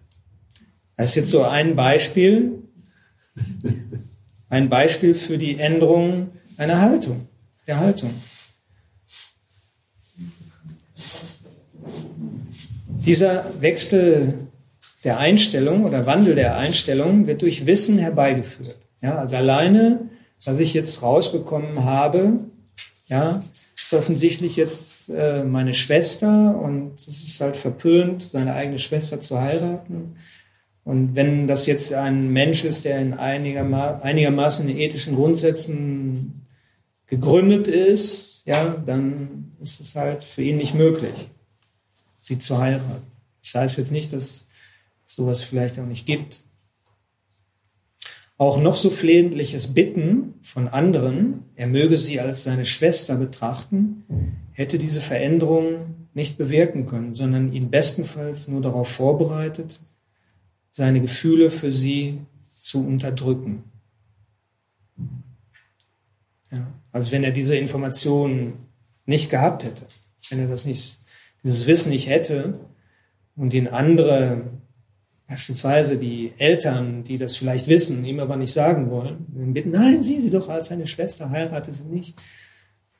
Das 0.97 1.11
ist 1.11 1.15
jetzt 1.17 1.31
so 1.31 1.43
ein 1.43 1.75
Beispiel, 1.75 2.63
ein 4.49 4.69
Beispiel 4.69 5.15
für 5.15 5.39
die 5.39 5.59
Änderung 5.59 6.31
einer 6.57 6.81
Haltung, 6.81 7.29
der 7.67 7.81
Haltung. 7.81 8.15
Dieser 13.05 13.61
Wechsel 13.61 14.35
der 15.03 15.19
Einstellung 15.19 15.85
oder 15.85 16.07
Wandel 16.07 16.37
der 16.37 16.57
Einstellung 16.57 17.27
wird 17.27 17.43
durch 17.43 17.67
Wissen 17.67 17.99
herbeigeführt. 17.99 18.77
Ja, 19.01 19.17
also 19.17 19.37
alleine, 19.37 20.09
was 20.45 20.61
ich 20.61 20.75
jetzt 20.75 21.03
rausbekommen 21.03 21.85
habe, 21.85 22.39
ja, 23.09 23.43
ist 23.93 23.99
offensichtlich 23.99 24.57
jetzt 24.57 25.09
äh, 25.11 25.45
meine 25.45 25.75
Schwester 25.75 26.59
und 26.59 26.95
es 26.95 27.09
ist 27.09 27.41
halt 27.41 27.57
verpönt, 27.57 28.23
seine 28.23 28.55
eigene 28.55 28.79
Schwester 28.79 29.21
zu 29.21 29.41
heiraten. 29.41 30.17
Und 30.85 31.15
wenn 31.15 31.47
das 31.47 31.67
jetzt 31.67 31.93
ein 31.93 32.31
Mensch 32.33 32.65
ist, 32.65 32.85
der 32.85 33.01
in 33.01 33.15
einigerma 33.15 34.01
einigermaßen 34.03 34.69
in 34.69 34.77
ethischen 34.77 35.15
Grundsätzen 35.15 36.47
gegründet 37.07 37.69
ist, 37.69 38.43
ja, 38.47 38.71
dann 38.71 39.53
ist 39.61 39.81
es 39.81 39.95
halt 39.95 40.25
für 40.25 40.43
ihn 40.43 40.57
nicht 40.57 40.75
möglich, 40.75 41.31
sie 42.19 42.39
zu 42.39 42.59
heiraten. 42.59 43.07
Das 43.43 43.55
heißt 43.55 43.79
jetzt 43.79 43.93
nicht, 43.93 44.13
dass 44.13 44.47
sowas 45.07 45.43
vielleicht 45.43 45.79
auch 45.79 45.87
nicht 45.87 46.07
gibt. 46.07 46.43
Auch 48.43 48.59
noch 48.59 48.75
so 48.75 48.91
flehentliches 48.91 49.73
Bitten 49.73 50.35
von 50.43 50.67
anderen, 50.67 51.45
er 51.55 51.69
möge 51.69 51.97
sie 51.97 52.19
als 52.19 52.43
seine 52.43 52.65
Schwester 52.65 53.15
betrachten, 53.15 54.03
hätte 54.51 54.79
diese 54.79 55.01
Veränderung 55.01 56.09
nicht 56.13 56.39
bewirken 56.39 56.87
können, 56.87 57.15
sondern 57.15 57.53
ihn 57.53 57.71
bestenfalls 57.71 58.49
nur 58.49 58.61
darauf 58.61 58.89
vorbereitet, 58.89 59.81
seine 60.73 61.01
Gefühle 61.01 61.53
für 61.53 61.71
sie 61.71 62.19
zu 62.51 62.85
unterdrücken. 62.85 63.63
Ja, 66.51 66.67
also 66.91 67.13
wenn 67.13 67.23
er 67.23 67.31
diese 67.31 67.55
Informationen 67.55 68.55
nicht 69.07 69.31
gehabt 69.31 69.63
hätte, 69.63 69.87
wenn 70.31 70.41
er 70.41 70.49
das 70.49 70.67
nicht, 70.67 70.99
dieses 71.45 71.67
Wissen 71.69 71.91
nicht 71.91 72.09
hätte 72.09 72.59
und 73.37 73.55
ihn 73.55 73.69
andere 73.69 74.43
Beispielsweise 75.29 75.97
die 75.97 76.33
Eltern, 76.39 77.05
die 77.05 77.17
das 77.17 77.37
vielleicht 77.37 77.69
wissen, 77.69 78.05
ihm 78.05 78.21
aber 78.21 78.37
nicht 78.37 78.53
sagen 78.53 78.91
wollen, 78.91 79.25
bitten, 79.55 79.71
nein, 79.71 80.03
sieh 80.03 80.21
sie 80.21 80.31
doch 80.31 80.49
als 80.49 80.69
seine 80.69 80.87
Schwester, 80.87 81.31
heirate 81.31 81.73
sie 81.73 81.85
nicht. 81.85 82.15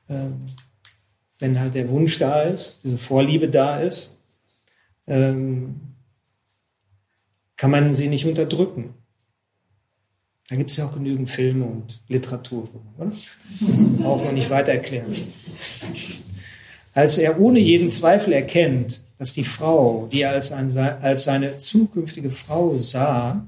Ähm, 0.09 0.47
wenn 1.39 1.59
halt 1.59 1.75
der 1.75 1.89
Wunsch 1.89 2.19
da 2.19 2.43
ist, 2.43 2.81
diese 2.85 2.99
Vorliebe 2.99 3.49
da 3.49 3.81
ist, 3.81 4.17
ähm, 5.07 5.81
kann 7.57 7.71
man 7.71 7.93
sie 7.93 8.09
nicht 8.09 8.27
unterdrücken. 8.27 8.95
Da 10.49 10.57
gibt 10.57 10.71
es 10.71 10.77
ja 10.77 10.87
auch 10.87 10.93
genügend 10.93 11.31
Filme 11.31 11.65
und 11.65 12.03
Literatur, 12.09 12.69
oder? 12.99 13.13
Auch 14.05 14.25
noch 14.25 14.33
nicht 14.33 14.51
weiter 14.51 14.73
erklären. 14.73 15.15
Als 16.95 17.19
er 17.19 17.41
ohne 17.41 17.59
jeden 17.59 17.89
Zweifel 17.89 18.33
erkennt, 18.33 19.03
dass 19.23 19.35
die 19.35 19.45
Frau, 19.45 20.09
die 20.11 20.23
er 20.23 20.33
als, 20.33 20.51
ein, 20.51 20.77
als 20.77 21.23
seine 21.23 21.57
zukünftige 21.59 22.33
Frau 22.33 22.77
sah, 22.79 23.47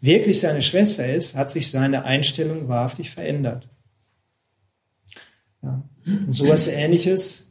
wirklich 0.00 0.38
seine 0.38 0.62
Schwester 0.62 1.12
ist, 1.12 1.34
hat 1.34 1.50
sich 1.50 1.72
seine 1.72 2.04
Einstellung 2.04 2.68
wahrhaftig 2.68 3.10
verändert. 3.10 3.68
Ja. 5.60 5.82
Und 6.06 6.30
sowas 6.32 6.68
ähnliches 6.68 7.48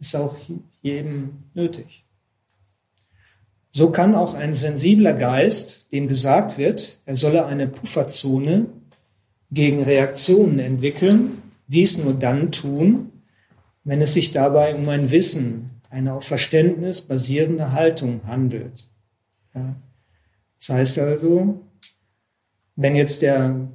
ist 0.00 0.16
auch 0.16 0.34
jedem 0.80 1.44
nötig. 1.52 2.06
So 3.70 3.90
kann 3.90 4.14
auch 4.14 4.32
ein 4.32 4.54
sensibler 4.54 5.12
Geist, 5.12 5.86
dem 5.92 6.08
gesagt 6.08 6.56
wird, 6.56 7.00
er 7.04 7.16
solle 7.16 7.44
eine 7.44 7.66
Pufferzone 7.66 8.64
gegen 9.50 9.82
Reaktionen 9.82 10.58
entwickeln, 10.58 11.42
dies 11.66 11.98
nur 11.98 12.14
dann 12.14 12.50
tun, 12.50 13.12
wenn 13.84 14.00
es 14.00 14.14
sich 14.14 14.32
dabei 14.32 14.74
um 14.74 14.88
ein 14.88 15.10
Wissen 15.10 15.73
eine 15.94 16.14
auf 16.14 16.24
Verständnis 16.24 17.02
basierende 17.02 17.72
Haltung 17.72 18.22
handelt. 18.26 18.88
Ja. 19.54 19.76
Das 20.58 20.68
heißt 20.68 20.98
also, 20.98 21.60
wenn 22.74 22.96
jetzt 22.96 23.22
der, 23.22 23.68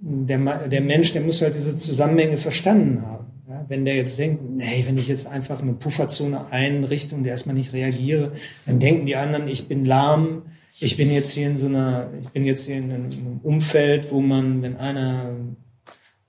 der, 0.00 0.68
der 0.68 0.80
Mensch, 0.80 1.12
der 1.12 1.22
muss 1.22 1.42
halt 1.42 1.56
diese 1.56 1.76
Zusammenhänge 1.76 2.38
verstanden 2.38 3.02
haben. 3.02 3.26
Ja. 3.48 3.64
Wenn 3.68 3.84
der 3.84 3.96
jetzt 3.96 4.16
denkt, 4.18 4.42
nee, 4.48 4.84
wenn 4.86 4.96
ich 4.96 5.08
jetzt 5.08 5.26
einfach 5.26 5.60
eine 5.60 5.72
Pufferzone 5.72 6.52
einrichte 6.52 7.16
und 7.16 7.26
erstmal 7.26 7.56
nicht 7.56 7.72
reagiere, 7.72 8.32
dann 8.64 8.78
denken 8.78 9.06
die 9.06 9.16
anderen, 9.16 9.48
ich 9.48 9.66
bin 9.66 9.84
lahm, 9.84 10.42
ich 10.78 10.96
bin 10.96 11.10
jetzt 11.10 11.32
hier 11.32 11.48
in 11.48 11.56
so 11.56 11.66
einer, 11.66 12.10
ich 12.22 12.28
bin 12.28 12.44
jetzt 12.44 12.66
hier 12.66 12.76
in 12.76 12.92
einem 12.92 13.40
Umfeld, 13.42 14.12
wo 14.12 14.20
man, 14.20 14.62
wenn 14.62 14.76
einer 14.76 15.30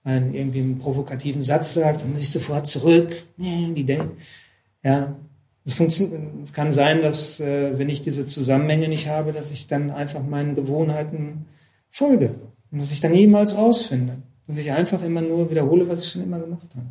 einen 0.03 0.33
irgendwie 0.33 0.61
einen 0.61 0.79
provokativen 0.79 1.43
Satz 1.43 1.73
sagt, 1.73 2.01
dann 2.01 2.11
muss 2.11 2.21
ich 2.21 2.29
sofort 2.29 2.65
zurück. 2.67 3.23
Nee, 3.35 3.73
die 3.75 3.83
denken, 3.83 4.17
ja, 4.87 5.17
es, 5.65 5.77
es 5.81 6.53
kann 6.53 6.71
sein, 6.71 7.01
dass 7.01 7.41
äh, 7.41 7.77
wenn 7.77 7.89
ich 7.89 8.01
diese 8.01 8.25
Zusammenhänge 8.25 8.87
nicht 8.87 9.09
habe, 9.09 9.33
dass 9.33 9.51
ich 9.51 9.67
dann 9.67 9.91
einfach 9.91 10.23
meinen 10.23 10.55
Gewohnheiten 10.55 11.45
folge 11.89 12.39
und 12.71 12.79
dass 12.79 12.93
ich 12.93 13.01
dann 13.01 13.11
niemals 13.11 13.57
rausfinde, 13.57 14.21
dass 14.47 14.55
ich 14.55 14.71
einfach 14.71 15.03
immer 15.03 15.21
nur 15.21 15.51
wiederhole, 15.51 15.89
was 15.89 16.05
ich 16.05 16.11
schon 16.11 16.23
immer 16.23 16.39
gemacht 16.39 16.73
habe. 16.73 16.87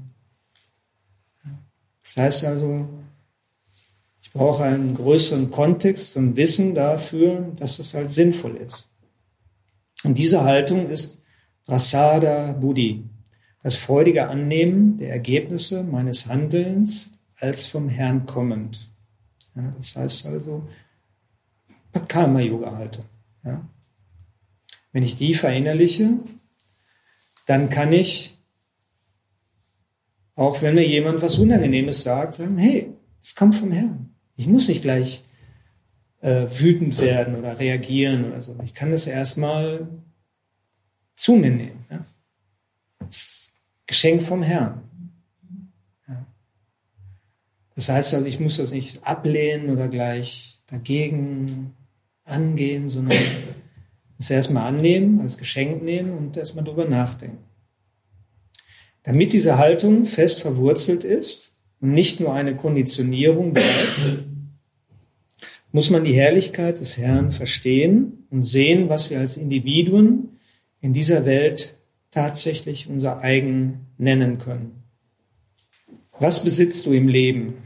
Das 2.05 2.19
heißt 2.19 2.45
also, 2.45 2.87
ich 4.21 4.31
brauche 4.33 4.65
einen 4.65 4.95
größeren 4.95 5.51
Kontext 5.51 6.19
und 6.19 6.37
Wissen 6.37 6.75
dafür, 6.75 7.51
dass 7.57 7.79
es 7.79 7.95
halt 7.95 8.13
sinnvoll 8.13 8.57
ist. 8.59 8.91
Und 10.05 10.19
diese 10.19 10.45
Haltung 10.45 10.91
ist 10.91 11.23
Rasada 11.67 12.53
Buddhi, 12.53 13.05
das 13.63 13.75
freudige 13.75 14.29
Annehmen 14.29 14.99
der 14.99 15.13
Ergebnisse 15.13 15.83
meines 15.83 16.27
Handelns 16.27 17.16
als 17.39 17.67
vom 17.67 17.89
Herrn 17.89 18.27
kommend. 18.27 18.91
Ja, 19.55 19.73
das 19.77 19.97
heißt 19.97 20.27
also 20.27 20.69
Karma-Yoga-Haltung. 22.09 23.05
Ja. 23.45 23.67
Wenn 24.93 25.03
ich 25.03 25.17
die 25.17 25.35
verinnerliche, 25.35 26.19
dann 27.47 27.69
kann 27.69 27.93
ich, 27.93 28.39
auch 30.35 30.61
wenn 30.63 30.75
mir 30.75 30.87
jemand 30.87 31.23
was 31.23 31.39
Unangenehmes 31.39 32.03
sagt, 32.03 32.35
sagen, 32.35 32.59
hey, 32.59 32.93
es 33.23 33.35
kommt 33.35 33.55
vom 33.55 33.73
Herrn. 33.73 34.15
Ich 34.37 34.47
muss 34.47 34.69
nicht 34.69 34.83
gleich 34.83 35.25
äh, 36.21 36.47
wütend 36.51 36.99
werden 37.01 37.37
oder 37.37 37.59
reagieren 37.59 38.25
oder 38.25 38.43
so. 38.43 38.57
Ich 38.63 38.75
kann 38.75 38.91
das 38.91 39.07
erstmal 39.07 39.89
zu 41.15 41.35
mir 41.35 41.51
nehmen. 41.51 41.85
Ja. 41.91 42.05
Das 43.01 43.51
Geschenk 43.87 44.23
vom 44.23 44.43
Herrn. 44.43 44.83
Das 47.77 47.91
heißt 47.91 48.15
also, 48.15 48.27
ich 48.27 48.41
muss 48.41 48.57
das 48.57 48.73
nicht 48.73 49.07
ablehnen 49.07 49.71
oder 49.71 49.89
gleich 49.89 50.59
dagegen 50.67 51.75
angehen, 52.25 52.89
sondern 52.89 53.19
es 54.19 54.31
erstmal 54.31 54.67
annehmen, 54.67 55.21
als 55.21 55.39
Geschenk 55.39 55.83
nehmen 55.83 56.17
und 56.17 56.37
erstmal 56.37 56.65
drüber 56.65 56.87
nachdenken. 56.87 57.45
Damit 59.03 59.33
diese 59.33 59.59
Haltung 59.59 60.07
fest 60.07 60.41
verwurzelt 60.41 61.05
ist 61.05 61.53
und 61.81 61.93
nicht 61.93 62.19
nur 62.19 62.33
eine 62.33 62.57
Konditionierung 62.57 63.53
bleibt, 63.53 63.99
muss 65.71 65.91
man 65.91 66.03
die 66.03 66.15
Herrlichkeit 66.15 66.81
des 66.81 66.97
Herrn 66.97 67.31
verstehen 67.31 68.27
und 68.31 68.43
sehen, 68.43 68.89
was 68.89 69.11
wir 69.11 69.21
als 69.21 69.37
Individuen 69.37 70.39
in 70.81 70.95
dieser 70.95 71.27
Welt 71.27 71.77
tatsächlich 72.11 72.89
unser 72.89 73.19
eigen 73.19 73.87
nennen 73.99 74.39
können. 74.39 74.83
Was 76.19 76.43
besitzt 76.43 76.87
du 76.87 76.93
im 76.93 77.09
Leben? 77.09 77.66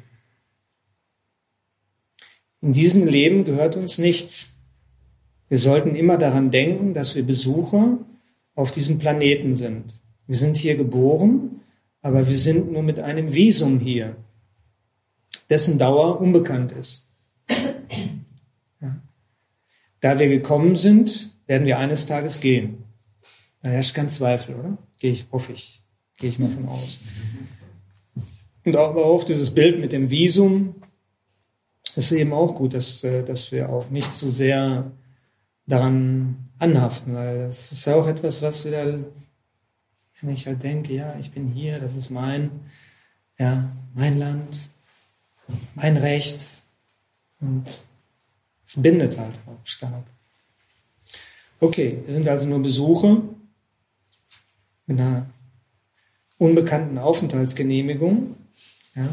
In 2.62 2.72
diesem 2.72 3.06
Leben 3.06 3.44
gehört 3.44 3.76
uns 3.76 3.98
nichts. 3.98 4.56
Wir 5.48 5.58
sollten 5.58 5.94
immer 5.94 6.18
daran 6.18 6.50
denken, 6.50 6.94
dass 6.94 7.14
wir 7.14 7.22
Besucher 7.22 7.98
auf 8.54 8.70
diesem 8.70 8.98
Planeten 8.98 9.56
sind. 9.56 9.94
Wir 10.26 10.36
sind 10.36 10.56
hier 10.56 10.76
geboren, 10.76 11.62
aber 12.02 12.28
wir 12.28 12.36
sind 12.36 12.70
nur 12.70 12.82
mit 12.82 13.00
einem 13.00 13.32
Visum 13.34 13.80
hier, 13.80 14.16
dessen 15.48 15.78
Dauer 15.78 16.20
unbekannt 16.20 16.72
ist. 16.72 17.08
Ja. 18.80 19.00
Da 20.00 20.18
wir 20.18 20.28
gekommen 20.28 20.76
sind, 20.76 21.34
werden 21.46 21.66
wir 21.66 21.78
eines 21.78 22.06
Tages 22.06 22.40
gehen. 22.40 22.84
Da 23.62 23.70
herrscht 23.70 23.94
kein 23.94 24.08
Zweifel, 24.08 24.54
oder? 24.54 24.78
Gehe 24.98 25.12
ich, 25.12 25.26
hoffe 25.32 25.52
ich, 25.52 25.82
gehe 26.16 26.30
ich 26.30 26.38
mal 26.38 26.50
von 26.50 26.68
aus. 26.68 26.98
Und 28.64 28.76
aber 28.76 29.04
auch 29.04 29.24
dieses 29.24 29.50
Bild 29.50 29.80
mit 29.80 29.92
dem 29.92 30.10
Visum, 30.10 30.76
ist 32.00 32.12
eben 32.12 32.32
auch 32.32 32.54
gut, 32.54 32.74
dass, 32.74 33.04
äh, 33.04 33.22
dass 33.22 33.52
wir 33.52 33.68
auch 33.68 33.90
nicht 33.90 34.14
zu 34.14 34.30
sehr 34.30 34.90
daran 35.66 36.48
anhaften, 36.58 37.14
weil 37.14 37.46
das 37.46 37.72
ist 37.72 37.84
ja 37.84 37.94
auch 37.94 38.06
etwas, 38.06 38.42
was 38.42 38.64
wir 38.64 38.72
da, 38.72 38.84
wenn 40.20 40.30
ich 40.30 40.46
halt 40.46 40.62
denke, 40.62 40.94
ja, 40.94 41.14
ich 41.20 41.30
bin 41.30 41.48
hier, 41.48 41.78
das 41.78 41.96
ist 41.96 42.10
mein, 42.10 42.50
ja, 43.38 43.70
mein 43.94 44.18
Land, 44.18 44.70
mein 45.74 45.96
Recht 45.96 46.62
und 47.40 47.66
es 48.66 48.74
bindet 48.76 49.18
halt 49.18 49.34
auch 49.46 49.64
stark. 49.64 50.04
Okay, 51.60 52.02
wir 52.04 52.14
sind 52.14 52.26
also 52.28 52.46
nur 52.46 52.62
Besucher 52.62 53.20
mit 54.86 54.98
einer 54.98 55.26
unbekannten 56.38 56.96
Aufenthaltsgenehmigung, 56.98 58.36
ja, 58.94 59.08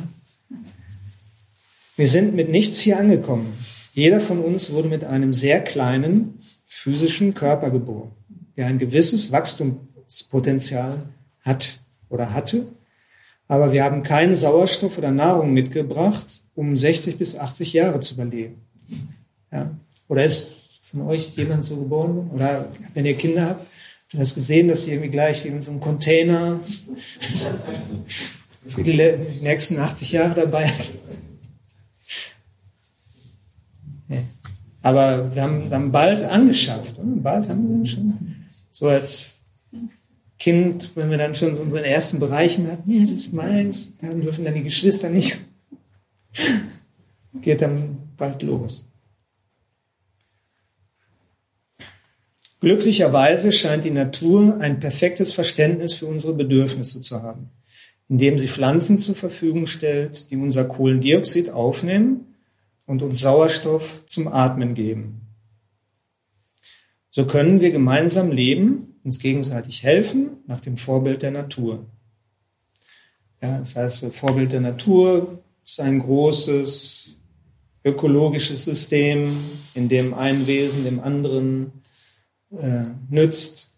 wir 1.97 2.07
sind 2.07 2.36
mit 2.36 2.49
nichts 2.49 2.79
hier 2.79 2.97
angekommen. 2.97 3.53
Jeder 3.91 4.21
von 4.21 4.39
uns 4.39 4.71
wurde 4.71 4.88
mit 4.88 5.03
einem 5.03 5.33
sehr 5.33 5.62
kleinen 5.62 6.39
physischen 6.65 7.33
Körper 7.33 7.71
geboren, 7.71 8.12
der 8.55 8.67
ein 8.67 8.77
gewisses 8.77 9.33
Wachstumspotenzial 9.33 11.10
hat 11.41 11.81
oder 12.10 12.33
hatte 12.33 12.67
aber 13.47 13.71
wir 13.71 13.83
haben 13.83 14.03
keinen 14.03 14.36
Sauerstoff 14.36 14.97
oder 14.97 15.12
Nahrung 15.12 15.53
mitgebracht, 15.53 16.41
um 16.55 16.75
60 16.75 17.17
bis 17.17 17.38
80 17.38 17.73
Jahre 17.73 17.99
zu 17.99 18.15
überleben. 18.15 18.62
Ja? 19.51 19.71
Oder 20.07 20.25
ist 20.25 20.81
von 20.83 21.01
euch 21.03 21.36
jemand 21.36 21.63
so 21.63 21.77
geboren? 21.77 22.29
Oder 22.33 22.69
wenn 22.93 23.05
ihr 23.05 23.15
Kinder 23.15 23.49
habt, 23.49 23.67
du 24.12 24.19
hast 24.19 24.36
gesehen, 24.36 24.67
dass 24.67 24.83
sie 24.83 24.91
irgendwie 24.91 25.12
gleich 25.12 25.45
in 25.45 25.62
so 25.62 25.71
einem 25.71 25.79
Container 25.79 26.60
für 28.67 28.83
die 28.83 28.97
nächsten 29.41 29.79
80 29.79 30.12
Jahre 30.12 30.41
dabei 30.41 30.73
ja. 34.10 34.23
Aber 34.88 35.36
wir 35.36 35.41
haben 35.41 35.69
dann 35.69 35.91
bald 35.91 36.23
angeschafft. 36.23 36.97
Oder? 36.97 37.08
Bald 37.21 37.50
haben 37.50 37.82
wir 37.82 37.86
schon 37.86 38.36
so 38.71 38.88
als 38.88 39.41
Kind, 40.39 40.91
wenn 40.95 41.12
wir 41.12 41.17
dann 41.17 41.36
schon 41.36 41.58
unseren 41.58 41.84
ersten 41.84 42.19
Bereichen 42.21 42.71
hatten, 42.71 43.02
das 43.02 43.12
ist 43.12 43.34
meins, 43.34 43.91
dann 44.00 44.21
dürfen 44.21 44.45
dann 44.45 44.54
die 44.54 44.63
Geschwister 44.63 45.10
nicht. 45.10 45.39
Geht 47.41 47.62
dann 47.62 47.97
bald 48.15 48.41
los. 48.43 48.88
Glücklicherweise 52.62 53.52
scheint 53.52 53.84
die 53.84 53.91
Natur 53.91 54.58
ein 54.62 54.80
perfektes 54.80 55.34
Verständnis 55.34 55.95
für 55.95 56.06
unsere 56.06 56.34
Bedürfnisse 56.34 57.02
zu 57.02 57.21
haben, 57.21 57.50
indem 58.08 58.39
sie 58.39 58.47
Pflanzen 58.47 58.97
zur 58.97 59.15
Verfügung 59.15 59.67
stellt, 59.67 60.32
die 60.32 60.38
unser 60.38 60.63
Kohlendioxid 60.63 61.50
aufnehmen 61.50 62.37
und 62.88 63.04
uns 63.04 63.19
Sauerstoff 63.19 64.04
zum 64.08 64.28
Atmen 64.28 64.73
geben. 64.73 65.21
So 67.12 67.28
können 67.28 67.62
wir 67.62 67.71
gemeinsam 67.71 68.32
leben, 68.32 68.95
uns 69.04 69.19
gegenseitig 69.19 69.84
helfen, 69.84 70.38
nach 70.47 70.62
dem 70.62 70.78
Vorbild 70.78 71.21
der 71.21 71.32
Natur. 71.32 71.86
Ja, 73.41 73.60
das 73.60 73.76
heißt, 73.76 74.04
das 74.04 74.15
Vorbild 74.15 74.52
der 74.54 74.62
Natur 74.62 75.43
ist 75.63 75.80
ein 75.80 76.00
großes 76.00 77.15
ökologisches 77.84 78.63
System, 78.63 79.43
in 79.73 79.89
dem 79.89 80.13
ein 80.13 80.47
Wesen 80.47 80.84
dem 80.84 81.00
anderen 81.00 81.71
äh, 82.52 82.86
nützt. 83.10 83.69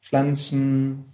Pflanzen 0.00 1.04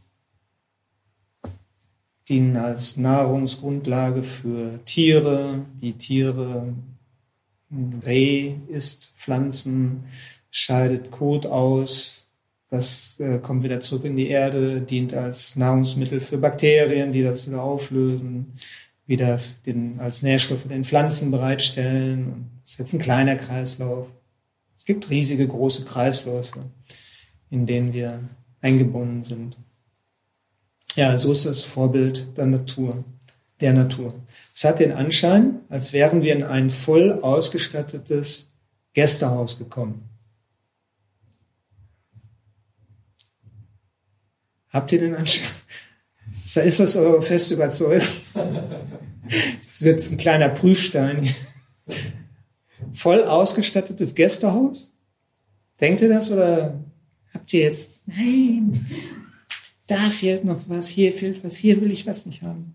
dienen 2.29 2.57
als 2.57 2.97
Nahrungsgrundlage 2.97 4.23
für 4.23 4.79
Tiere. 4.85 5.65
Die 5.81 5.93
Tiere, 5.93 6.75
Reh 8.05 8.55
isst 8.69 9.13
Pflanzen, 9.17 10.05
scheidet 10.51 11.11
Kot 11.11 11.47
aus. 11.47 12.27
Das 12.71 13.19
äh, 13.21 13.39
kommt 13.39 13.63
wieder 13.63 13.81
zurück 13.81 14.05
in 14.05 14.17
die 14.17 14.29
Erde, 14.29 14.81
dient 14.81 15.15
als 15.15 15.57
Nahrungsmittel 15.57 16.21
für 16.21 16.39
Bakterien, 16.39 17.13
die 17.13 17.23
das 17.23 17.47
wieder 17.47 17.63
auflösen, 17.63 18.55
wieder 19.07 19.39
den, 19.67 20.01
als 20.01 20.23
Nährstoff 20.23 20.63
für 20.63 20.69
den 20.69 20.85
Pflanzen 20.85 21.31
bereitstellen. 21.31 22.51
Das 22.63 22.73
ist 22.73 22.79
jetzt 22.79 22.93
ein 22.95 22.99
kleiner 22.99 23.37
Kreislauf. 23.37 24.09
Es 24.77 24.85
gibt 24.85 25.09
riesige, 25.11 25.47
große 25.47 25.85
Kreisläufe, 25.85 26.65
in 27.51 27.67
denen 27.67 27.93
wir 27.93 28.21
eingebunden 28.61 29.25
sind. 29.25 29.57
Ja, 30.97 31.19
so 31.19 31.33
ist 31.33 31.47
das 31.47 31.63
Vorbild 31.63 32.37
der 32.37 32.47
Natur, 32.47 33.05
der 33.65 33.73
Natur. 33.73 34.13
Es 34.55 34.63
hat 34.65 34.79
den 34.79 34.93
Anschein, 34.93 35.61
als 35.71 35.95
wären 35.95 36.23
wir 36.23 36.35
in 36.35 36.43
ein 36.43 36.69
voll 36.69 37.21
ausgestattetes 37.23 38.53
Gästehaus 38.93 39.57
gekommen. 39.57 40.07
Habt 44.69 44.93
ihr 44.93 45.01
den 45.01 45.15
Anschein? 45.15 45.49
Ist 46.45 46.79
das 46.79 46.95
eure 46.95 47.23
feste 47.23 47.55
Überzeugung? 47.55 48.07
Das 48.35 49.81
wird 49.81 50.11
ein 50.11 50.19
kleiner 50.19 50.51
Prüfstein. 50.51 51.35
Voll 52.93 53.25
ausgestattetes 53.25 54.15
Gästehaus? 54.15 54.93
Denkt 55.81 56.03
ihr 56.03 56.11
das 56.11 56.31
oder 56.31 56.85
habt 57.33 57.51
ihr 57.55 57.63
jetzt, 57.63 58.03
nein, 58.05 58.87
da 59.87 59.97
fehlt 59.97 60.45
noch 60.45 60.61
was, 60.69 60.89
hier 60.89 61.15
fehlt 61.15 61.43
was, 61.43 61.57
hier 61.57 61.81
will 61.81 61.91
ich 61.91 62.07
was 62.07 62.27
nicht 62.27 62.43
haben? 62.43 62.75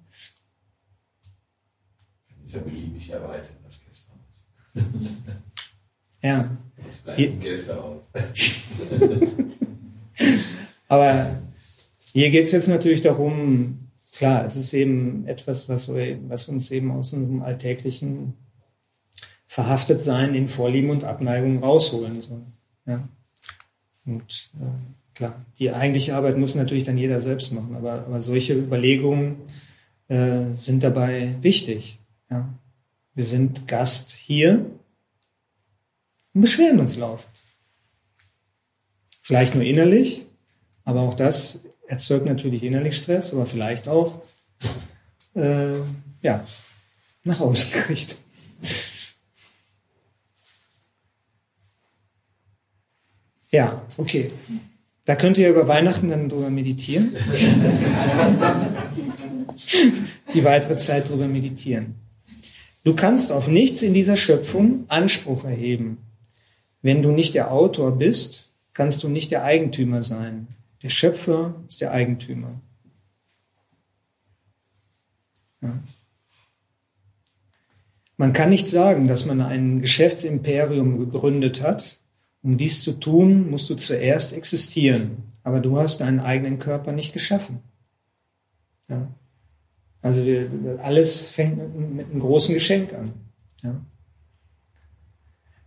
Ist 2.49 2.55
ja 2.55 2.61
beliebig 2.61 3.11
erweitert, 3.11 3.51
das 3.63 3.79
Gästehaus. 3.79 4.17
Ja. 6.23 6.57
Das 6.83 6.97
bleibt 6.97 7.19
ein 7.19 7.39
Gästehaus. 7.39 8.01
Aber 10.87 11.39
hier 12.11 12.31
geht 12.31 12.45
es 12.45 12.51
jetzt 12.51 12.67
natürlich 12.67 13.03
darum, 13.03 13.91
klar, 14.11 14.45
es 14.45 14.55
ist 14.55 14.73
eben 14.73 15.27
etwas, 15.27 15.69
was, 15.69 15.89
was 15.89 16.49
uns 16.49 16.71
eben 16.71 16.89
aus 16.89 17.13
unserem 17.13 17.43
alltäglichen 17.43 18.33
Verhaftetsein 19.45 20.33
in 20.33 20.47
Vorlieben 20.47 20.89
und 20.89 21.03
Abneigungen 21.03 21.59
rausholen 21.59 22.23
soll. 22.23 22.41
Ja? 22.87 23.07
Und 24.07 24.49
äh, 24.59 25.13
klar, 25.13 25.45
die 25.59 25.69
eigentliche 25.69 26.15
Arbeit 26.15 26.39
muss 26.39 26.55
natürlich 26.55 26.83
dann 26.83 26.97
jeder 26.97 27.21
selbst 27.21 27.53
machen, 27.53 27.75
aber, 27.75 28.07
aber 28.07 28.23
solche 28.23 28.55
Überlegungen 28.55 29.35
äh, 30.07 30.45
sind 30.53 30.83
dabei 30.83 31.35
wichtig. 31.41 31.98
Ja? 32.29 32.53
Wir 33.13 33.25
sind 33.25 33.67
Gast 33.67 34.11
hier 34.11 34.65
und 36.33 36.41
beschweren 36.41 36.79
uns 36.79 36.95
laufend. 36.95 37.33
Vielleicht 39.21 39.55
nur 39.55 39.63
innerlich, 39.63 40.25
aber 40.83 41.01
auch 41.01 41.13
das 41.13 41.59
erzeugt 41.87 42.25
natürlich 42.25 42.63
innerlich 42.63 42.97
Stress, 42.97 43.33
aber 43.33 43.45
vielleicht 43.45 43.87
auch 43.87 44.21
äh, 45.35 45.79
ja, 46.21 46.45
nach 47.23 47.39
außen 47.39 47.71
gerichtet. 47.87 48.17
Ja, 53.51 53.81
okay. 53.97 54.31
Da 55.05 55.15
könnt 55.15 55.37
ihr 55.39 55.49
über 55.49 55.67
Weihnachten 55.67 56.09
dann 56.09 56.29
drüber 56.29 56.51
meditieren. 56.51 57.15
Die 60.33 60.43
weitere 60.43 60.77
Zeit 60.77 61.09
drüber 61.09 61.27
meditieren. 61.27 61.95
Du 62.83 62.95
kannst 62.95 63.31
auf 63.31 63.47
nichts 63.47 63.81
in 63.81 63.93
dieser 63.93 64.15
Schöpfung 64.15 64.85
Anspruch 64.87 65.43
erheben. 65.43 65.97
Wenn 66.81 67.01
du 67.01 67.11
nicht 67.11 67.35
der 67.35 67.51
Autor 67.51 67.97
bist, 67.97 68.51
kannst 68.73 69.03
du 69.03 69.09
nicht 69.09 69.31
der 69.31 69.43
Eigentümer 69.43 70.01
sein. 70.03 70.47
Der 70.81 70.89
Schöpfer 70.89 71.55
ist 71.67 71.81
der 71.81 71.91
Eigentümer. 71.91 72.61
Ja. 75.61 75.77
Man 78.15 78.33
kann 78.33 78.49
nicht 78.49 78.67
sagen, 78.67 79.07
dass 79.07 79.25
man 79.25 79.41
ein 79.41 79.81
Geschäftsimperium 79.81 80.99
gegründet 80.99 81.61
hat. 81.61 81.99
Um 82.41 82.57
dies 82.57 82.81
zu 82.81 82.93
tun, 82.93 83.49
musst 83.49 83.69
du 83.69 83.75
zuerst 83.75 84.31
existieren. 84.31 85.23
Aber 85.43 85.59
du 85.59 85.77
hast 85.77 85.99
deinen 85.99 86.21
eigenen 86.21 86.59
Körper 86.59 86.93
nicht 86.93 87.11
geschaffen. 87.11 87.59
Ja. 88.87 89.07
Also 90.01 90.25
wir, 90.25 90.79
alles 90.81 91.21
fängt 91.21 91.75
mit 91.93 92.09
einem 92.09 92.19
großen 92.19 92.53
Geschenk 92.53 92.93
an. 92.93 93.13
Ja. 93.63 93.85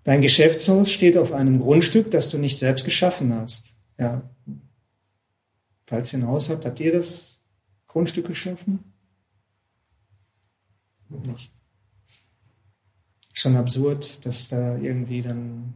Dein 0.05 0.21
Geschäftshaus 0.21 0.91
steht 0.91 1.17
auf 1.17 1.33
einem 1.33 1.61
Grundstück, 1.61 2.11
das 2.11 2.31
du 2.31 2.39
nicht 2.39 2.59
selbst 2.59 2.85
geschaffen 2.85 3.35
hast. 3.35 3.75
Ja. 3.99 4.23
Falls 5.87 6.13
ihr 6.13 6.21
ein 6.21 6.27
Haus 6.27 6.49
habt, 6.49 6.65
habt 6.65 6.81
ihr 6.81 6.93
das 6.93 7.39
Grundstück 7.87 8.27
geschaffen? 8.27 8.81
Nicht. 11.09 11.53
Schon 13.35 13.57
absurd, 13.57 14.25
dass 14.25 14.49
da 14.49 14.79
irgendwie 14.79 15.21
dann 15.21 15.75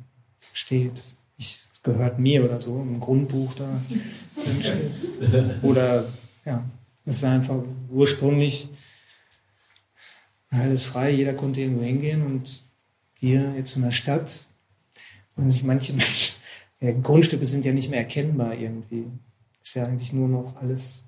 steht, 0.52 1.02
ich 1.36 1.66
gehört 1.86 2.18
mir 2.18 2.44
oder 2.44 2.60
so, 2.60 2.80
im 2.80 3.00
Grundbuch 3.00 3.54
da 3.54 3.80
drin 4.34 4.62
steht. 4.62 5.62
Oder 5.62 6.04
ja, 6.44 6.64
es 7.06 7.16
ist 7.16 7.24
einfach 7.24 7.62
ursprünglich 7.88 8.68
alles 10.50 10.84
frei, 10.84 11.10
jeder 11.10 11.32
konnte 11.32 11.62
irgendwo 11.62 11.82
hingehen 11.82 12.24
und 12.24 12.62
hier 13.18 13.54
jetzt 13.56 13.76
in 13.76 13.82
der 13.82 13.92
Stadt, 13.92 14.46
wenn 15.34 15.50
sich 15.50 15.64
manche 15.64 15.92
Menschen, 15.94 16.36
ja, 16.80 16.92
Grundstücke 16.92 17.46
sind 17.46 17.64
ja 17.64 17.72
nicht 17.72 17.88
mehr 17.88 18.00
erkennbar 18.00 18.54
irgendwie 18.54 19.10
ist 19.66 19.74
ja 19.74 19.84
eigentlich 19.84 20.12
nur 20.12 20.28
noch 20.28 20.56
alles 20.56 21.04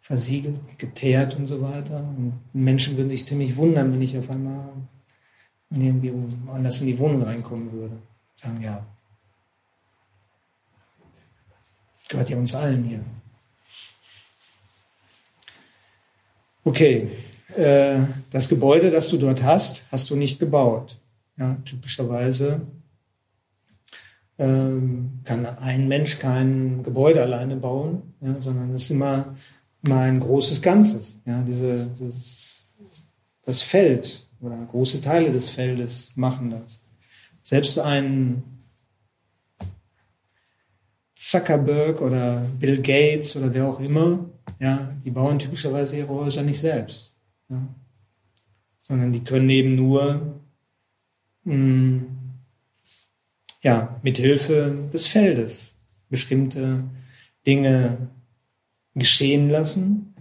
versiegelt, 0.00 0.78
geteert 0.78 1.34
und 1.34 1.48
so 1.48 1.60
weiter. 1.60 1.98
Und 1.98 2.40
Menschen 2.52 2.96
würden 2.96 3.10
sich 3.10 3.26
ziemlich 3.26 3.56
wundern, 3.56 3.92
wenn 3.92 4.00
ich 4.00 4.16
auf 4.16 4.30
einmal 4.30 4.68
irgendwie 5.70 6.12
anders 6.48 6.80
in 6.80 6.86
die 6.86 6.98
Wohnung 7.00 7.22
reinkommen 7.22 7.72
würde. 7.72 7.98
Sagen, 8.36 8.62
ja, 8.62 8.86
gehört 12.08 12.30
ja 12.30 12.36
uns 12.36 12.54
allen 12.54 12.84
hier. 12.84 13.02
Okay, 16.66 17.10
äh, 17.54 17.98
das 18.30 18.48
Gebäude, 18.48 18.90
das 18.90 19.08
du 19.08 19.18
dort 19.18 19.44
hast, 19.44 19.84
hast 19.92 20.10
du 20.10 20.16
nicht 20.16 20.40
gebaut. 20.40 20.98
Ja, 21.38 21.56
typischerweise 21.64 22.62
ähm, 24.36 25.20
kann 25.22 25.46
ein 25.46 25.86
Mensch 25.86 26.18
kein 26.18 26.82
Gebäude 26.82 27.22
alleine 27.22 27.54
bauen, 27.54 28.14
ja, 28.20 28.40
sondern 28.40 28.72
es 28.72 28.82
ist 28.82 28.90
immer 28.90 29.36
mal 29.82 30.08
ein 30.08 30.18
großes 30.18 30.60
Ganzes. 30.60 31.14
Ja, 31.24 31.40
diese, 31.46 31.88
das, 32.00 32.56
das 33.44 33.62
Feld 33.62 34.26
oder 34.40 34.56
große 34.56 35.00
Teile 35.00 35.30
des 35.30 35.48
Feldes 35.48 36.16
machen 36.16 36.50
das. 36.50 36.82
Selbst 37.42 37.78
ein 37.78 38.42
Zuckerberg 41.26 42.00
oder 42.02 42.46
Bill 42.60 42.80
Gates 42.80 43.34
oder 43.36 43.52
wer 43.52 43.66
auch 43.66 43.80
immer, 43.80 44.30
ja, 44.60 44.92
die 45.04 45.10
bauen 45.10 45.40
typischerweise 45.40 45.96
ihre 45.96 46.14
Häuser 46.14 46.44
nicht 46.44 46.60
selbst. 46.60 47.12
Ja, 47.48 47.66
sondern 48.84 49.12
die 49.12 49.24
können 49.24 49.50
eben 49.50 49.74
nur 49.74 50.40
mh, 51.42 51.52
hm, 51.52 52.06
ja, 53.60 53.98
mithilfe 54.04 54.88
des 54.92 55.06
Feldes 55.06 55.74
bestimmte 56.08 56.84
Dinge 57.44 58.08
geschehen 58.94 59.50
lassen, 59.50 60.14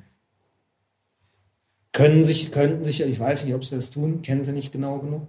können 1.91 2.23
sich, 2.23 2.51
könnten 2.51 2.83
sich, 2.83 3.01
ich 3.01 3.19
weiß 3.19 3.45
nicht, 3.45 3.53
ob 3.53 3.63
sie 3.63 3.75
das 3.75 3.91
tun, 3.91 4.23
kennen 4.23 4.43
sie 4.43 4.53
nicht 4.53 4.71
genau 4.71 4.97
genug, 4.97 5.27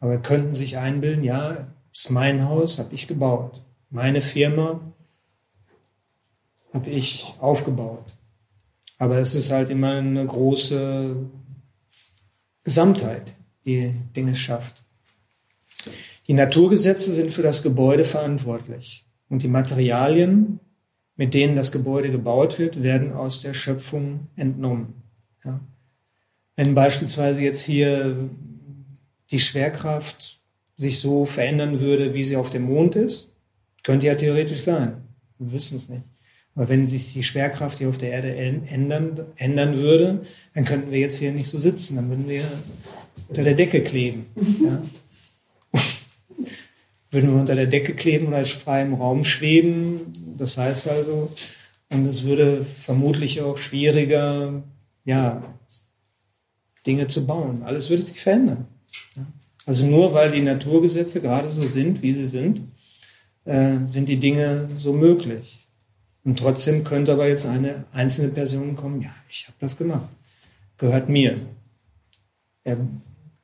aber 0.00 0.18
könnten 0.18 0.54
sich 0.54 0.76
einbilden, 0.76 1.24
ja, 1.24 1.68
ist 1.90 2.10
mein 2.10 2.44
Haus, 2.44 2.78
habe 2.78 2.94
ich 2.94 3.06
gebaut. 3.06 3.62
Meine 3.88 4.20
Firma 4.20 4.80
habe 6.74 6.90
ich 6.90 7.32
aufgebaut. 7.40 8.04
Aber 8.98 9.18
es 9.18 9.34
ist 9.34 9.50
halt 9.50 9.70
immer 9.70 9.92
eine 9.92 10.26
große 10.26 11.16
Gesamtheit, 12.64 13.34
die 13.64 13.94
Dinge 14.14 14.34
schafft. 14.34 14.82
Die 16.26 16.34
Naturgesetze 16.34 17.12
sind 17.12 17.32
für 17.32 17.42
das 17.42 17.62
Gebäude 17.62 18.04
verantwortlich 18.04 19.06
und 19.28 19.42
die 19.42 19.48
Materialien, 19.48 20.60
mit 21.16 21.34
denen 21.34 21.54
das 21.54 21.70
Gebäude 21.70 22.10
gebaut 22.10 22.58
wird, 22.58 22.82
werden 22.82 23.12
aus 23.12 23.42
der 23.42 23.54
Schöpfung 23.54 24.28
entnommen. 24.36 25.02
Ja. 25.44 25.60
Wenn 26.56 26.74
beispielsweise 26.74 27.42
jetzt 27.42 27.62
hier 27.62 28.30
die 29.30 29.40
Schwerkraft 29.40 30.40
sich 30.76 30.98
so 30.98 31.24
verändern 31.24 31.80
würde, 31.80 32.14
wie 32.14 32.24
sie 32.24 32.36
auf 32.36 32.50
dem 32.50 32.62
Mond 32.62 32.96
ist, 32.96 33.30
könnte 33.82 34.06
ja 34.06 34.14
theoretisch 34.14 34.62
sein. 34.62 35.02
Wir 35.38 35.52
wissen 35.52 35.76
es 35.76 35.88
nicht. 35.88 36.04
Aber 36.54 36.68
wenn 36.68 36.86
sich 36.86 37.12
die 37.12 37.22
Schwerkraft 37.22 37.78
hier 37.78 37.88
auf 37.88 37.98
der 37.98 38.12
Erde 38.12 38.34
ändern, 38.34 39.20
ändern 39.36 39.76
würde, 39.76 40.24
dann 40.54 40.64
könnten 40.64 40.92
wir 40.92 41.00
jetzt 41.00 41.18
hier 41.18 41.32
nicht 41.32 41.48
so 41.48 41.58
sitzen. 41.58 41.96
Dann 41.96 42.08
würden 42.08 42.28
wir 42.28 42.44
unter 43.28 43.42
der 43.42 43.54
Decke 43.54 43.82
kleben. 43.82 44.26
Ja? 44.62 44.82
würden 47.10 47.32
wir 47.32 47.40
unter 47.40 47.56
der 47.56 47.66
Decke 47.66 47.94
kleben 47.94 48.28
oder 48.28 48.44
frei 48.44 48.82
im 48.82 48.94
Raum 48.94 49.24
schweben. 49.24 50.12
Das 50.36 50.56
heißt 50.56 50.88
also, 50.88 51.32
und 51.90 52.06
es 52.06 52.24
würde 52.24 52.64
vermutlich 52.64 53.40
auch 53.40 53.58
schwieriger, 53.58 54.62
ja, 55.04 55.42
Dinge 56.86 57.06
zu 57.06 57.26
bauen. 57.26 57.62
Alles 57.62 57.90
würde 57.90 58.02
sich 58.02 58.20
verändern. 58.20 58.66
Also 59.66 59.86
nur 59.86 60.12
weil 60.12 60.30
die 60.30 60.42
Naturgesetze 60.42 61.20
gerade 61.20 61.50
so 61.50 61.66
sind, 61.66 62.02
wie 62.02 62.12
sie 62.12 62.26
sind, 62.26 62.60
äh, 63.44 63.78
sind 63.86 64.08
die 64.08 64.18
Dinge 64.18 64.68
so 64.76 64.92
möglich. 64.92 65.63
Und 66.24 66.38
trotzdem 66.38 66.84
könnte 66.84 67.12
aber 67.12 67.28
jetzt 67.28 67.46
eine 67.46 67.84
einzelne 67.92 68.28
Person 68.28 68.76
kommen, 68.76 69.02
ja, 69.02 69.14
ich 69.28 69.46
habe 69.46 69.56
das 69.60 69.76
gemacht, 69.76 70.08
gehört 70.78 71.08
mir. 71.08 71.40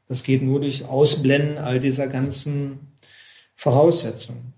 Das 0.08 0.22
geht 0.22 0.42
nur 0.42 0.60
durch 0.60 0.86
Ausblenden 0.86 1.58
all 1.58 1.78
dieser 1.78 2.08
ganzen 2.08 2.80
Voraussetzungen. 3.54 4.54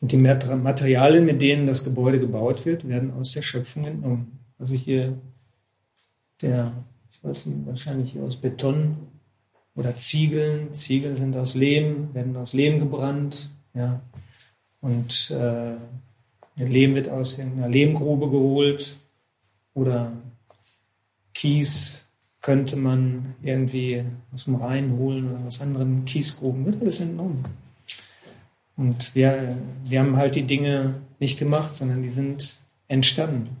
Und 0.00 0.12
die 0.12 0.16
Materialien, 0.16 1.24
mit 1.24 1.42
denen 1.42 1.66
das 1.66 1.84
Gebäude 1.84 2.20
gebaut 2.20 2.64
wird, 2.64 2.88
werden 2.88 3.12
aus 3.12 3.32
der 3.32 3.42
Schöpfung 3.42 3.84
entnommen. 3.84 4.38
Also 4.58 4.74
hier 4.74 5.18
der, 6.40 6.72
ich 7.12 7.22
weiß 7.22 7.46
nicht, 7.46 7.66
wahrscheinlich 7.66 8.12
hier 8.12 8.22
aus 8.22 8.36
Beton 8.36 8.96
oder 9.74 9.96
Ziegeln. 9.96 10.72
Ziegel 10.72 11.16
sind 11.16 11.36
aus 11.36 11.54
Lehm, 11.54 12.14
werden 12.14 12.36
aus 12.36 12.52
Lehm 12.52 12.78
gebrannt, 12.78 13.50
ja. 13.74 14.00
Und 14.80 15.30
äh, 15.32 15.74
der 16.58 16.68
Lehm 16.68 16.94
wird 16.94 17.08
aus 17.08 17.38
einer 17.38 17.68
Lehmgrube 17.68 18.30
geholt 18.30 18.96
oder 19.74 20.12
Kies 21.34 22.06
könnte 22.40 22.76
man 22.76 23.34
irgendwie 23.42 24.04
aus 24.32 24.44
dem 24.44 24.56
Rhein 24.56 24.96
holen 24.96 25.30
oder 25.30 25.46
aus 25.46 25.60
anderen 25.60 26.04
Kiesgruben, 26.04 26.66
wird 26.66 26.80
alles 26.80 27.00
entnommen. 27.00 27.44
Und 28.76 29.14
wir, 29.14 29.56
wir 29.84 30.00
haben 30.00 30.16
halt 30.16 30.36
die 30.36 30.44
Dinge 30.44 30.94
nicht 31.18 31.38
gemacht, 31.38 31.74
sondern 31.74 32.02
die 32.02 32.08
sind 32.08 32.58
entstanden. 32.86 33.56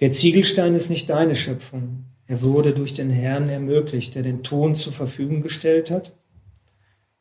Der 0.00 0.12
Ziegelstein 0.12 0.74
ist 0.74 0.90
nicht 0.90 1.10
deine 1.10 1.34
Schöpfung. 1.34 2.04
Er 2.26 2.42
wurde 2.42 2.72
durch 2.72 2.94
den 2.94 3.10
Herrn 3.10 3.48
ermöglicht, 3.48 4.14
der 4.14 4.22
den 4.22 4.42
Ton 4.42 4.74
zur 4.74 4.92
Verfügung 4.92 5.42
gestellt 5.42 5.90
hat. 5.90 6.12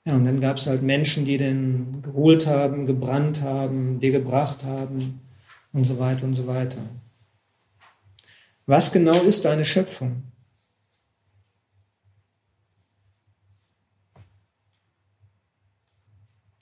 Ja, 0.07 0.15
und 0.15 0.23
dann 0.23 0.39
gab 0.39 0.55
es 0.55 0.67
halt 0.67 0.83
Menschen, 0.83 1.25
die 1.25 1.35
den 1.35 2.01
geholt 2.01 2.47
haben, 2.47 2.85
gebrannt 2.85 3.41
haben, 3.41 3.99
dir 3.99 4.13
gebracht 4.13 4.63
haben 4.63 5.19
und 5.73 5.83
so 5.83 5.99
weiter 5.99 6.25
und 6.25 6.33
so 6.33 6.47
weiter. 6.47 6.79
Was 8.65 8.93
genau 8.93 9.21
ist 9.21 9.43
deine 9.43 9.65
Schöpfung? 9.65 10.23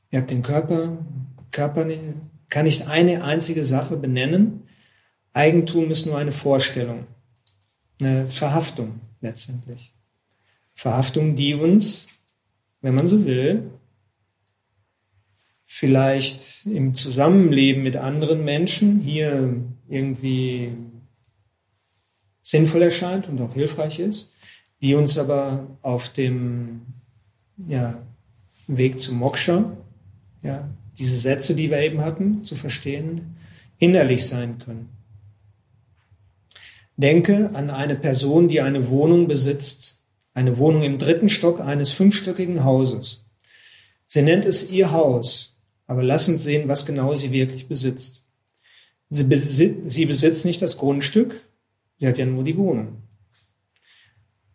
Ihr 0.09 0.21
habt 0.21 0.31
den 0.31 0.41
Körper, 0.41 0.97
Körper 1.51 1.87
kann 2.49 2.65
nicht 2.65 2.87
eine 2.87 3.23
einzige 3.23 3.63
Sache 3.63 3.95
benennen. 3.95 4.67
Eigentum 5.33 5.91
ist 5.91 6.07
nur 6.07 6.17
eine 6.17 6.31
Vorstellung, 6.31 7.05
eine 7.99 8.27
Verhaftung 8.27 9.01
letztendlich. 9.21 9.93
Verhaftung, 10.73 11.35
die 11.35 11.53
uns, 11.53 12.07
wenn 12.85 12.93
man 12.93 13.07
so 13.07 13.25
will, 13.25 13.71
vielleicht 15.63 16.67
im 16.67 16.93
Zusammenleben 16.93 17.81
mit 17.81 17.95
anderen 17.95 18.45
Menschen 18.45 18.99
hier 18.99 19.55
irgendwie 19.89 20.71
sinnvoll 22.43 22.83
erscheint 22.83 23.27
und 23.27 23.41
auch 23.41 23.55
hilfreich 23.55 23.97
ist, 23.97 24.31
die 24.83 24.93
uns 24.93 25.17
aber 25.17 25.65
auf 25.81 26.09
dem 26.09 26.81
ja, 27.67 28.03
Weg 28.67 28.99
zum 28.99 29.17
Moksha, 29.17 29.75
ja, 30.43 30.69
diese 30.99 31.17
Sätze, 31.17 31.55
die 31.55 31.71
wir 31.71 31.79
eben 31.79 32.01
hatten, 32.01 32.43
zu 32.43 32.55
verstehen, 32.55 33.35
hinderlich 33.77 34.27
sein 34.27 34.59
können. 34.59 34.89
Denke 36.97 37.49
an 37.55 37.71
eine 37.71 37.95
Person, 37.95 38.47
die 38.47 38.61
eine 38.61 38.89
Wohnung 38.89 39.27
besitzt, 39.27 39.94
eine 40.35 40.57
Wohnung 40.59 40.83
im 40.83 40.99
dritten 40.99 41.29
Stock 41.29 41.59
eines 41.59 41.89
fünfstöckigen 41.91 42.63
Hauses. 42.63 43.23
Sie 44.05 44.21
nennt 44.21 44.45
es 44.45 44.69
ihr 44.69 44.91
Haus, 44.91 45.55
aber 45.87 46.03
lass 46.03 46.29
uns 46.29 46.43
sehen, 46.43 46.67
was 46.67 46.85
genau 46.85 47.15
sie 47.15 47.31
wirklich 47.31 47.67
besitzt. 47.67 48.21
Sie, 49.09 49.23
besitzt, 49.23 49.89
sie 49.89 50.05
besitzt 50.05 50.45
nicht 50.45 50.61
das 50.61 50.77
Grundstück, 50.77 51.41
Sie 51.99 52.07
hat 52.07 52.17
ja 52.17 52.25
nur 52.25 52.43
die 52.43 52.57
Wohnung, 52.57 53.01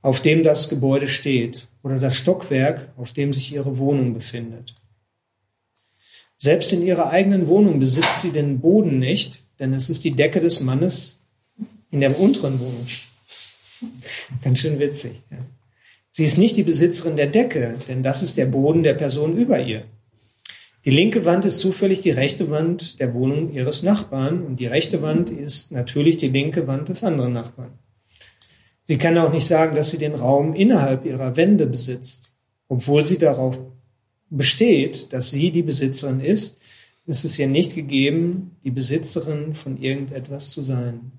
auf 0.02 0.20
dem 0.20 0.42
das 0.42 0.68
Gebäude 0.68 1.08
steht 1.08 1.68
oder 1.82 1.98
das 1.98 2.16
Stockwerk, 2.16 2.92
auf 2.96 3.12
dem 3.12 3.32
sich 3.32 3.52
ihre 3.52 3.78
Wohnung 3.78 4.12
befindet. 4.12 4.74
Selbst 6.36 6.72
in 6.72 6.82
ihrer 6.82 7.10
eigenen 7.10 7.48
Wohnung 7.48 7.80
besitzt 7.80 8.22
sie 8.22 8.30
den 8.30 8.60
Boden 8.60 8.98
nicht, 8.98 9.42
denn 9.58 9.72
es 9.74 9.90
ist 9.90 10.04
die 10.04 10.10
Decke 10.10 10.40
des 10.40 10.60
Mannes 10.60 11.18
in 11.90 12.00
der 12.00 12.18
unteren 12.18 12.60
Wohnung. 12.60 12.86
Ganz 14.42 14.58
schön 14.58 14.78
witzig. 14.78 15.22
Ja. 15.30 15.38
Sie 16.10 16.24
ist 16.24 16.38
nicht 16.38 16.56
die 16.56 16.64
Besitzerin 16.64 17.16
der 17.16 17.28
Decke, 17.28 17.76
denn 17.88 18.02
das 18.02 18.22
ist 18.22 18.36
der 18.36 18.46
Boden 18.46 18.82
der 18.82 18.94
Person 18.94 19.36
über 19.36 19.60
ihr. 19.64 19.84
Die 20.84 20.90
linke 20.90 21.24
Wand 21.24 21.44
ist 21.44 21.58
zufällig 21.58 22.00
die 22.00 22.10
rechte 22.10 22.50
Wand 22.50 23.00
der 23.00 23.12
Wohnung 23.12 23.52
ihres 23.52 23.82
Nachbarn 23.82 24.42
und 24.42 24.60
die 24.60 24.66
rechte 24.66 25.02
Wand 25.02 25.30
ist 25.30 25.70
natürlich 25.70 26.16
die 26.16 26.28
linke 26.28 26.66
Wand 26.66 26.88
des 26.88 27.04
anderen 27.04 27.34
Nachbarn. 27.34 27.78
Sie 28.86 28.98
kann 28.98 29.18
auch 29.18 29.32
nicht 29.32 29.46
sagen, 29.46 29.76
dass 29.76 29.90
sie 29.90 29.98
den 29.98 30.14
Raum 30.14 30.54
innerhalb 30.54 31.04
ihrer 31.04 31.36
Wände 31.36 31.66
besitzt. 31.66 32.32
Obwohl 32.66 33.06
sie 33.06 33.18
darauf 33.18 33.60
besteht, 34.30 35.12
dass 35.12 35.30
sie 35.30 35.50
die 35.50 35.62
Besitzerin 35.62 36.20
ist, 36.20 36.58
ist 37.06 37.24
es 37.24 37.38
ihr 37.38 37.46
nicht 37.46 37.74
gegeben, 37.74 38.56
die 38.64 38.70
Besitzerin 38.70 39.54
von 39.54 39.76
irgendetwas 39.80 40.50
zu 40.50 40.62
sein. 40.62 41.12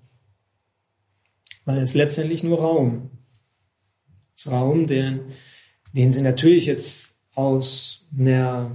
Weil 1.65 1.79
es 1.79 1.93
letztendlich 1.93 2.43
nur 2.43 2.59
Raum. 2.59 3.09
Raum, 4.47 4.87
den, 4.87 5.21
den 5.93 6.11
sie 6.11 6.21
natürlich 6.21 6.65
jetzt 6.65 7.13
aus 7.35 8.03
einer 8.17 8.71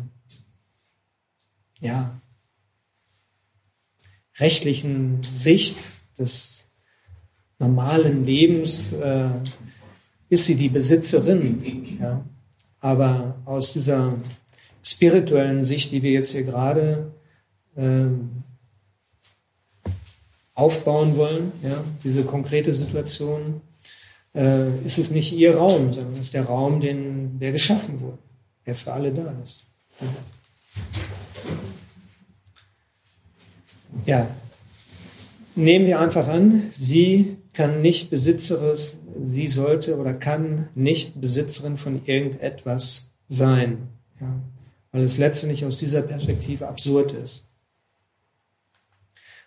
ja, 1.80 2.20
rechtlichen 4.38 5.22
Sicht 5.32 5.92
des 6.18 6.66
normalen 7.58 8.24
Lebens 8.24 8.92
äh, 8.92 9.28
ist 10.28 10.46
sie 10.46 10.56
die 10.56 10.68
Besitzerin. 10.68 11.98
Ja. 12.00 12.24
Aber 12.80 13.36
aus 13.44 13.72
dieser 13.72 14.14
spirituellen 14.82 15.64
Sicht, 15.64 15.92
die 15.92 16.02
wir 16.02 16.12
jetzt 16.12 16.32
hier 16.32 16.44
gerade 16.44 17.12
äh, 17.76 18.06
aufbauen 20.54 21.16
wollen, 21.16 21.52
ja, 21.62 21.84
diese 22.02 22.24
konkrete 22.24 22.72
Situation, 22.72 23.60
äh, 24.36 24.78
ist 24.84 24.98
es 24.98 25.10
nicht 25.10 25.32
ihr 25.32 25.56
Raum, 25.56 25.92
sondern 25.92 26.12
es 26.14 26.26
ist 26.26 26.34
der 26.34 26.44
Raum, 26.44 26.80
den, 26.80 27.38
der 27.38 27.52
geschaffen 27.52 28.00
wurde, 28.00 28.18
der 28.66 28.74
für 28.74 28.92
alle 28.92 29.12
da 29.12 29.34
ist. 29.42 29.62
Ja, 34.04 34.28
nehmen 35.54 35.86
wir 35.86 35.98
einfach 35.98 36.28
an, 36.28 36.64
sie 36.68 37.38
kann 37.54 37.80
nicht 37.80 38.10
Besitzerin, 38.10 38.76
sie 39.24 39.48
sollte 39.48 39.98
oder 39.98 40.12
kann 40.12 40.68
nicht 40.74 41.20
Besitzerin 41.20 41.78
von 41.78 42.04
irgendetwas 42.04 43.10
sein, 43.28 43.88
ja, 44.20 44.28
weil 44.92 45.02
es 45.02 45.16
letztendlich 45.16 45.64
aus 45.64 45.78
dieser 45.78 46.02
Perspektive 46.02 46.68
absurd 46.68 47.12
ist. 47.12 47.44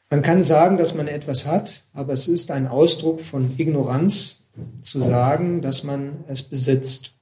Man 0.09 0.23
kann 0.23 0.43
sagen, 0.43 0.77
dass 0.77 0.95
man 0.95 1.07
etwas 1.07 1.45
hat, 1.45 1.83
aber 1.93 2.13
es 2.13 2.27
ist 2.27 2.49
ein 2.49 2.67
Ausdruck 2.67 3.21
von 3.21 3.53
Ignoranz 3.59 4.38
zu 4.81 5.01
sagen, 5.01 5.61
dass 5.61 5.83
man 5.83 6.23
es 6.27 6.43
besitzt. 6.43 7.13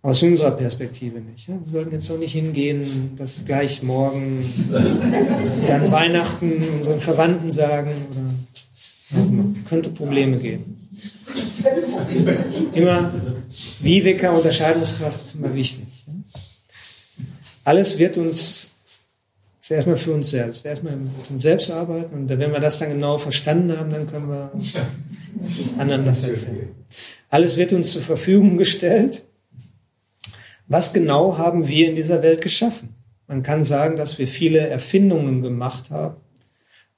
Aus 0.00 0.22
unserer 0.22 0.52
Perspektive 0.52 1.20
nicht. 1.20 1.48
Wir 1.48 1.60
sollten 1.64 1.92
jetzt 1.92 2.10
auch 2.10 2.18
nicht 2.18 2.32
hingehen, 2.32 3.16
dass 3.16 3.44
gleich 3.44 3.82
morgen 3.82 4.44
an 4.72 5.90
Weihnachten 5.90 6.62
unseren 6.76 7.00
Verwandten 7.00 7.50
sagen 7.50 7.90
oder 9.10 9.34
könnte 9.68 9.90
Probleme 9.90 10.38
geben. 10.38 10.88
Immer 12.72 13.12
Viveka, 13.80 14.30
Unterscheidungskraft 14.30 15.20
ist 15.20 15.34
immer 15.34 15.54
wichtig. 15.54 15.86
Alles 17.64 17.98
wird 17.98 18.16
uns, 18.16 18.67
ist 19.70 19.76
erstmal 19.76 19.96
für 19.96 20.12
uns 20.12 20.30
selbst, 20.30 20.64
erstmal 20.64 20.96
mit 20.96 21.30
uns 21.30 21.42
selbst 21.42 21.70
arbeiten 21.70 22.14
und 22.14 22.28
wenn 22.28 22.52
wir 22.52 22.60
das 22.60 22.78
dann 22.78 22.90
genau 22.90 23.18
verstanden 23.18 23.76
haben, 23.76 23.90
dann 23.90 24.10
können 24.10 24.28
wir 24.28 24.50
anderen 25.78 26.04
das 26.04 26.26
erzählen. 26.26 26.68
Alles 27.28 27.56
wird 27.56 27.72
uns 27.72 27.92
zur 27.92 28.02
Verfügung 28.02 28.56
gestellt 28.56 29.24
was 30.68 30.92
genau 30.92 31.38
haben 31.38 31.66
wir 31.66 31.88
in 31.88 31.96
dieser 31.96 32.22
Welt 32.22 32.42
geschaffen? 32.42 32.94
Man 33.26 33.42
kann 33.42 33.64
sagen, 33.64 33.96
dass 33.96 34.18
wir 34.18 34.28
viele 34.28 34.58
Erfindungen 34.58 35.40
gemacht 35.42 35.90
haben, 35.90 36.20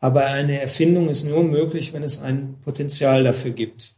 aber 0.00 0.26
eine 0.26 0.60
Erfindung 0.60 1.08
ist 1.08 1.22
nur 1.22 1.44
möglich, 1.44 1.92
wenn 1.92 2.02
es 2.02 2.20
ein 2.20 2.56
Potenzial 2.64 3.22
dafür 3.22 3.52
gibt. 3.52 3.94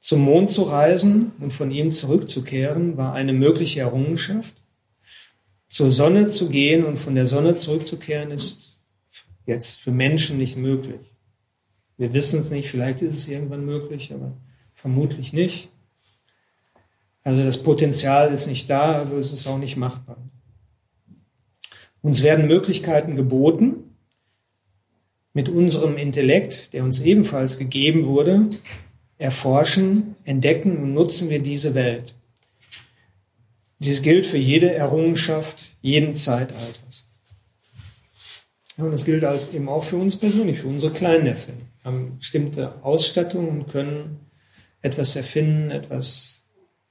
Zum 0.00 0.22
Mond 0.22 0.50
zu 0.50 0.62
reisen 0.62 1.32
und 1.38 1.52
von 1.52 1.70
ihm 1.70 1.92
zurückzukehren 1.92 2.96
war 2.96 3.14
eine 3.14 3.32
mögliche 3.32 3.80
Errungenschaft. 3.80 4.54
Zur 5.68 5.92
Sonne 5.92 6.28
zu 6.28 6.48
gehen 6.48 6.84
und 6.84 6.96
von 6.96 7.14
der 7.14 7.26
Sonne 7.26 7.54
zurückzukehren 7.54 8.30
ist 8.30 8.78
jetzt 9.46 9.80
für 9.80 9.92
Menschen 9.92 10.38
nicht 10.38 10.56
möglich. 10.56 11.14
Wir 11.96 12.12
wissen 12.12 12.40
es 12.40 12.50
nicht, 12.50 12.70
vielleicht 12.70 13.02
ist 13.02 13.18
es 13.18 13.28
irgendwann 13.28 13.64
möglich, 13.64 14.12
aber 14.12 14.36
vermutlich 14.74 15.32
nicht. 15.32 15.68
Also 17.22 17.42
das 17.42 17.62
Potenzial 17.62 18.32
ist 18.32 18.46
nicht 18.46 18.70
da, 18.70 18.92
also 18.92 19.16
ist 19.16 19.32
es 19.32 19.46
auch 19.46 19.58
nicht 19.58 19.76
machbar. 19.76 20.16
Uns 22.00 22.22
werden 22.22 22.46
Möglichkeiten 22.46 23.16
geboten, 23.16 23.88
mit 25.34 25.48
unserem 25.48 25.96
Intellekt, 25.96 26.72
der 26.72 26.84
uns 26.84 27.00
ebenfalls 27.00 27.58
gegeben 27.58 28.06
wurde, 28.06 28.48
erforschen, 29.18 30.16
entdecken 30.24 30.78
und 30.78 30.94
nutzen 30.94 31.28
wir 31.28 31.40
diese 31.40 31.74
Welt. 31.74 32.14
Dies 33.78 34.02
gilt 34.02 34.26
für 34.26 34.38
jede 34.38 34.72
Errungenschaft 34.74 35.76
jeden 35.80 36.16
Zeitalters. 36.16 37.06
Und 38.76 38.92
das 38.92 39.04
gilt 39.04 39.24
halt 39.24 39.52
eben 39.52 39.68
auch 39.68 39.84
für 39.84 39.96
uns 39.96 40.16
persönlich, 40.16 40.58
für 40.58 40.68
unsere 40.68 40.92
kleinen 40.92 41.26
Erfindungen. 41.26 41.68
Wir 41.82 41.92
haben 41.92 42.18
bestimmte 42.18 42.82
Ausstattung 42.84 43.48
und 43.48 43.68
können 43.68 44.20
etwas 44.82 45.16
erfinden, 45.16 45.70
etwas 45.70 46.42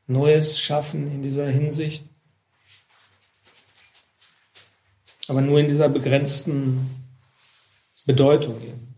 Neues 0.07 0.59
schaffen 0.59 1.11
in 1.13 1.23
dieser 1.23 1.47
Hinsicht. 1.47 2.05
Aber 5.27 5.41
nur 5.41 5.59
in 5.59 5.67
dieser 5.67 5.89
begrenzten 5.89 6.89
Bedeutung 8.05 8.61
eben. 8.61 8.95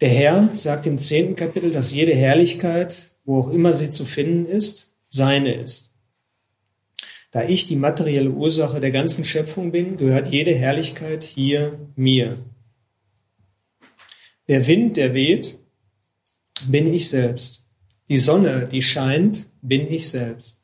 Der 0.00 0.10
Herr 0.10 0.54
sagt 0.54 0.86
im 0.86 0.98
zehnten 0.98 1.36
Kapitel, 1.36 1.72
dass 1.72 1.92
jede 1.92 2.14
Herrlichkeit, 2.14 3.10
wo 3.24 3.40
auch 3.40 3.50
immer 3.50 3.74
sie 3.74 3.90
zu 3.90 4.04
finden 4.04 4.46
ist, 4.46 4.89
seine 5.10 5.54
ist. 5.54 5.90
Da 7.32 7.44
ich 7.44 7.66
die 7.66 7.76
materielle 7.76 8.30
Ursache 8.30 8.80
der 8.80 8.90
ganzen 8.90 9.24
Schöpfung 9.24 9.70
bin, 9.70 9.96
gehört 9.96 10.28
jede 10.28 10.54
Herrlichkeit 10.54 11.22
hier 11.22 11.78
mir. 11.94 12.38
Der 14.48 14.66
Wind, 14.66 14.96
der 14.96 15.14
weht, 15.14 15.58
bin 16.66 16.92
ich 16.92 17.08
selbst. 17.08 17.64
Die 18.08 18.18
Sonne, 18.18 18.66
die 18.66 18.82
scheint, 18.82 19.48
bin 19.62 19.86
ich 19.92 20.08
selbst. 20.08 20.58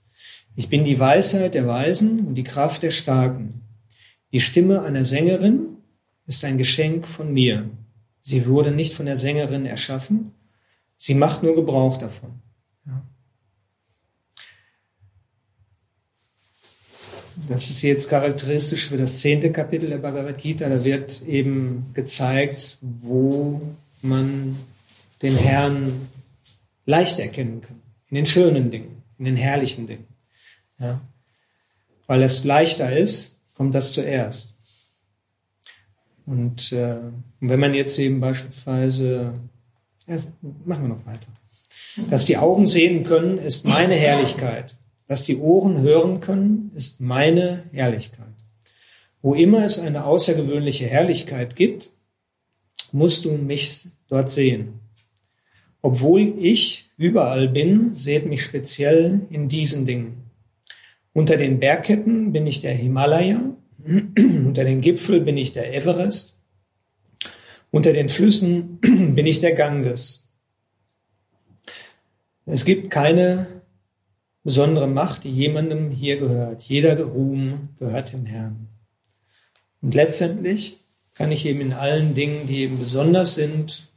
Ich 0.57 0.69
bin 0.69 0.83
die 0.85 0.99
Weisheit 0.99 1.55
der 1.55 1.67
Weisen 1.67 2.27
und 2.27 2.35
die 2.35 2.43
Kraft 2.43 2.83
der 2.83 2.91
Starken. 2.91 3.63
Die 4.33 4.41
Stimme 4.41 4.83
einer 4.83 5.05
Sängerin 5.05 5.77
ist 6.27 6.45
ein 6.45 6.59
Geschenk 6.59 7.07
von 7.07 7.33
mir. 7.33 7.71
Sie 8.21 8.47
wurde 8.47 8.73
nicht 8.73 8.95
von 8.95 9.07
der 9.07 9.17
Sängerin 9.17 9.67
erschaffen, 9.67 10.33
sie 10.97 11.15
macht 11.15 11.45
nur 11.45 11.55
Gebrauch 11.55 11.97
davon. 11.97 12.43
Das 17.49 17.69
ist 17.69 17.83
jetzt 17.83 18.09
charakteristisch 18.09 18.89
für 18.89 18.97
das 18.97 19.19
zehnte 19.19 19.53
Kapitel 19.53 19.91
der 19.91 19.99
Bhagavad 19.99 20.39
Gita. 20.39 20.69
Da 20.69 20.83
wird 20.85 21.23
eben 21.23 21.91
gezeigt, 21.93 22.79
wo 22.81 23.61
man 24.01 24.57
den 25.23 25.37
Herrn 25.37 26.09
leicht 26.87 27.19
erkennen 27.19 27.61
können. 27.61 27.83
In 28.09 28.15
den 28.17 28.27
schönen 28.27 28.71
Dingen, 28.71 29.03
in 29.19 29.27
den 29.27 29.37
herrlichen 29.37 29.87
Dingen. 29.87 30.07
Ja. 30.79 31.01
Weil 32.07 32.23
es 32.23 32.45
leichter 32.45 32.97
ist, 32.97 33.37
kommt 33.55 33.75
das 33.75 33.93
zuerst. 33.93 34.55
Und 36.25 36.73
äh, 36.73 36.99
wenn 37.41 37.61
man 37.61 37.75
jetzt 37.75 37.99
eben 37.99 38.21
beispielsweise, 38.21 39.35
ja, 40.07 40.17
machen 40.65 40.83
wir 40.83 40.89
noch 40.89 41.07
weiter, 41.07 41.29
dass 42.11 42.25
die 42.25 42.37
Augen 42.37 42.67
sehen 42.67 43.05
können, 43.05 43.39
ist 43.39 43.65
meine 43.65 43.95
Herrlichkeit. 43.95 44.77
Dass 45.09 45.25
die 45.25 45.37
Ohren 45.37 45.81
hören 45.81 46.21
können, 46.21 46.73
ist 46.75 47.01
meine 47.01 47.65
Herrlichkeit. 47.73 48.27
Wo 49.23 49.35
immer 49.35 49.65
es 49.65 49.79
eine 49.79 50.05
außergewöhnliche 50.05 50.87
Herrlichkeit 50.87 51.57
gibt, 51.57 51.91
musst 52.93 53.25
du 53.25 53.33
mich 53.33 53.89
dort 54.09 54.31
sehen. 54.31 54.81
Obwohl 55.83 56.35
ich 56.39 56.91
überall 56.97 57.49
bin, 57.49 57.95
seht 57.95 58.27
mich 58.27 58.43
speziell 58.43 59.21
in 59.31 59.49
diesen 59.49 59.85
Dingen. 59.85 60.31
Unter 61.13 61.37
den 61.37 61.61
Bergketten 61.61 62.33
bin 62.33 62.47
ich 62.47 62.61
der 62.61 62.75
Himalaya, 62.75 63.41
unter 63.87 64.65
den 64.65 64.81
Gipfel 64.81 65.21
bin 65.21 65.37
ich 65.37 65.53
der 65.53 65.75
Everest, 65.75 66.37
unter 67.71 67.93
den 67.93 68.09
Flüssen 68.09 68.79
bin 68.81 69.27
ich 69.27 69.41
der 69.41 69.55
Ganges. 69.55 70.27
Es 72.47 72.65
gibt 72.65 72.91
keine 72.91 73.47
besondere 74.47 74.87
Macht, 74.87 75.25
die 75.25 75.33
jemandem 75.33 75.91
hier 75.91 76.19
gehört. 76.19 76.63
Jeder 76.63 77.03
Ruhm 77.03 77.71
gehört 77.81 78.13
dem 78.13 78.27
Herrn. 78.27 78.69
Und 79.83 79.93
letztendlich 79.93 80.77
kann 81.15 81.33
ich 81.33 81.47
eben 81.47 81.61
in 81.61 81.73
allen 81.73 82.15
Dingen, 82.15 82.47
die 82.47 82.61
eben 82.61 82.79
besonders 82.79 83.35
sind, 83.35 83.89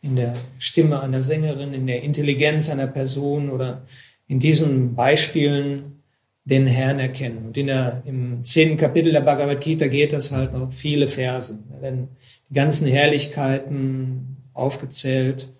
in 0.00 0.14
der 0.14 0.36
Stimme 0.60 1.00
einer 1.00 1.22
Sängerin, 1.22 1.74
in 1.74 1.88
der 1.88 2.04
Intelligenz 2.04 2.70
einer 2.70 2.86
Person 2.86 3.50
oder 3.50 3.82
in 4.28 4.38
diesen 4.38 4.94
Beispielen 4.94 6.04
den 6.44 6.68
Herrn 6.68 7.00
erkennen. 7.00 7.46
Und 7.46 7.56
in 7.56 7.66
der, 7.66 8.02
im 8.06 8.44
zehnten 8.44 8.76
Kapitel 8.76 9.10
der 9.10 9.22
Bhagavad 9.22 9.60
Gita 9.60 9.88
geht 9.88 10.12
das 10.12 10.30
halt 10.30 10.52
noch 10.52 10.72
viele 10.72 11.08
Verse. 11.08 11.58
Da 11.68 11.82
werden 11.82 12.10
die 12.48 12.54
ganzen 12.54 12.86
Herrlichkeiten 12.86 14.36
aufgezählt, 14.54 15.52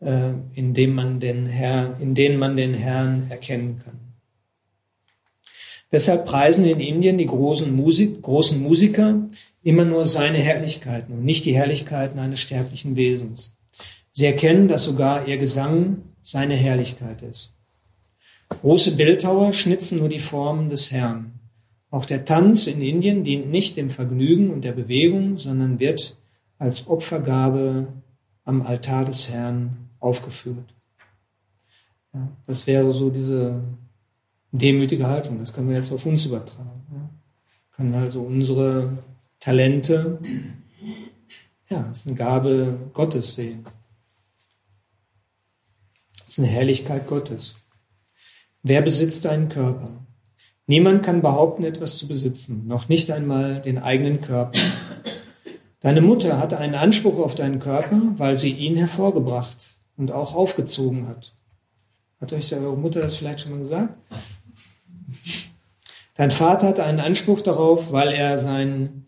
äh, 0.00 0.32
in, 0.54 0.74
dem 0.74 0.94
man 0.94 1.20
den 1.20 1.46
Herrn, 1.46 2.00
in 2.00 2.14
denen 2.14 2.38
man 2.38 2.56
den 2.56 2.74
Herrn 2.74 3.26
erkennen 3.30 3.80
kann. 3.84 3.98
Deshalb 5.92 6.26
preisen 6.26 6.64
in 6.64 6.80
Indien 6.80 7.16
die 7.16 7.26
großen, 7.26 7.74
Musik, 7.74 8.20
großen 8.22 8.60
Musiker 8.60 9.28
immer 9.62 9.84
nur 9.84 10.04
seine 10.04 10.38
Herrlichkeiten 10.38 11.12
und 11.12 11.24
nicht 11.24 11.44
die 11.44 11.54
Herrlichkeiten 11.54 12.18
eines 12.18 12.40
sterblichen 12.40 12.96
Wesens. 12.96 13.56
Sie 14.10 14.26
erkennen, 14.26 14.68
dass 14.68 14.84
sogar 14.84 15.28
ihr 15.28 15.38
Gesang 15.38 16.02
seine 16.22 16.54
Herrlichkeit 16.54 17.22
ist. 17.22 17.52
Große 18.48 18.96
Bildhauer 18.96 19.52
schnitzen 19.52 19.98
nur 19.98 20.08
die 20.08 20.20
Formen 20.20 20.70
des 20.70 20.90
Herrn. 20.90 21.32
Auch 21.90 22.04
der 22.04 22.24
Tanz 22.24 22.66
in 22.66 22.82
Indien 22.82 23.24
dient 23.24 23.50
nicht 23.50 23.76
dem 23.76 23.90
Vergnügen 23.90 24.50
und 24.50 24.64
der 24.64 24.72
Bewegung, 24.72 25.38
sondern 25.38 25.78
wird 25.78 26.16
als 26.58 26.88
Opfergabe 26.88 27.88
am 28.44 28.62
Altar 28.62 29.04
des 29.04 29.30
Herrn 29.30 29.85
aufgeführt. 30.06 30.72
Ja, 32.14 32.28
das 32.46 32.66
wäre 32.66 32.92
so 32.94 33.10
diese 33.10 33.62
demütige 34.52 35.06
Haltung. 35.06 35.38
Das 35.38 35.52
können 35.52 35.68
wir 35.68 35.76
jetzt 35.76 35.92
auf 35.92 36.06
uns 36.06 36.24
übertragen. 36.24 36.82
Ja. 36.90 36.98
Wir 36.98 37.76
können 37.76 37.94
also 37.94 38.22
unsere 38.22 38.98
Talente, 39.40 40.18
ja, 41.68 41.82
das 41.82 41.98
ist 41.98 42.06
eine 42.06 42.16
Gabe 42.16 42.78
Gottes 42.94 43.34
sehen. 43.34 43.64
Das 46.18 46.28
ist 46.28 46.38
eine 46.38 46.48
Herrlichkeit 46.48 47.06
Gottes. 47.06 47.60
Wer 48.62 48.82
besitzt 48.82 49.26
einen 49.26 49.48
Körper? 49.48 49.90
Niemand 50.66 51.04
kann 51.04 51.22
behaupten, 51.22 51.64
etwas 51.64 51.98
zu 51.98 52.08
besitzen, 52.08 52.66
noch 52.66 52.88
nicht 52.88 53.10
einmal 53.10 53.60
den 53.60 53.78
eigenen 53.78 54.20
Körper. 54.20 54.58
Deine 55.80 56.00
Mutter 56.00 56.40
hatte 56.40 56.58
einen 56.58 56.74
Anspruch 56.74 57.18
auf 57.18 57.36
deinen 57.36 57.60
Körper, 57.60 58.00
weil 58.16 58.34
sie 58.34 58.50
ihn 58.50 58.76
hervorgebracht 58.76 59.75
und 59.96 60.12
auch 60.12 60.34
aufgezogen 60.34 61.08
hat. 61.08 61.32
Hat 62.20 62.32
euch 62.32 62.54
eure 62.54 62.76
Mutter 62.76 63.00
das 63.00 63.16
vielleicht 63.16 63.40
schon 63.40 63.52
mal 63.52 63.60
gesagt? 63.60 63.94
Dein 66.14 66.30
Vater 66.30 66.68
hatte 66.68 66.84
einen 66.84 67.00
Anspruch 67.00 67.40
darauf, 67.40 67.92
weil 67.92 68.08
er 68.08 68.38
sein 68.38 69.04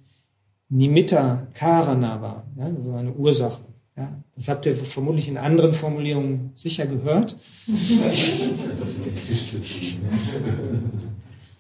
Nimitta 0.69 1.47
Karana 1.55 2.21
war, 2.21 2.45
ja, 2.57 2.67
also 2.67 2.93
eine 2.93 3.13
Ursache. 3.13 3.63
Ja, 3.97 4.13
das 4.37 4.49
habt 4.49 4.67
ihr 4.67 4.77
vermutlich 4.77 5.29
in 5.29 5.39
anderen 5.39 5.73
Formulierungen 5.73 6.53
sicher 6.55 6.87
gehört. 6.87 7.37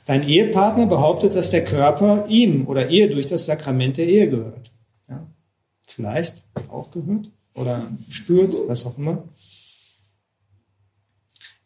Dein 0.05 0.23
Ehepartner 0.23 0.87
behauptet, 0.87 1.35
dass 1.35 1.51
der 1.51 1.65
Körper 1.65 2.27
ihm 2.29 2.69
oder 2.69 2.91
ihr 2.91 3.11
durch 3.11 3.27
das 3.27 3.47
Sakrament 3.47 3.97
der 3.97 4.07
Ehe 4.07 4.31
gehört. 4.31 4.71
Ja, 5.09 5.27
vielleicht 5.87 6.45
auch 6.69 6.91
gehört 6.91 7.31
oder 7.59 7.91
spürt, 8.09 8.55
was 8.67 8.87
auch 8.87 8.99
immer. 8.99 9.25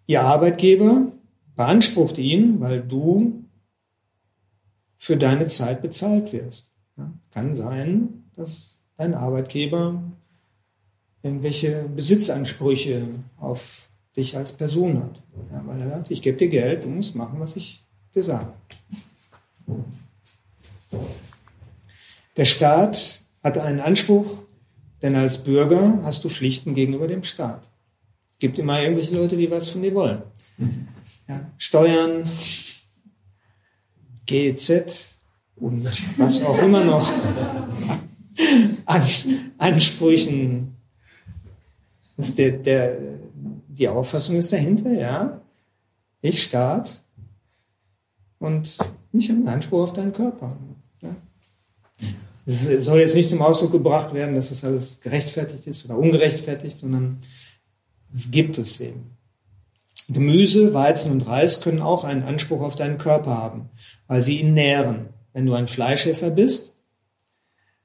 Ihr 0.06 0.22
Arbeitgeber 0.22 1.06
beansprucht 1.56 2.18
ihn, 2.18 2.60
weil 2.60 2.82
du 2.82 3.44
für 4.96 5.16
deine 5.16 5.46
Zeit 5.46 5.82
bezahlt 5.82 6.32
wirst. 6.32 6.70
Ja, 6.96 7.10
kann 7.30 7.54
sein, 7.54 8.24
dass 8.36 8.80
dein 8.96 9.14
Arbeitgeber 9.14 10.02
irgendwelche 11.22 11.88
Besitzansprüche 11.94 13.06
auf 13.38 13.88
dich 14.16 14.36
als 14.36 14.52
Person 14.52 15.02
hat. 15.02 15.22
Ja, 15.50 15.62
weil 15.66 15.80
er 15.80 15.88
sagt, 15.88 16.10
ich 16.10 16.22
gebe 16.22 16.36
dir 16.36 16.48
Geld, 16.48 16.84
du 16.84 16.88
musst 16.88 17.14
machen, 17.14 17.40
was 17.40 17.56
ich 17.56 17.84
dir 18.14 18.22
sage. 18.22 18.52
Der 22.36 22.44
Staat 22.44 23.22
hat 23.42 23.58
einen 23.58 23.80
Anspruch, 23.80 24.41
denn 25.02 25.16
als 25.16 25.38
Bürger 25.38 25.98
hast 26.04 26.24
du 26.24 26.28
Pflichten 26.28 26.74
gegenüber 26.74 27.08
dem 27.08 27.24
Staat. 27.24 27.68
Es 28.32 28.38
gibt 28.38 28.58
immer 28.58 28.80
irgendwelche 28.80 29.14
Leute, 29.14 29.36
die 29.36 29.50
was 29.50 29.68
von 29.68 29.82
dir 29.82 29.94
wollen. 29.94 30.22
Ja, 31.28 31.50
Steuern, 31.58 32.24
GEZ 34.26 35.14
und 35.56 35.84
was 36.18 36.42
auch 36.42 36.58
immer 36.58 36.84
noch 36.84 37.08
an 38.86 39.02
Ansprüchen. 39.58 40.76
Der, 42.16 42.50
der, 42.50 42.98
die 43.68 43.88
Auffassung 43.88 44.36
ist 44.36 44.52
dahinter, 44.52 44.92
ja. 44.92 45.40
Ich 46.20 46.44
Staat 46.44 47.02
und 48.38 48.78
ich 49.12 49.28
habe 49.28 49.40
einen 49.40 49.48
Anspruch 49.48 49.82
auf 49.82 49.92
deinen 49.92 50.12
Körper. 50.12 50.56
Ja. 51.00 51.16
Es 52.44 52.64
soll 52.84 53.00
jetzt 53.00 53.14
nicht 53.14 53.30
zum 53.30 53.40
Ausdruck 53.40 53.72
gebracht 53.72 54.14
werden, 54.14 54.34
dass 54.34 54.48
das 54.48 54.64
alles 54.64 55.00
gerechtfertigt 55.00 55.66
ist 55.66 55.84
oder 55.84 55.96
ungerechtfertigt, 55.96 56.78
sondern 56.78 57.18
es 58.12 58.30
gibt 58.30 58.58
es 58.58 58.80
eben. 58.80 59.16
Gemüse, 60.08 60.74
Weizen 60.74 61.12
und 61.12 61.26
Reis 61.26 61.60
können 61.60 61.80
auch 61.80 62.04
einen 62.04 62.24
Anspruch 62.24 62.60
auf 62.60 62.74
deinen 62.74 62.98
Körper 62.98 63.36
haben, 63.38 63.70
weil 64.08 64.22
sie 64.22 64.40
ihn 64.40 64.54
nähren. 64.54 65.10
Wenn 65.32 65.46
du 65.46 65.54
ein 65.54 65.68
Fleischesser 65.68 66.30
bist, 66.30 66.74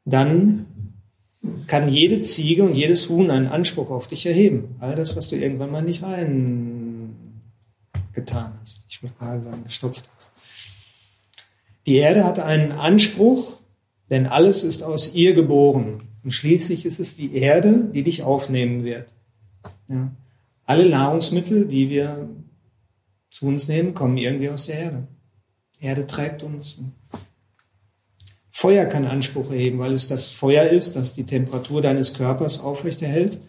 dann 0.04 0.66
kann 1.68 1.88
jede 1.88 2.22
Ziege 2.22 2.64
und 2.64 2.74
jedes 2.76 3.10
Huhn 3.10 3.30
einen 3.30 3.48
Anspruch 3.48 3.90
auf 3.90 4.08
dich 4.08 4.26
erheben. 4.26 4.76
All 4.80 4.96
das, 4.96 5.16
was 5.16 5.30
du 5.30 5.36
irgendwann 5.36 5.72
mal 5.72 5.82
nicht 5.82 6.04
reingetan 6.04 7.14
hast. 8.60 8.82
Ich 8.90 9.02
will 9.04 9.12
gerade 9.18 9.44
sagen, 9.44 9.64
gestopft 9.64 10.10
hast. 10.16 10.32
Die 11.86 11.98
Erde 11.98 12.26
hat 12.26 12.40
einen 12.40 12.72
Anspruch, 12.74 13.57
denn 14.10 14.26
alles 14.26 14.64
ist 14.64 14.84
aus 14.84 15.14
ihr 15.14 15.34
geboren. 15.34 16.08
Und 16.24 16.32
schließlich 16.32 16.86
ist 16.86 17.00
es 17.00 17.16
die 17.16 17.36
Erde, 17.36 17.90
die 17.94 18.04
dich 18.04 18.24
aufnehmen 18.24 18.84
wird. 18.84 19.14
Ja. 19.88 20.12
Alle 20.66 20.90
Nahrungsmittel, 20.90 21.66
die 21.66 21.90
wir 21.90 22.30
zu 23.30 23.48
uns 23.48 23.68
nehmen, 23.68 23.94
kommen 23.94 24.18
irgendwie 24.18 24.50
aus 24.50 24.66
der 24.66 24.80
Erde. 24.80 25.08
Die 25.80 25.86
Erde 25.86 26.08
trägt 26.08 26.44
uns. 26.44 26.80
Feuer 28.52 28.86
kann 28.86 29.06
Anspruch 29.06 29.52
erheben, 29.52 29.78
weil 29.80 29.94
es 29.94 30.08
das 30.08 30.32
Feuer 30.32 30.66
ist, 30.66 30.96
das 30.96 31.14
die 31.14 31.26
Temperatur 31.26 31.82
deines 31.82 32.16
Körpers 32.16 32.60
aufrechterhält, 32.60 33.40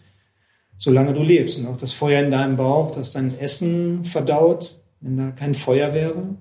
solange 0.77 1.13
du 1.13 1.23
lebst. 1.23 1.57
Und 1.57 1.65
auch 1.65 1.77
das 1.77 1.93
Feuer 1.93 2.23
in 2.23 2.29
deinem 2.29 2.57
Bauch, 2.57 2.91
das 2.91 3.11
dein 3.11 3.37
Essen 3.39 4.05
verdaut, 4.05 4.79
wenn 5.01 5.17
da 5.17 5.31
kein 5.31 5.55
Feuer 5.55 5.93
wäre, 5.93 6.35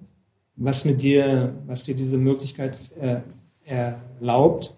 was 0.54 0.84
mit 0.84 1.00
dir, 1.00 1.54
was 1.66 1.84
dir 1.84 1.96
diese 1.96 2.18
Möglichkeit 2.18 2.78
äh, 3.00 3.20
erlaubt, 3.68 4.74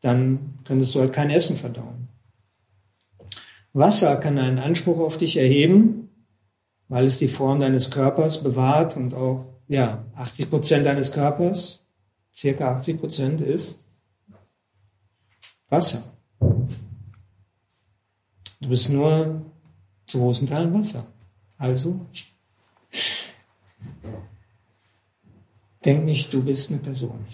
dann 0.00 0.58
könntest 0.64 0.94
du 0.94 1.00
halt 1.00 1.12
kein 1.12 1.30
Essen 1.30 1.56
verdauen. 1.56 2.08
Wasser 3.72 4.16
kann 4.16 4.38
einen 4.38 4.58
Anspruch 4.58 4.98
auf 4.98 5.16
dich 5.16 5.36
erheben, 5.36 6.10
weil 6.88 7.06
es 7.06 7.18
die 7.18 7.28
Form 7.28 7.60
deines 7.60 7.90
Körpers 7.90 8.42
bewahrt 8.42 8.96
und 8.96 9.14
auch, 9.14 9.44
ja, 9.68 10.04
80 10.16 10.50
Prozent 10.50 10.86
deines 10.86 11.12
Körpers, 11.12 11.84
circa 12.34 12.76
80 12.76 13.00
Prozent 13.00 13.40
ist 13.40 13.78
Wasser. 15.68 16.04
Du 18.60 18.68
bist 18.68 18.90
nur 18.90 19.42
zu 20.06 20.18
großen 20.18 20.46
Teilen 20.46 20.72
Wasser. 20.74 21.06
Also, 21.58 22.00
denk 25.84 26.04
nicht, 26.04 26.32
du 26.32 26.42
bist 26.42 26.70
eine 26.70 26.78
Person. 26.78 27.24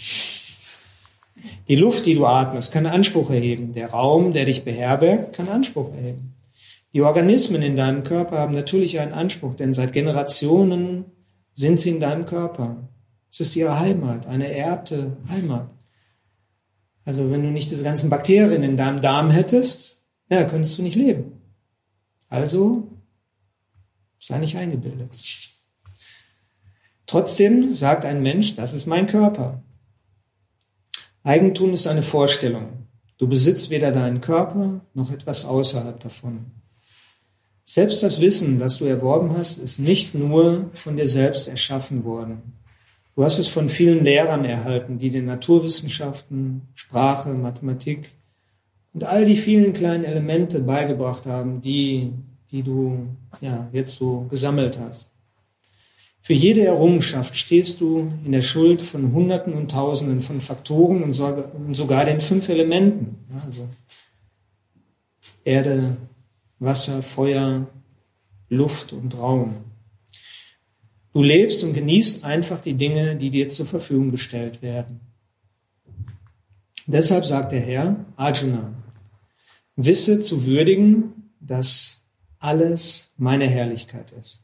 Die 1.68 1.76
Luft, 1.76 2.06
die 2.06 2.14
du 2.14 2.26
atmest, 2.26 2.72
kann 2.72 2.86
Anspruch 2.86 3.30
erheben. 3.30 3.72
Der 3.72 3.90
Raum, 3.90 4.32
der 4.32 4.44
dich 4.44 4.64
beherbergt, 4.64 5.34
kann 5.34 5.48
Anspruch 5.48 5.92
erheben. 5.94 6.34
Die 6.92 7.02
Organismen 7.02 7.62
in 7.62 7.76
deinem 7.76 8.04
Körper 8.04 8.38
haben 8.38 8.54
natürlich 8.54 9.00
einen 9.00 9.12
Anspruch, 9.12 9.54
denn 9.54 9.74
seit 9.74 9.92
Generationen 9.92 11.06
sind 11.52 11.80
sie 11.80 11.90
in 11.90 12.00
deinem 12.00 12.26
Körper. 12.26 12.88
Es 13.30 13.40
ist 13.40 13.56
ihre 13.56 13.80
Heimat, 13.80 14.26
eine 14.26 14.54
ererbte 14.54 15.16
Heimat. 15.28 15.68
Also 17.04 17.30
wenn 17.30 17.42
du 17.42 17.50
nicht 17.50 17.70
diese 17.70 17.84
ganzen 17.84 18.10
Bakterien 18.10 18.62
in 18.62 18.76
deinem 18.76 19.00
Darm 19.00 19.30
hättest, 19.30 20.02
ja, 20.30 20.44
könntest 20.44 20.78
du 20.78 20.82
nicht 20.82 20.94
leben. 20.94 21.40
Also 22.28 22.88
sei 24.20 24.38
nicht 24.38 24.56
eingebildet. 24.56 25.10
Trotzdem 27.06 27.74
sagt 27.74 28.04
ein 28.04 28.22
Mensch, 28.22 28.54
das 28.54 28.72
ist 28.72 28.86
mein 28.86 29.06
Körper. 29.06 29.62
Eigentum 31.26 31.72
ist 31.72 31.86
eine 31.86 32.02
Vorstellung. 32.02 32.86
Du 33.16 33.26
besitzt 33.26 33.70
weder 33.70 33.90
deinen 33.92 34.20
Körper 34.20 34.82
noch 34.92 35.10
etwas 35.10 35.46
außerhalb 35.46 35.98
davon. 35.98 36.44
Selbst 37.64 38.02
das 38.02 38.20
Wissen, 38.20 38.58
das 38.58 38.76
du 38.76 38.84
erworben 38.84 39.34
hast, 39.34 39.56
ist 39.56 39.78
nicht 39.78 40.14
nur 40.14 40.68
von 40.74 40.98
dir 40.98 41.08
selbst 41.08 41.48
erschaffen 41.48 42.04
worden. 42.04 42.42
Du 43.16 43.24
hast 43.24 43.38
es 43.38 43.48
von 43.48 43.70
vielen 43.70 44.04
Lehrern 44.04 44.44
erhalten, 44.44 44.98
die 44.98 45.08
den 45.08 45.24
Naturwissenschaften, 45.24 46.68
Sprache, 46.74 47.32
Mathematik 47.32 48.12
und 48.92 49.04
all 49.04 49.24
die 49.24 49.36
vielen 49.36 49.72
kleinen 49.72 50.04
Elemente 50.04 50.60
beigebracht 50.60 51.24
haben, 51.24 51.62
die, 51.62 52.12
die 52.50 52.62
du 52.62 53.06
ja, 53.40 53.66
jetzt 53.72 53.96
so 53.96 54.26
gesammelt 54.28 54.78
hast. 54.78 55.13
Für 56.24 56.32
jede 56.32 56.64
Errungenschaft 56.64 57.36
stehst 57.36 57.82
du 57.82 58.10
in 58.24 58.32
der 58.32 58.40
Schuld 58.40 58.80
von 58.80 59.12
Hunderten 59.12 59.52
und 59.52 59.70
Tausenden 59.70 60.22
von 60.22 60.40
Faktoren 60.40 61.02
und 61.02 61.12
sogar 61.12 62.04
den 62.06 62.18
fünf 62.18 62.48
Elementen. 62.48 63.18
Also 63.44 63.68
Erde, 65.44 65.98
Wasser, 66.60 67.02
Feuer, 67.02 67.66
Luft 68.48 68.94
und 68.94 69.14
Raum. 69.18 69.56
Du 71.12 71.22
lebst 71.22 71.62
und 71.62 71.74
genießt 71.74 72.24
einfach 72.24 72.62
die 72.62 72.72
Dinge, 72.72 73.16
die 73.16 73.28
dir 73.28 73.50
zur 73.50 73.66
Verfügung 73.66 74.10
gestellt 74.10 74.62
werden. 74.62 75.00
Deshalb 76.86 77.26
sagt 77.26 77.52
der 77.52 77.60
Herr, 77.60 78.06
Arjuna, 78.16 78.72
wisse 79.76 80.22
zu 80.22 80.46
würdigen, 80.46 81.32
dass 81.38 82.00
alles 82.38 83.10
meine 83.18 83.46
Herrlichkeit 83.46 84.10
ist. 84.12 84.43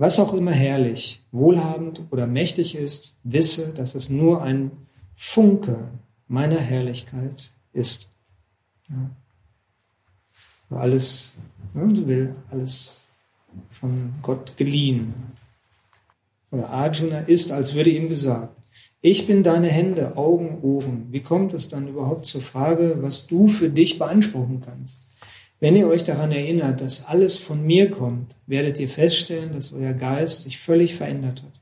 Was 0.00 0.18
auch 0.18 0.32
immer 0.32 0.52
herrlich, 0.52 1.22
wohlhabend 1.30 2.00
oder 2.10 2.26
mächtig 2.26 2.74
ist, 2.74 3.16
wisse, 3.22 3.68
dass 3.74 3.94
es 3.94 4.08
nur 4.08 4.40
ein 4.40 4.70
Funke 5.14 5.90
meiner 6.26 6.58
Herrlichkeit 6.58 7.52
ist. 7.74 8.08
Ja. 8.88 9.10
Alles, 10.78 11.34
wenn 11.74 11.88
man 11.88 11.94
so 11.94 12.08
will, 12.08 12.34
alles 12.50 13.04
von 13.68 14.14
Gott 14.22 14.56
geliehen. 14.56 15.12
Oder 16.50 16.70
Arjuna 16.70 17.18
ist, 17.18 17.52
als 17.52 17.74
würde 17.74 17.90
ihm 17.90 18.08
gesagt, 18.08 18.56
Ich 19.02 19.26
bin 19.26 19.42
deine 19.42 19.68
Hände, 19.68 20.16
Augen, 20.16 20.60
Ohren. 20.62 21.08
Wie 21.10 21.20
kommt 21.20 21.52
es 21.52 21.68
dann 21.68 21.88
überhaupt 21.88 22.24
zur 22.24 22.40
Frage, 22.40 23.02
was 23.02 23.26
du 23.26 23.48
für 23.48 23.68
dich 23.68 23.98
beanspruchen 23.98 24.62
kannst? 24.62 25.09
Wenn 25.60 25.76
ihr 25.76 25.86
euch 25.86 26.04
daran 26.04 26.32
erinnert, 26.32 26.80
dass 26.80 27.04
alles 27.04 27.36
von 27.36 27.64
mir 27.64 27.90
kommt, 27.90 28.34
werdet 28.46 28.78
ihr 28.78 28.88
feststellen, 28.88 29.52
dass 29.52 29.72
euer 29.72 29.92
Geist 29.92 30.42
sich 30.42 30.58
völlig 30.58 30.94
verändert 30.94 31.42
hat. 31.42 31.60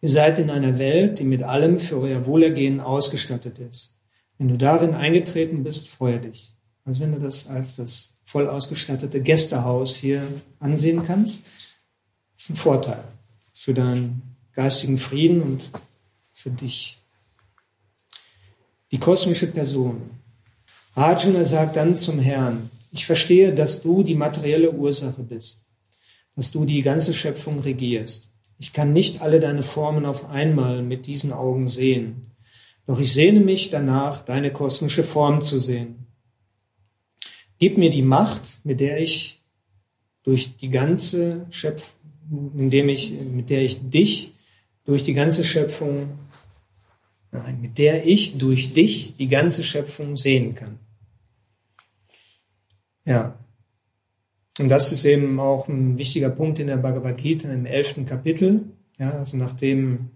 Ihr 0.00 0.08
seid 0.08 0.38
in 0.38 0.50
einer 0.50 0.78
Welt, 0.78 1.18
die 1.18 1.24
mit 1.24 1.42
allem 1.42 1.80
für 1.80 1.98
euer 1.98 2.26
Wohlergehen 2.26 2.80
ausgestattet 2.80 3.58
ist. 3.58 3.94
Wenn 4.38 4.48
du 4.48 4.56
darin 4.56 4.94
eingetreten 4.94 5.64
bist, 5.64 5.88
freue 5.88 6.20
dich. 6.20 6.54
Also 6.84 7.00
wenn 7.00 7.12
du 7.12 7.18
das 7.18 7.48
als 7.48 7.76
das 7.76 8.14
voll 8.24 8.48
ausgestattete 8.48 9.20
Gästehaus 9.20 9.96
hier 9.96 10.22
ansehen 10.60 11.04
kannst, 11.04 11.40
ist 12.36 12.50
ein 12.50 12.56
Vorteil 12.56 13.04
für 13.52 13.74
deinen 13.74 14.36
geistigen 14.52 14.98
Frieden 14.98 15.42
und 15.42 15.70
für 16.32 16.50
dich. 16.50 16.98
Die 18.90 18.98
kosmische 18.98 19.46
Person. 19.46 20.02
Arjuna 20.94 21.44
sagt 21.44 21.76
dann 21.76 21.96
zum 21.96 22.20
Herrn, 22.20 22.70
ich 22.92 23.06
verstehe, 23.06 23.52
dass 23.52 23.82
du 23.82 24.04
die 24.04 24.14
materielle 24.14 24.70
Ursache 24.70 25.22
bist, 25.22 25.60
dass 26.36 26.52
du 26.52 26.64
die 26.64 26.82
ganze 26.82 27.12
Schöpfung 27.12 27.60
regierst. 27.60 28.30
Ich 28.58 28.72
kann 28.72 28.92
nicht 28.92 29.20
alle 29.20 29.40
deine 29.40 29.64
Formen 29.64 30.06
auf 30.06 30.30
einmal 30.30 30.82
mit 30.82 31.08
diesen 31.08 31.32
Augen 31.32 31.66
sehen, 31.66 32.30
doch 32.86 33.00
ich 33.00 33.12
sehne 33.12 33.40
mich 33.40 33.70
danach, 33.70 34.20
deine 34.24 34.52
kosmische 34.52 35.02
Form 35.02 35.42
zu 35.42 35.58
sehen. 35.58 36.06
Gib 37.58 37.78
mir 37.78 37.90
die 37.90 38.02
Macht, 38.02 38.42
mit 38.62 38.78
der 38.78 39.00
ich 39.00 39.42
durch 40.22 40.56
die 40.56 40.70
ganze 40.70 41.46
Schöpfung, 41.50 41.92
indem 42.56 42.88
ich, 42.88 43.12
mit 43.12 43.50
der 43.50 43.62
ich 43.62 43.88
dich 43.90 44.34
durch 44.84 45.02
die 45.02 45.14
ganze 45.14 45.44
Schöpfung, 45.44 46.18
nein, 47.34 47.60
mit 47.60 47.78
der 47.78 48.06
ich 48.06 48.38
durch 48.38 48.72
dich 48.72 49.16
die 49.16 49.28
ganze 49.28 49.62
Schöpfung 49.62 50.16
sehen 50.16 50.54
kann. 50.54 50.78
Ja. 53.04 53.38
Und 54.58 54.68
das 54.68 54.92
ist 54.92 55.04
eben 55.04 55.40
auch 55.40 55.68
ein 55.68 55.98
wichtiger 55.98 56.30
Punkt 56.30 56.60
in 56.60 56.68
der 56.68 56.76
Bhagavad 56.76 57.16
Gita 57.16 57.52
im 57.52 57.66
elften 57.66 58.06
Kapitel. 58.06 58.66
Ja, 58.98 59.10
also 59.10 59.36
nachdem 59.36 60.10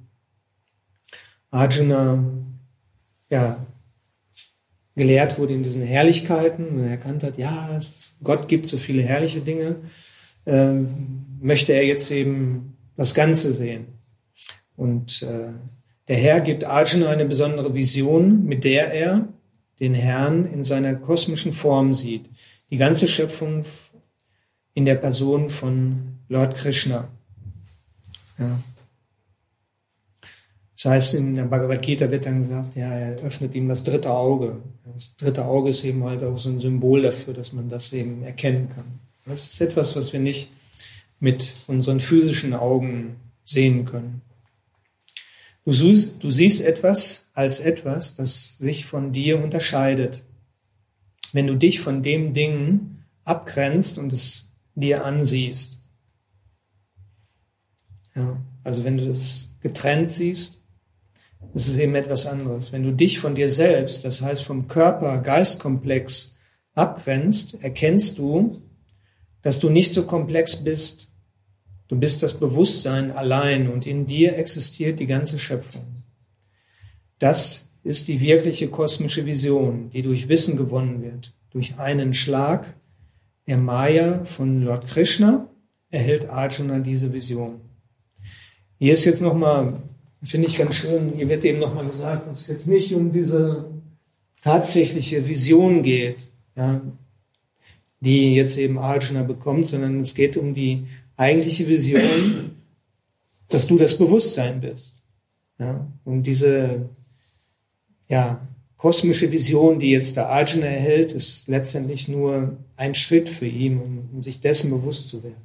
Arjuna 1.51 2.23
ja, 3.31 3.66
gelehrt 4.95 5.39
wurde 5.39 5.55
in 5.55 5.64
diesen 5.64 5.83
Herrlichkeiten 5.83 6.69
und 6.69 6.85
erkannt 6.85 7.25
hat, 7.25 7.37
ja, 7.37 7.77
es, 7.77 8.14
Gott 8.23 8.47
gibt 8.47 8.66
so 8.66 8.77
viele 8.77 9.03
herrliche 9.03 9.41
Dinge, 9.41 9.77
äh, 10.45 10.75
möchte 11.41 11.73
er 11.73 11.85
jetzt 11.85 12.11
eben 12.12 12.77
das 12.97 13.14
Ganze 13.14 13.53
sehen. 13.53 13.87
Und 14.77 15.23
äh, 15.23 15.53
der 16.09 16.17
Herr 16.17 16.41
gibt 16.41 16.65
Arjuna 16.65 17.11
eine 17.11 17.27
besondere 17.27 17.75
Vision, 17.75 18.45
mit 18.45 18.65
der 18.65 18.93
er 18.93 19.29
den 19.79 19.95
Herrn 19.95 20.47
in 20.47 20.65
seiner 20.65 20.95
kosmischen 20.95 21.53
Form 21.53 21.95
sieht. 21.95 22.29
Die 22.71 22.77
ganze 22.77 23.07
Schöpfung 23.07 23.65
in 24.75 24.85
der 24.85 24.97
Person 24.97 25.49
von 25.49 26.19
Lord 26.29 26.57
Krishna. 26.57 27.09
Ja. 28.39 28.59
Das 30.75 30.85
heißt, 30.85 31.15
in 31.15 31.35
der 31.35 31.45
Bhagavad 31.45 31.83
Gita 31.83 32.09
wird 32.11 32.25
dann 32.25 32.41
gesagt, 32.41 32.77
ja, 32.77 32.89
er 32.89 33.17
öffnet 33.25 33.55
ihm 33.57 33.69
das 33.69 33.83
dritte 33.83 34.11
Auge. 34.11 34.59
Das 34.95 35.17
dritte 35.17 35.45
Auge 35.45 35.71
ist 35.71 35.85
eben 35.85 36.05
halt 36.05 36.23
auch 36.23 36.39
so 36.39 36.49
ein 36.49 36.61
Symbol 36.61 37.03
dafür, 37.03 37.35
dass 37.35 37.53
man 37.53 37.69
das 37.69 37.93
eben 37.93 38.23
erkennen 38.23 38.69
kann. 38.73 39.01
Das 39.27 39.47
ist 39.47 39.61
etwas, 39.61 39.97
was 39.97 40.13
wir 40.13 40.21
nicht 40.21 40.51
mit 41.19 41.53
unseren 41.67 41.99
physischen 41.99 42.55
Augen 42.55 43.17
sehen 43.45 43.87
können. 43.87 44.23
Du, 45.69 45.75
du 45.75 46.31
siehst 46.31 46.62
etwas 46.62 47.27
als 47.35 47.61
etwas, 47.61 48.14
das 48.14 48.57
sich 48.57 48.87
von 48.87 49.12
dir 49.12 49.39
unterscheidet. 49.43 50.25
Wenn 51.35 51.47
du 51.47 51.57
dich 51.57 51.81
von 51.81 52.03
dem 52.03 52.33
Ding 52.33 53.01
abgrenzt 53.25 53.99
und 53.99 54.11
es 54.14 54.47
dir 54.75 55.05
ansiehst. 55.05 55.79
Ja, 58.14 58.43
also 58.64 58.83
wenn 58.83 58.97
du 58.97 59.09
das 59.09 59.51
getrennt 59.61 60.11
siehst, 60.11 60.62
ist 61.53 61.77
eben 61.77 61.97
etwas 61.97 62.25
anderes. 62.25 62.73
Wenn 62.73 62.83
du 62.83 62.93
dich 62.93 63.19
von 63.19 63.35
dir 63.35 63.51
selbst, 63.51 64.07
das 64.07 64.23
heißt 64.23 64.43
vom 64.43 64.69
Körper-Geist-Komplex 64.69 66.35
abgrenzt, 66.73 67.59
erkennst 67.61 68.16
du, 68.16 68.62
dass 69.43 69.59
du 69.59 69.69
nicht 69.69 69.93
so 69.93 70.07
komplex 70.07 70.64
bist. 70.64 71.08
Du 71.89 71.97
bist 71.97 72.22
das 72.22 72.34
Bewusstsein 72.39 73.11
allein 73.11 73.68
und 73.68 73.86
in 73.86 74.07
dir 74.07 74.36
existiert 74.36 75.01
die 75.01 75.07
ganze 75.07 75.39
Schöpfung. 75.39 76.03
Das 77.18 77.66
ist 77.82 78.09
die 78.09 78.20
wirkliche 78.20 78.68
kosmische 78.68 79.24
Vision, 79.24 79.91
die 79.91 80.03
durch 80.03 80.28
Wissen 80.28 80.57
gewonnen 80.57 81.03
wird. 81.03 81.32
Durch 81.51 81.78
einen 81.78 82.12
Schlag 82.12 82.74
der 83.47 83.57
Maya 83.57 84.24
von 84.24 84.62
Lord 84.62 84.86
Krishna 84.86 85.49
erhält 85.91 86.28
Arjuna 86.28 86.80
diese 86.80 87.12
Vision. 87.12 87.61
Hier 88.78 88.93
ist 88.93 89.07
jetzt 89.07 89.22
nochmal 89.22 89.80
Finde 90.22 90.49
ich 90.49 90.59
ganz 90.59 90.76
schön. 90.76 91.12
Hier 91.14 91.28
wird 91.28 91.45
eben 91.45 91.61
nochmal 91.61 91.86
gesagt, 91.86 92.26
dass 92.26 92.43
es 92.43 92.47
jetzt 92.49 92.66
nicht 92.66 92.93
um 92.93 93.12
diese 93.12 93.70
tatsächliche 94.43 95.26
Vision 95.26 95.82
geht, 95.82 96.28
ja, 96.57 96.80
die 98.01 98.34
jetzt 98.34 98.59
eben 98.59 98.78
Arjuna 98.78 99.22
bekommt, 99.22 99.66
sondern 99.66 100.01
es 100.01 100.14
geht 100.14 100.36
um 100.36 100.55
die 100.55 100.86
eigentliche 101.19 101.69
Vision, 101.69 102.53
dass 103.49 103.66
du 103.66 103.77
das 103.77 103.99
Bewusstsein 103.99 104.62
bist. 104.62 104.95
Ja, 105.59 105.87
und 106.05 106.23
diese 106.23 106.89
ja, 108.09 108.49
kosmische 108.79 109.31
Vision, 109.31 109.79
die 109.79 109.91
jetzt 109.91 110.16
der 110.16 110.31
Arjuna 110.31 110.66
erhält, 110.66 111.12
ist 111.12 111.47
letztendlich 111.49 112.09
nur 112.09 112.57
ein 112.77 112.95
Schritt 112.95 113.29
für 113.29 113.47
ihn, 113.47 113.79
um, 113.79 114.09
um 114.14 114.23
sich 114.23 114.41
dessen 114.41 114.71
bewusst 114.71 115.09
zu 115.09 115.23
werden. 115.23 115.37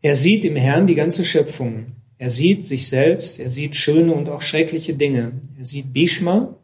Er 0.00 0.16
sieht 0.16 0.44
im 0.44 0.56
Herrn 0.56 0.86
die 0.86 0.94
ganze 0.94 1.24
Schöpfung 1.24 1.96
er 2.18 2.30
sieht 2.30 2.64
sich 2.64 2.88
selbst, 2.88 3.38
er 3.38 3.50
sieht 3.50 3.76
schöne 3.76 4.14
und 4.14 4.28
auch 4.28 4.40
schreckliche 4.40 4.94
Dinge. 4.94 5.32
Er 5.58 5.64
sieht 5.64 5.92
Bhishma, 5.92 6.54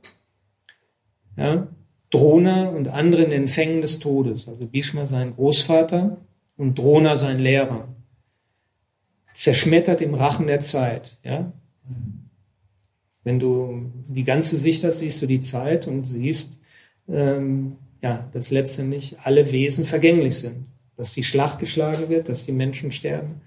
ja, 1.36 1.68
Drona 2.10 2.68
und 2.68 2.88
andere 2.88 3.22
in 3.24 3.30
den 3.30 3.48
Fängen 3.48 3.82
des 3.82 3.98
Todes. 3.98 4.48
Also 4.48 4.66
Bhishma 4.66 5.06
sein 5.06 5.34
Großvater 5.34 6.18
und 6.56 6.78
Drona 6.78 7.16
sein 7.16 7.38
Lehrer. 7.38 7.88
Zerschmettert 9.34 10.00
im 10.00 10.14
Rachen 10.14 10.46
der 10.46 10.60
Zeit. 10.60 11.18
Ja? 11.24 11.52
Wenn 13.24 13.38
du 13.38 13.90
die 14.08 14.24
ganze 14.24 14.56
Sicht 14.56 14.84
hast, 14.84 14.98
siehst 14.98 15.22
du 15.22 15.26
die 15.26 15.40
Zeit 15.40 15.86
und 15.86 16.04
siehst, 16.04 16.58
ähm, 17.08 17.76
ja, 18.02 18.28
dass 18.32 18.50
letztendlich 18.50 19.16
alle 19.20 19.50
Wesen 19.52 19.84
vergänglich 19.84 20.36
sind. 20.36 20.66
Dass 20.96 21.12
die 21.12 21.24
Schlacht 21.24 21.58
geschlagen 21.58 22.08
wird, 22.08 22.28
dass 22.28 22.44
die 22.44 22.52
Menschen 22.52 22.92
sterben 22.92 23.40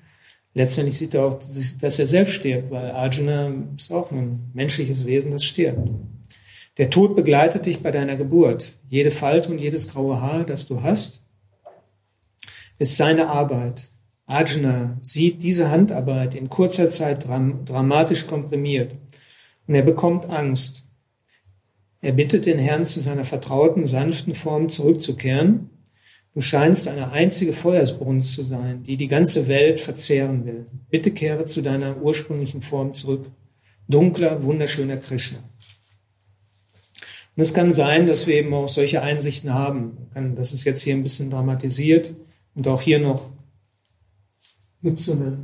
letztendlich 0.56 0.98
sieht 0.98 1.14
er 1.14 1.26
auch, 1.26 1.40
dass 1.80 2.00
er 2.00 2.08
selbst 2.08 2.34
stirbt, 2.34 2.72
weil 2.72 2.90
Arjuna 2.90 3.54
ist 3.78 3.92
auch 3.92 4.10
ein 4.12 4.50
menschliches 4.54 5.06
Wesen, 5.06 5.30
das 5.30 5.44
stirbt. 5.44 5.88
Der 6.78 6.90
Tod 6.90 7.16
begleitet 7.16 7.68
dich 7.68 7.84
bei 7.84 7.92
deiner 7.92 8.16
Geburt. 8.16 8.78
Jede 8.90 9.12
Falte 9.12 9.52
und 9.52 9.62
jedes 9.62 9.88
graue 9.88 10.20
Haar, 10.20 10.44
das 10.44 10.66
du 10.66 10.82
hast, 10.82 11.24
ist 12.78 12.98
seine 12.98 13.28
Arbeit. 13.28 13.90
Arjuna 14.26 14.98
sieht 15.02 15.44
diese 15.44 15.70
Handarbeit 15.70 16.36
in 16.36 16.50
kurzer 16.50 16.90
Zeit 16.90 17.28
dram 17.28 17.64
dramatisch 17.66 18.26
komprimiert 18.28 18.96
und 19.68 19.76
er 19.76 19.84
bekommt 19.84 20.30
Angst. 20.30 20.88
Er 22.02 22.12
bittet 22.12 22.46
den 22.46 22.60
Herrn 22.60 22.86
zu 22.86 23.00
seiner 23.00 23.26
vertrauten, 23.26 23.86
sanften 23.86 24.36
Form 24.36 24.70
zurückzukehren 24.70 25.70
Du 26.36 26.42
scheinst 26.42 26.90
eine 26.90 27.14
einzige 27.14 27.54
Feuersbrunst 27.54 28.34
zu 28.34 28.44
sein, 28.44 28.84
die 28.84 28.98
die 28.98 29.08
ganze 29.08 29.48
Welt 29.48 29.80
verzehren 29.80 30.46
will. 30.46 30.66
Bitte 30.90 31.12
kehre 31.12 31.46
zu 31.46 31.62
deiner 31.62 32.02
ursprünglichen 32.02 32.62
Form 32.62 32.94
zurück. 32.94 33.32
Dunkler, 33.88 34.44
wunderschöner 34.44 34.98
Krishna. 34.98 35.38
Und 37.38 37.42
es 37.42 37.54
kann 37.54 37.72
sein, 37.72 38.06
dass 38.06 38.28
wir 38.28 38.36
eben 38.36 38.54
auch 38.54 38.68
solche 38.68 39.02
Einsichten 39.02 39.54
haben. 39.54 40.10
Das 40.36 40.52
ist 40.52 40.66
jetzt 40.66 40.82
hier 40.82 40.96
ein 40.96 41.04
bisschen 41.04 41.30
dramatisiert 41.30 42.14
und 42.56 42.68
auch 42.68 42.82
hier 42.82 43.00
noch 43.00 43.30
gibt 44.82 45.00
es 45.00 45.06
so 45.06 45.14
eine 45.14 45.38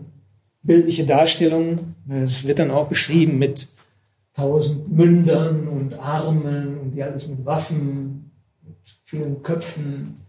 bildliche 0.63 1.05
Darstellung. 1.05 1.95
Es 2.09 2.45
wird 2.45 2.59
dann 2.59 2.71
auch 2.71 2.87
beschrieben 2.87 3.37
mit 3.37 3.67
tausend 4.33 4.91
Mündern 4.91 5.67
und 5.67 5.95
Armen 5.95 6.77
und 6.77 6.91
die 6.91 7.03
alles 7.03 7.27
mit 7.27 7.45
Waffen, 7.45 8.31
mit 8.63 8.77
vielen 9.03 9.43
Köpfen 9.43 10.21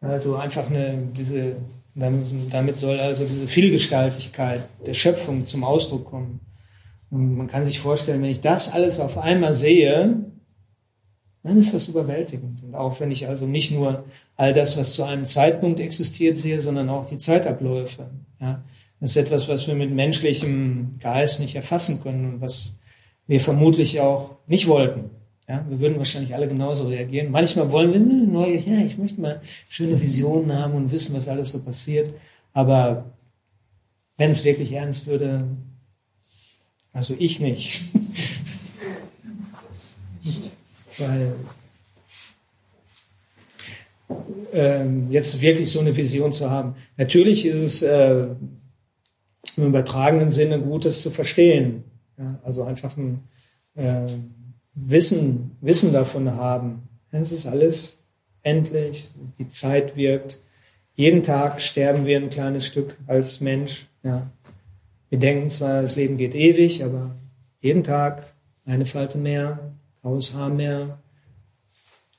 also 0.00 0.36
einfach 0.36 0.70
eine, 0.70 1.08
diese, 1.16 1.56
damit 1.94 2.76
soll 2.76 3.00
also 3.00 3.24
diese 3.24 3.48
Vielgestaltigkeit 3.48 4.68
der 4.86 4.94
Schöpfung 4.94 5.44
zum 5.44 5.64
Ausdruck 5.64 6.04
kommen. 6.04 6.40
Und 7.10 7.36
man 7.36 7.48
kann 7.48 7.64
sich 7.64 7.80
vorstellen, 7.80 8.22
wenn 8.22 8.30
ich 8.30 8.40
das 8.40 8.72
alles 8.72 9.00
auf 9.00 9.18
einmal 9.18 9.54
sehe, 9.54 10.24
dann 11.42 11.58
ist 11.58 11.74
das 11.74 11.88
überwältigend. 11.88 12.62
Und 12.62 12.74
auch 12.74 13.00
wenn 13.00 13.10
ich 13.10 13.26
also 13.26 13.46
nicht 13.46 13.72
nur 13.72 14.04
all 14.38 14.54
das, 14.54 14.78
was 14.78 14.92
zu 14.92 15.02
einem 15.02 15.26
Zeitpunkt 15.26 15.80
existiert, 15.80 16.38
sehe, 16.38 16.62
sondern 16.62 16.88
auch 16.88 17.04
die 17.04 17.18
Zeitabläufe. 17.18 18.06
Ja. 18.40 18.62
Das 19.00 19.10
ist 19.10 19.16
etwas, 19.16 19.48
was 19.48 19.66
wir 19.66 19.74
mit 19.74 19.90
menschlichem 19.92 20.92
Geist 21.00 21.40
nicht 21.40 21.54
erfassen 21.56 22.00
können 22.02 22.34
und 22.34 22.40
was 22.40 22.74
wir 23.26 23.40
vermutlich 23.40 24.00
auch 24.00 24.36
nicht 24.46 24.68
wollten. 24.68 25.10
Ja, 25.48 25.64
wir 25.68 25.80
würden 25.80 25.98
wahrscheinlich 25.98 26.34
alle 26.34 26.46
genauso 26.46 26.86
reagieren. 26.86 27.30
Manchmal 27.30 27.72
wollen 27.72 27.92
wir 27.92 28.00
eine 28.00 28.26
neue, 28.26 28.58
ja, 28.58 28.78
ich 28.84 28.96
möchte 28.96 29.20
mal 29.20 29.40
schöne 29.68 30.00
Visionen 30.00 30.54
haben 30.54 30.74
und 30.74 30.92
wissen, 30.92 31.16
was 31.16 31.26
alles 31.26 31.50
so 31.50 31.58
passiert. 31.60 32.14
Aber 32.52 33.06
wenn 34.18 34.30
es 34.30 34.44
wirklich 34.44 34.72
ernst 34.72 35.06
würde, 35.06 35.48
also 36.92 37.14
ich 37.18 37.40
nicht. 37.40 37.82
Weil 40.98 41.32
ähm, 44.52 45.06
jetzt 45.10 45.40
wirklich 45.40 45.70
so 45.70 45.80
eine 45.80 45.96
Vision 45.96 46.32
zu 46.32 46.50
haben. 46.50 46.74
Natürlich 46.96 47.46
ist 47.46 47.56
es 47.56 47.82
äh, 47.82 48.26
im 49.56 49.66
übertragenen 49.66 50.30
Sinne 50.30 50.60
gut, 50.60 50.84
das 50.84 51.02
zu 51.02 51.10
verstehen. 51.10 51.84
Ja, 52.18 52.38
also 52.42 52.64
einfach 52.64 52.96
ein 52.96 53.22
äh, 53.74 54.06
Wissen, 54.74 55.56
Wissen 55.60 55.92
davon 55.92 56.34
haben. 56.34 56.88
Es 57.10 57.32
ist 57.32 57.46
alles 57.46 57.98
endlich, 58.42 59.10
die 59.38 59.48
Zeit 59.48 59.96
wirkt. 59.96 60.38
Jeden 60.94 61.22
Tag 61.22 61.60
sterben 61.60 62.06
wir 62.06 62.18
ein 62.18 62.30
kleines 62.30 62.66
Stück 62.66 62.96
als 63.06 63.40
Mensch. 63.40 63.86
Ja. 64.02 64.30
Wir 65.10 65.18
denken 65.18 65.48
zwar, 65.48 65.82
das 65.82 65.96
Leben 65.96 66.16
geht 66.16 66.34
ewig, 66.34 66.84
aber 66.84 67.14
jeden 67.60 67.84
Tag 67.84 68.34
eine 68.64 68.84
Falte 68.84 69.18
mehr, 69.18 69.72
graues 70.02 70.34
Haar 70.34 70.50
mehr, 70.50 70.98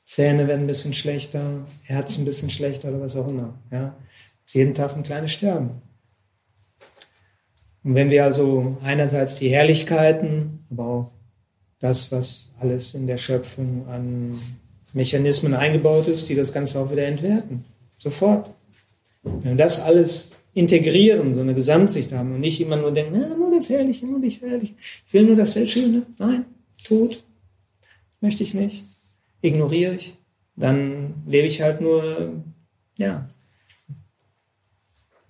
Zähne 0.09 0.47
werden 0.47 0.61
ein 0.61 0.67
bisschen 0.67 0.95
schlechter, 0.95 1.67
Herz 1.83 2.17
ein 2.17 2.25
bisschen 2.25 2.49
schlechter 2.49 2.89
oder 2.89 2.99
was 2.99 3.15
auch 3.15 3.27
immer. 3.27 3.53
Ja. 3.71 3.95
Ist 4.43 4.55
jeden 4.55 4.73
Tag 4.73 4.95
ein 4.95 5.03
kleines 5.03 5.31
Sterben. 5.31 5.83
Und 7.83 7.93
wenn 7.93 8.09
wir 8.09 8.23
also 8.23 8.75
einerseits 8.81 9.35
die 9.35 9.49
Herrlichkeiten, 9.49 10.65
aber 10.71 10.83
auch 10.83 11.11
das, 11.77 12.11
was 12.11 12.51
alles 12.59 12.95
in 12.95 13.05
der 13.05 13.17
Schöpfung 13.17 13.87
an 13.87 14.41
Mechanismen 14.93 15.53
eingebaut 15.53 16.07
ist, 16.07 16.27
die 16.27 16.33
das 16.33 16.51
Ganze 16.51 16.79
auch 16.79 16.91
wieder 16.91 17.05
entwerten. 17.05 17.63
Sofort. 17.99 18.49
Wenn 19.21 19.43
wir 19.43 19.55
das 19.57 19.79
alles 19.79 20.31
integrieren, 20.55 21.35
so 21.35 21.41
eine 21.41 21.53
Gesamtsicht 21.53 22.13
haben 22.13 22.33
und 22.33 22.39
nicht 22.39 22.59
immer 22.59 22.77
nur 22.77 22.91
denken, 22.91 23.23
ah, 23.23 23.35
nur 23.35 23.51
das 23.51 23.69
Herrliche, 23.69 24.07
nur 24.07 24.19
das 24.19 24.41
Herrliche. 24.41 24.73
Ich 24.79 25.13
will 25.13 25.25
nur 25.25 25.35
das 25.35 25.51
sehr 25.51 25.67
Schöne. 25.67 26.07
Nein, 26.17 26.45
tot. 26.83 27.23
Möchte 28.21 28.41
ich 28.41 28.55
nicht. 28.55 28.83
Ignoriere 29.41 29.95
ich. 29.95 30.17
Dann 30.55 31.23
lebe 31.25 31.47
ich 31.47 31.61
halt 31.61 31.79
nur, 31.81 32.43
ja, 32.97 33.29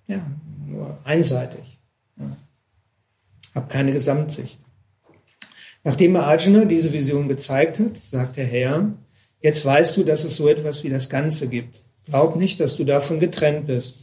ja, 0.06 0.26
nur 0.66 0.98
einseitig. 1.04 1.78
Ja. 2.18 2.36
Hab 3.54 3.68
keine 3.68 3.92
Gesamtsicht. 3.92 4.58
Nachdem 5.84 6.16
Arjuna 6.16 6.64
diese 6.64 6.92
Vision 6.92 7.28
gezeigt 7.28 7.78
hat, 7.78 7.96
sagt 7.96 8.36
der 8.36 8.44
Herr, 8.44 8.92
jetzt 9.40 9.64
weißt 9.64 9.96
du, 9.96 10.04
dass 10.04 10.24
es 10.24 10.36
so 10.36 10.48
etwas 10.48 10.82
wie 10.82 10.90
das 10.90 11.08
Ganze 11.08 11.48
gibt. 11.48 11.84
Glaub 12.04 12.36
nicht, 12.36 12.60
dass 12.60 12.76
du 12.76 12.84
davon 12.84 13.20
getrennt 13.20 13.66
bist. 13.66 14.00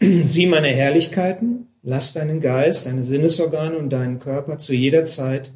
Sieh 0.00 0.46
meine 0.46 0.68
Herrlichkeiten, 0.68 1.68
lass 1.82 2.12
deinen 2.12 2.40
Geist, 2.40 2.86
deine 2.86 3.04
Sinnesorgane 3.04 3.78
und 3.78 3.90
deinen 3.90 4.18
Körper 4.18 4.58
zu 4.58 4.74
jeder 4.74 5.04
Zeit 5.04 5.52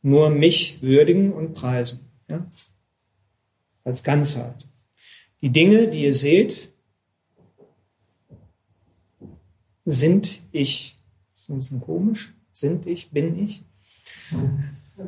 nur 0.00 0.30
mich 0.30 0.78
würdigen 0.82 1.32
und 1.32 1.54
preisen. 1.54 2.00
Ja? 2.28 2.46
Als 3.84 4.02
Ganzheit. 4.02 4.66
Die 5.40 5.50
Dinge, 5.50 5.88
die 5.88 6.04
ihr 6.04 6.14
seht, 6.14 6.72
sind 9.84 10.40
ich. 10.52 10.96
Das 11.34 11.42
ist 11.42 11.48
ein 11.48 11.56
bisschen 11.56 11.80
komisch. 11.80 12.32
Sind 12.52 12.86
ich, 12.86 13.10
bin 13.10 13.42
ich. 13.42 13.62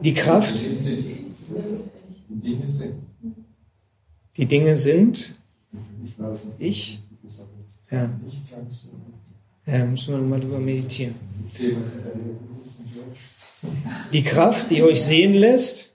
Die 0.02 0.14
Kraft. 0.14 0.64
Die 4.36 4.46
Dinge 4.46 4.76
sind 4.76 5.36
ich. 6.58 6.98
Ja. 7.90 8.10
Ja, 9.66 9.84
müssen 9.86 10.12
wir 10.12 10.18
nochmal 10.18 10.40
drüber 10.40 10.58
meditieren. 10.58 11.14
Die 14.12 14.22
Kraft, 14.22 14.70
die 14.70 14.82
euch 14.82 15.02
sehen 15.02 15.34
lässt, 15.34 15.94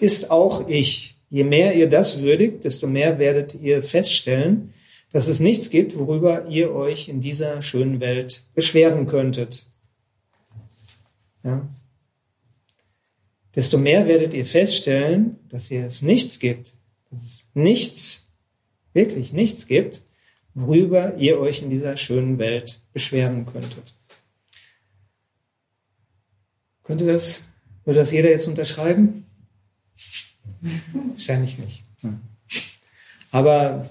ist 0.00 0.30
auch 0.30 0.68
ich. 0.68 1.11
Je 1.32 1.42
mehr 1.42 1.74
ihr 1.74 1.88
das 1.88 2.22
würdigt, 2.22 2.62
desto 2.62 2.86
mehr 2.86 3.18
werdet 3.18 3.54
ihr 3.54 3.82
feststellen, 3.82 4.72
dass 5.10 5.26
es 5.26 5.40
nichts 5.40 5.68
gibt, 5.68 5.98
worüber 5.98 6.46
ihr 6.48 6.72
euch 6.72 7.08
in 7.08 7.20
dieser 7.20 7.60
schönen 7.62 7.98
Welt 7.98 8.44
beschweren 8.54 9.08
könntet. 9.08 9.66
Ja 11.42 11.68
desto 13.54 13.78
mehr 13.78 14.06
werdet 14.06 14.34
ihr 14.34 14.46
feststellen, 14.46 15.38
dass 15.48 15.70
ihr 15.70 15.84
es 15.84 16.02
nichts 16.02 16.38
gibt, 16.38 16.74
dass 17.10 17.22
es 17.22 17.46
nichts, 17.54 18.32
wirklich 18.92 19.32
nichts 19.32 19.66
gibt, 19.66 20.02
worüber 20.54 21.16
ihr 21.16 21.38
euch 21.38 21.62
in 21.62 21.70
dieser 21.70 21.96
schönen 21.96 22.38
Welt 22.38 22.82
beschweren 22.92 23.46
könntet. 23.46 23.94
Könnte 26.82 27.06
das, 27.06 27.44
würde 27.84 28.00
das 28.00 28.10
jeder 28.10 28.30
jetzt 28.30 28.48
unterschreiben? 28.48 29.26
Wahrscheinlich 31.12 31.58
nicht. 31.58 31.84
Aber 33.30 33.88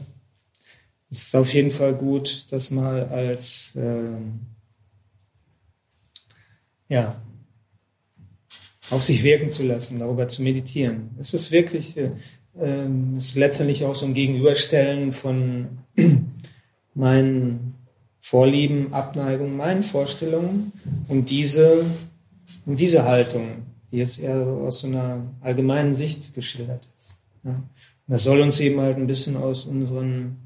es 1.10 1.24
ist 1.24 1.36
auf 1.36 1.54
jeden 1.54 1.72
Fall 1.72 1.94
gut, 1.94 2.48
das 2.52 2.72
mal 2.72 3.10
als 3.10 3.76
äh, 3.76 4.18
ja, 6.88 7.22
auf 8.90 9.04
sich 9.04 9.24
wirken 9.24 9.50
zu 9.50 9.64
lassen, 9.64 10.00
darüber 10.00 10.28
zu 10.28 10.42
meditieren. 10.42 11.12
Es 11.20 11.34
ist 11.34 11.52
wirklich, 11.52 11.98
äh, 11.98 12.12
ähm, 12.60 13.16
es 13.18 13.30
ist 13.30 13.36
letztendlich 13.36 13.86
auch 13.86 13.96
so 13.96 14.06
ein 14.06 14.14
Gegenüberstellen 14.14 15.14
von 15.14 15.80
meinen 16.94 17.76
Vorlieben, 18.20 18.94
Abneigungen, 18.94 19.58
meinen 19.58 19.84
Vorstellungen 19.84 20.74
und 21.08 21.30
diese, 21.30 21.86
und 22.66 22.80
diese 22.80 23.06
Haltung, 23.06 23.64
die 23.92 23.98
jetzt 23.98 24.20
eher 24.20 24.46
aus 24.46 24.80
so 24.80 24.88
einer 24.88 25.26
allgemeinen 25.42 25.94
Sicht 25.94 26.34
geschildert 26.34 26.88
ist. 26.98 27.16
Ja. 27.44 27.52
Und 27.52 27.66
das 28.08 28.24
soll 28.24 28.42
uns 28.42 28.60
eben 28.60 28.80
halt 28.80 28.98
ein 28.98 29.08
bisschen 29.08 29.38
aus 29.38 29.66
unseren 29.66 30.38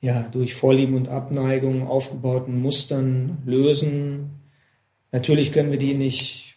ja, 0.00 0.28
durch 0.30 0.54
Vorlieben 0.54 0.96
und 0.96 1.08
Abneigungen 1.08 1.82
aufgebauten 1.86 2.60
Mustern 2.60 3.38
lösen. 3.44 4.30
Natürlich 5.12 5.52
können 5.52 5.70
wir 5.70 5.78
die 5.78 5.94
nicht 5.94 6.48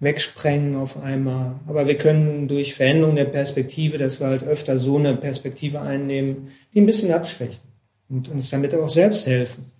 wegsprengen 0.00 0.76
auf 0.76 1.02
einmal. 1.02 1.58
Aber 1.66 1.86
wir 1.86 1.96
können 1.96 2.48
durch 2.48 2.74
Veränderung 2.74 3.16
der 3.16 3.24
Perspektive, 3.24 3.96
dass 3.96 4.20
wir 4.20 4.26
halt 4.26 4.44
öfter 4.44 4.78
so 4.78 4.98
eine 4.98 5.16
Perspektive 5.16 5.80
einnehmen, 5.80 6.48
die 6.74 6.80
ein 6.80 6.86
bisschen 6.86 7.12
abschwächen 7.12 7.60
und 8.08 8.28
uns 8.28 8.50
damit 8.50 8.74
auch 8.74 8.90
selbst 8.90 9.26
helfen. 9.26 9.70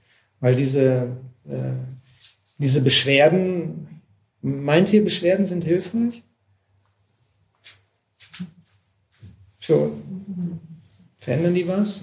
Weil 0.40 0.54
diese, 0.54 1.08
äh, 1.48 1.74
diese 2.58 2.80
Beschwerden, 2.80 3.95
meint 4.46 4.92
ihr, 4.92 5.04
Beschwerden 5.04 5.46
sind 5.46 5.64
hilfreich? 5.64 6.22
So, 9.58 9.96
verändern 11.18 11.54
die 11.54 11.66
was? 11.66 12.02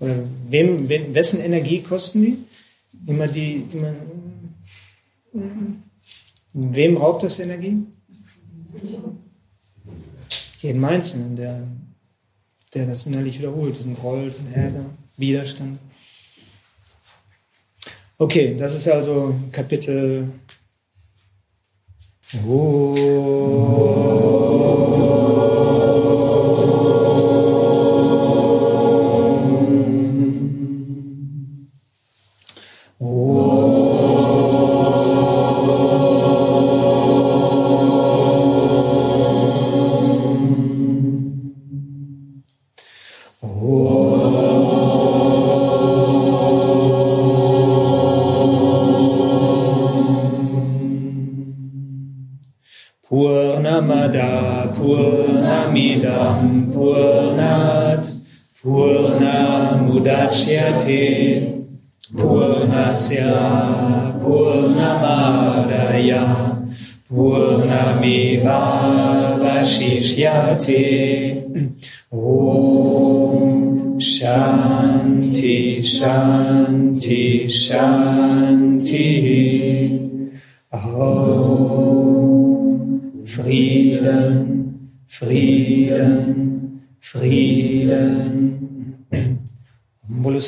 Oder 0.00 0.24
wem, 0.48 0.88
wem, 0.88 1.14
wessen 1.14 1.40
Energie 1.40 1.82
kosten 1.82 2.22
die? 2.22 2.38
Immer 3.06 3.28
die, 3.28 3.66
immer, 3.72 3.94
Wem 6.54 6.96
raubt 6.96 7.22
das 7.22 7.38
Energie? 7.38 7.82
Jedem 10.60 10.84
Einzelnen, 10.84 11.36
der, 11.36 11.66
der 12.74 12.86
das 12.86 13.06
innerlich 13.06 13.38
wiederholt, 13.38 13.78
diesen 13.78 13.96
Groll, 13.96 14.28
diesen 14.28 14.52
Ärger, 14.52 14.90
Widerstand. 15.16 15.78
Okay, 18.18 18.54
das 18.56 18.76
ist 18.76 18.88
also 18.88 19.34
Kapitel. 19.50 20.30
Oh. 22.34 24.41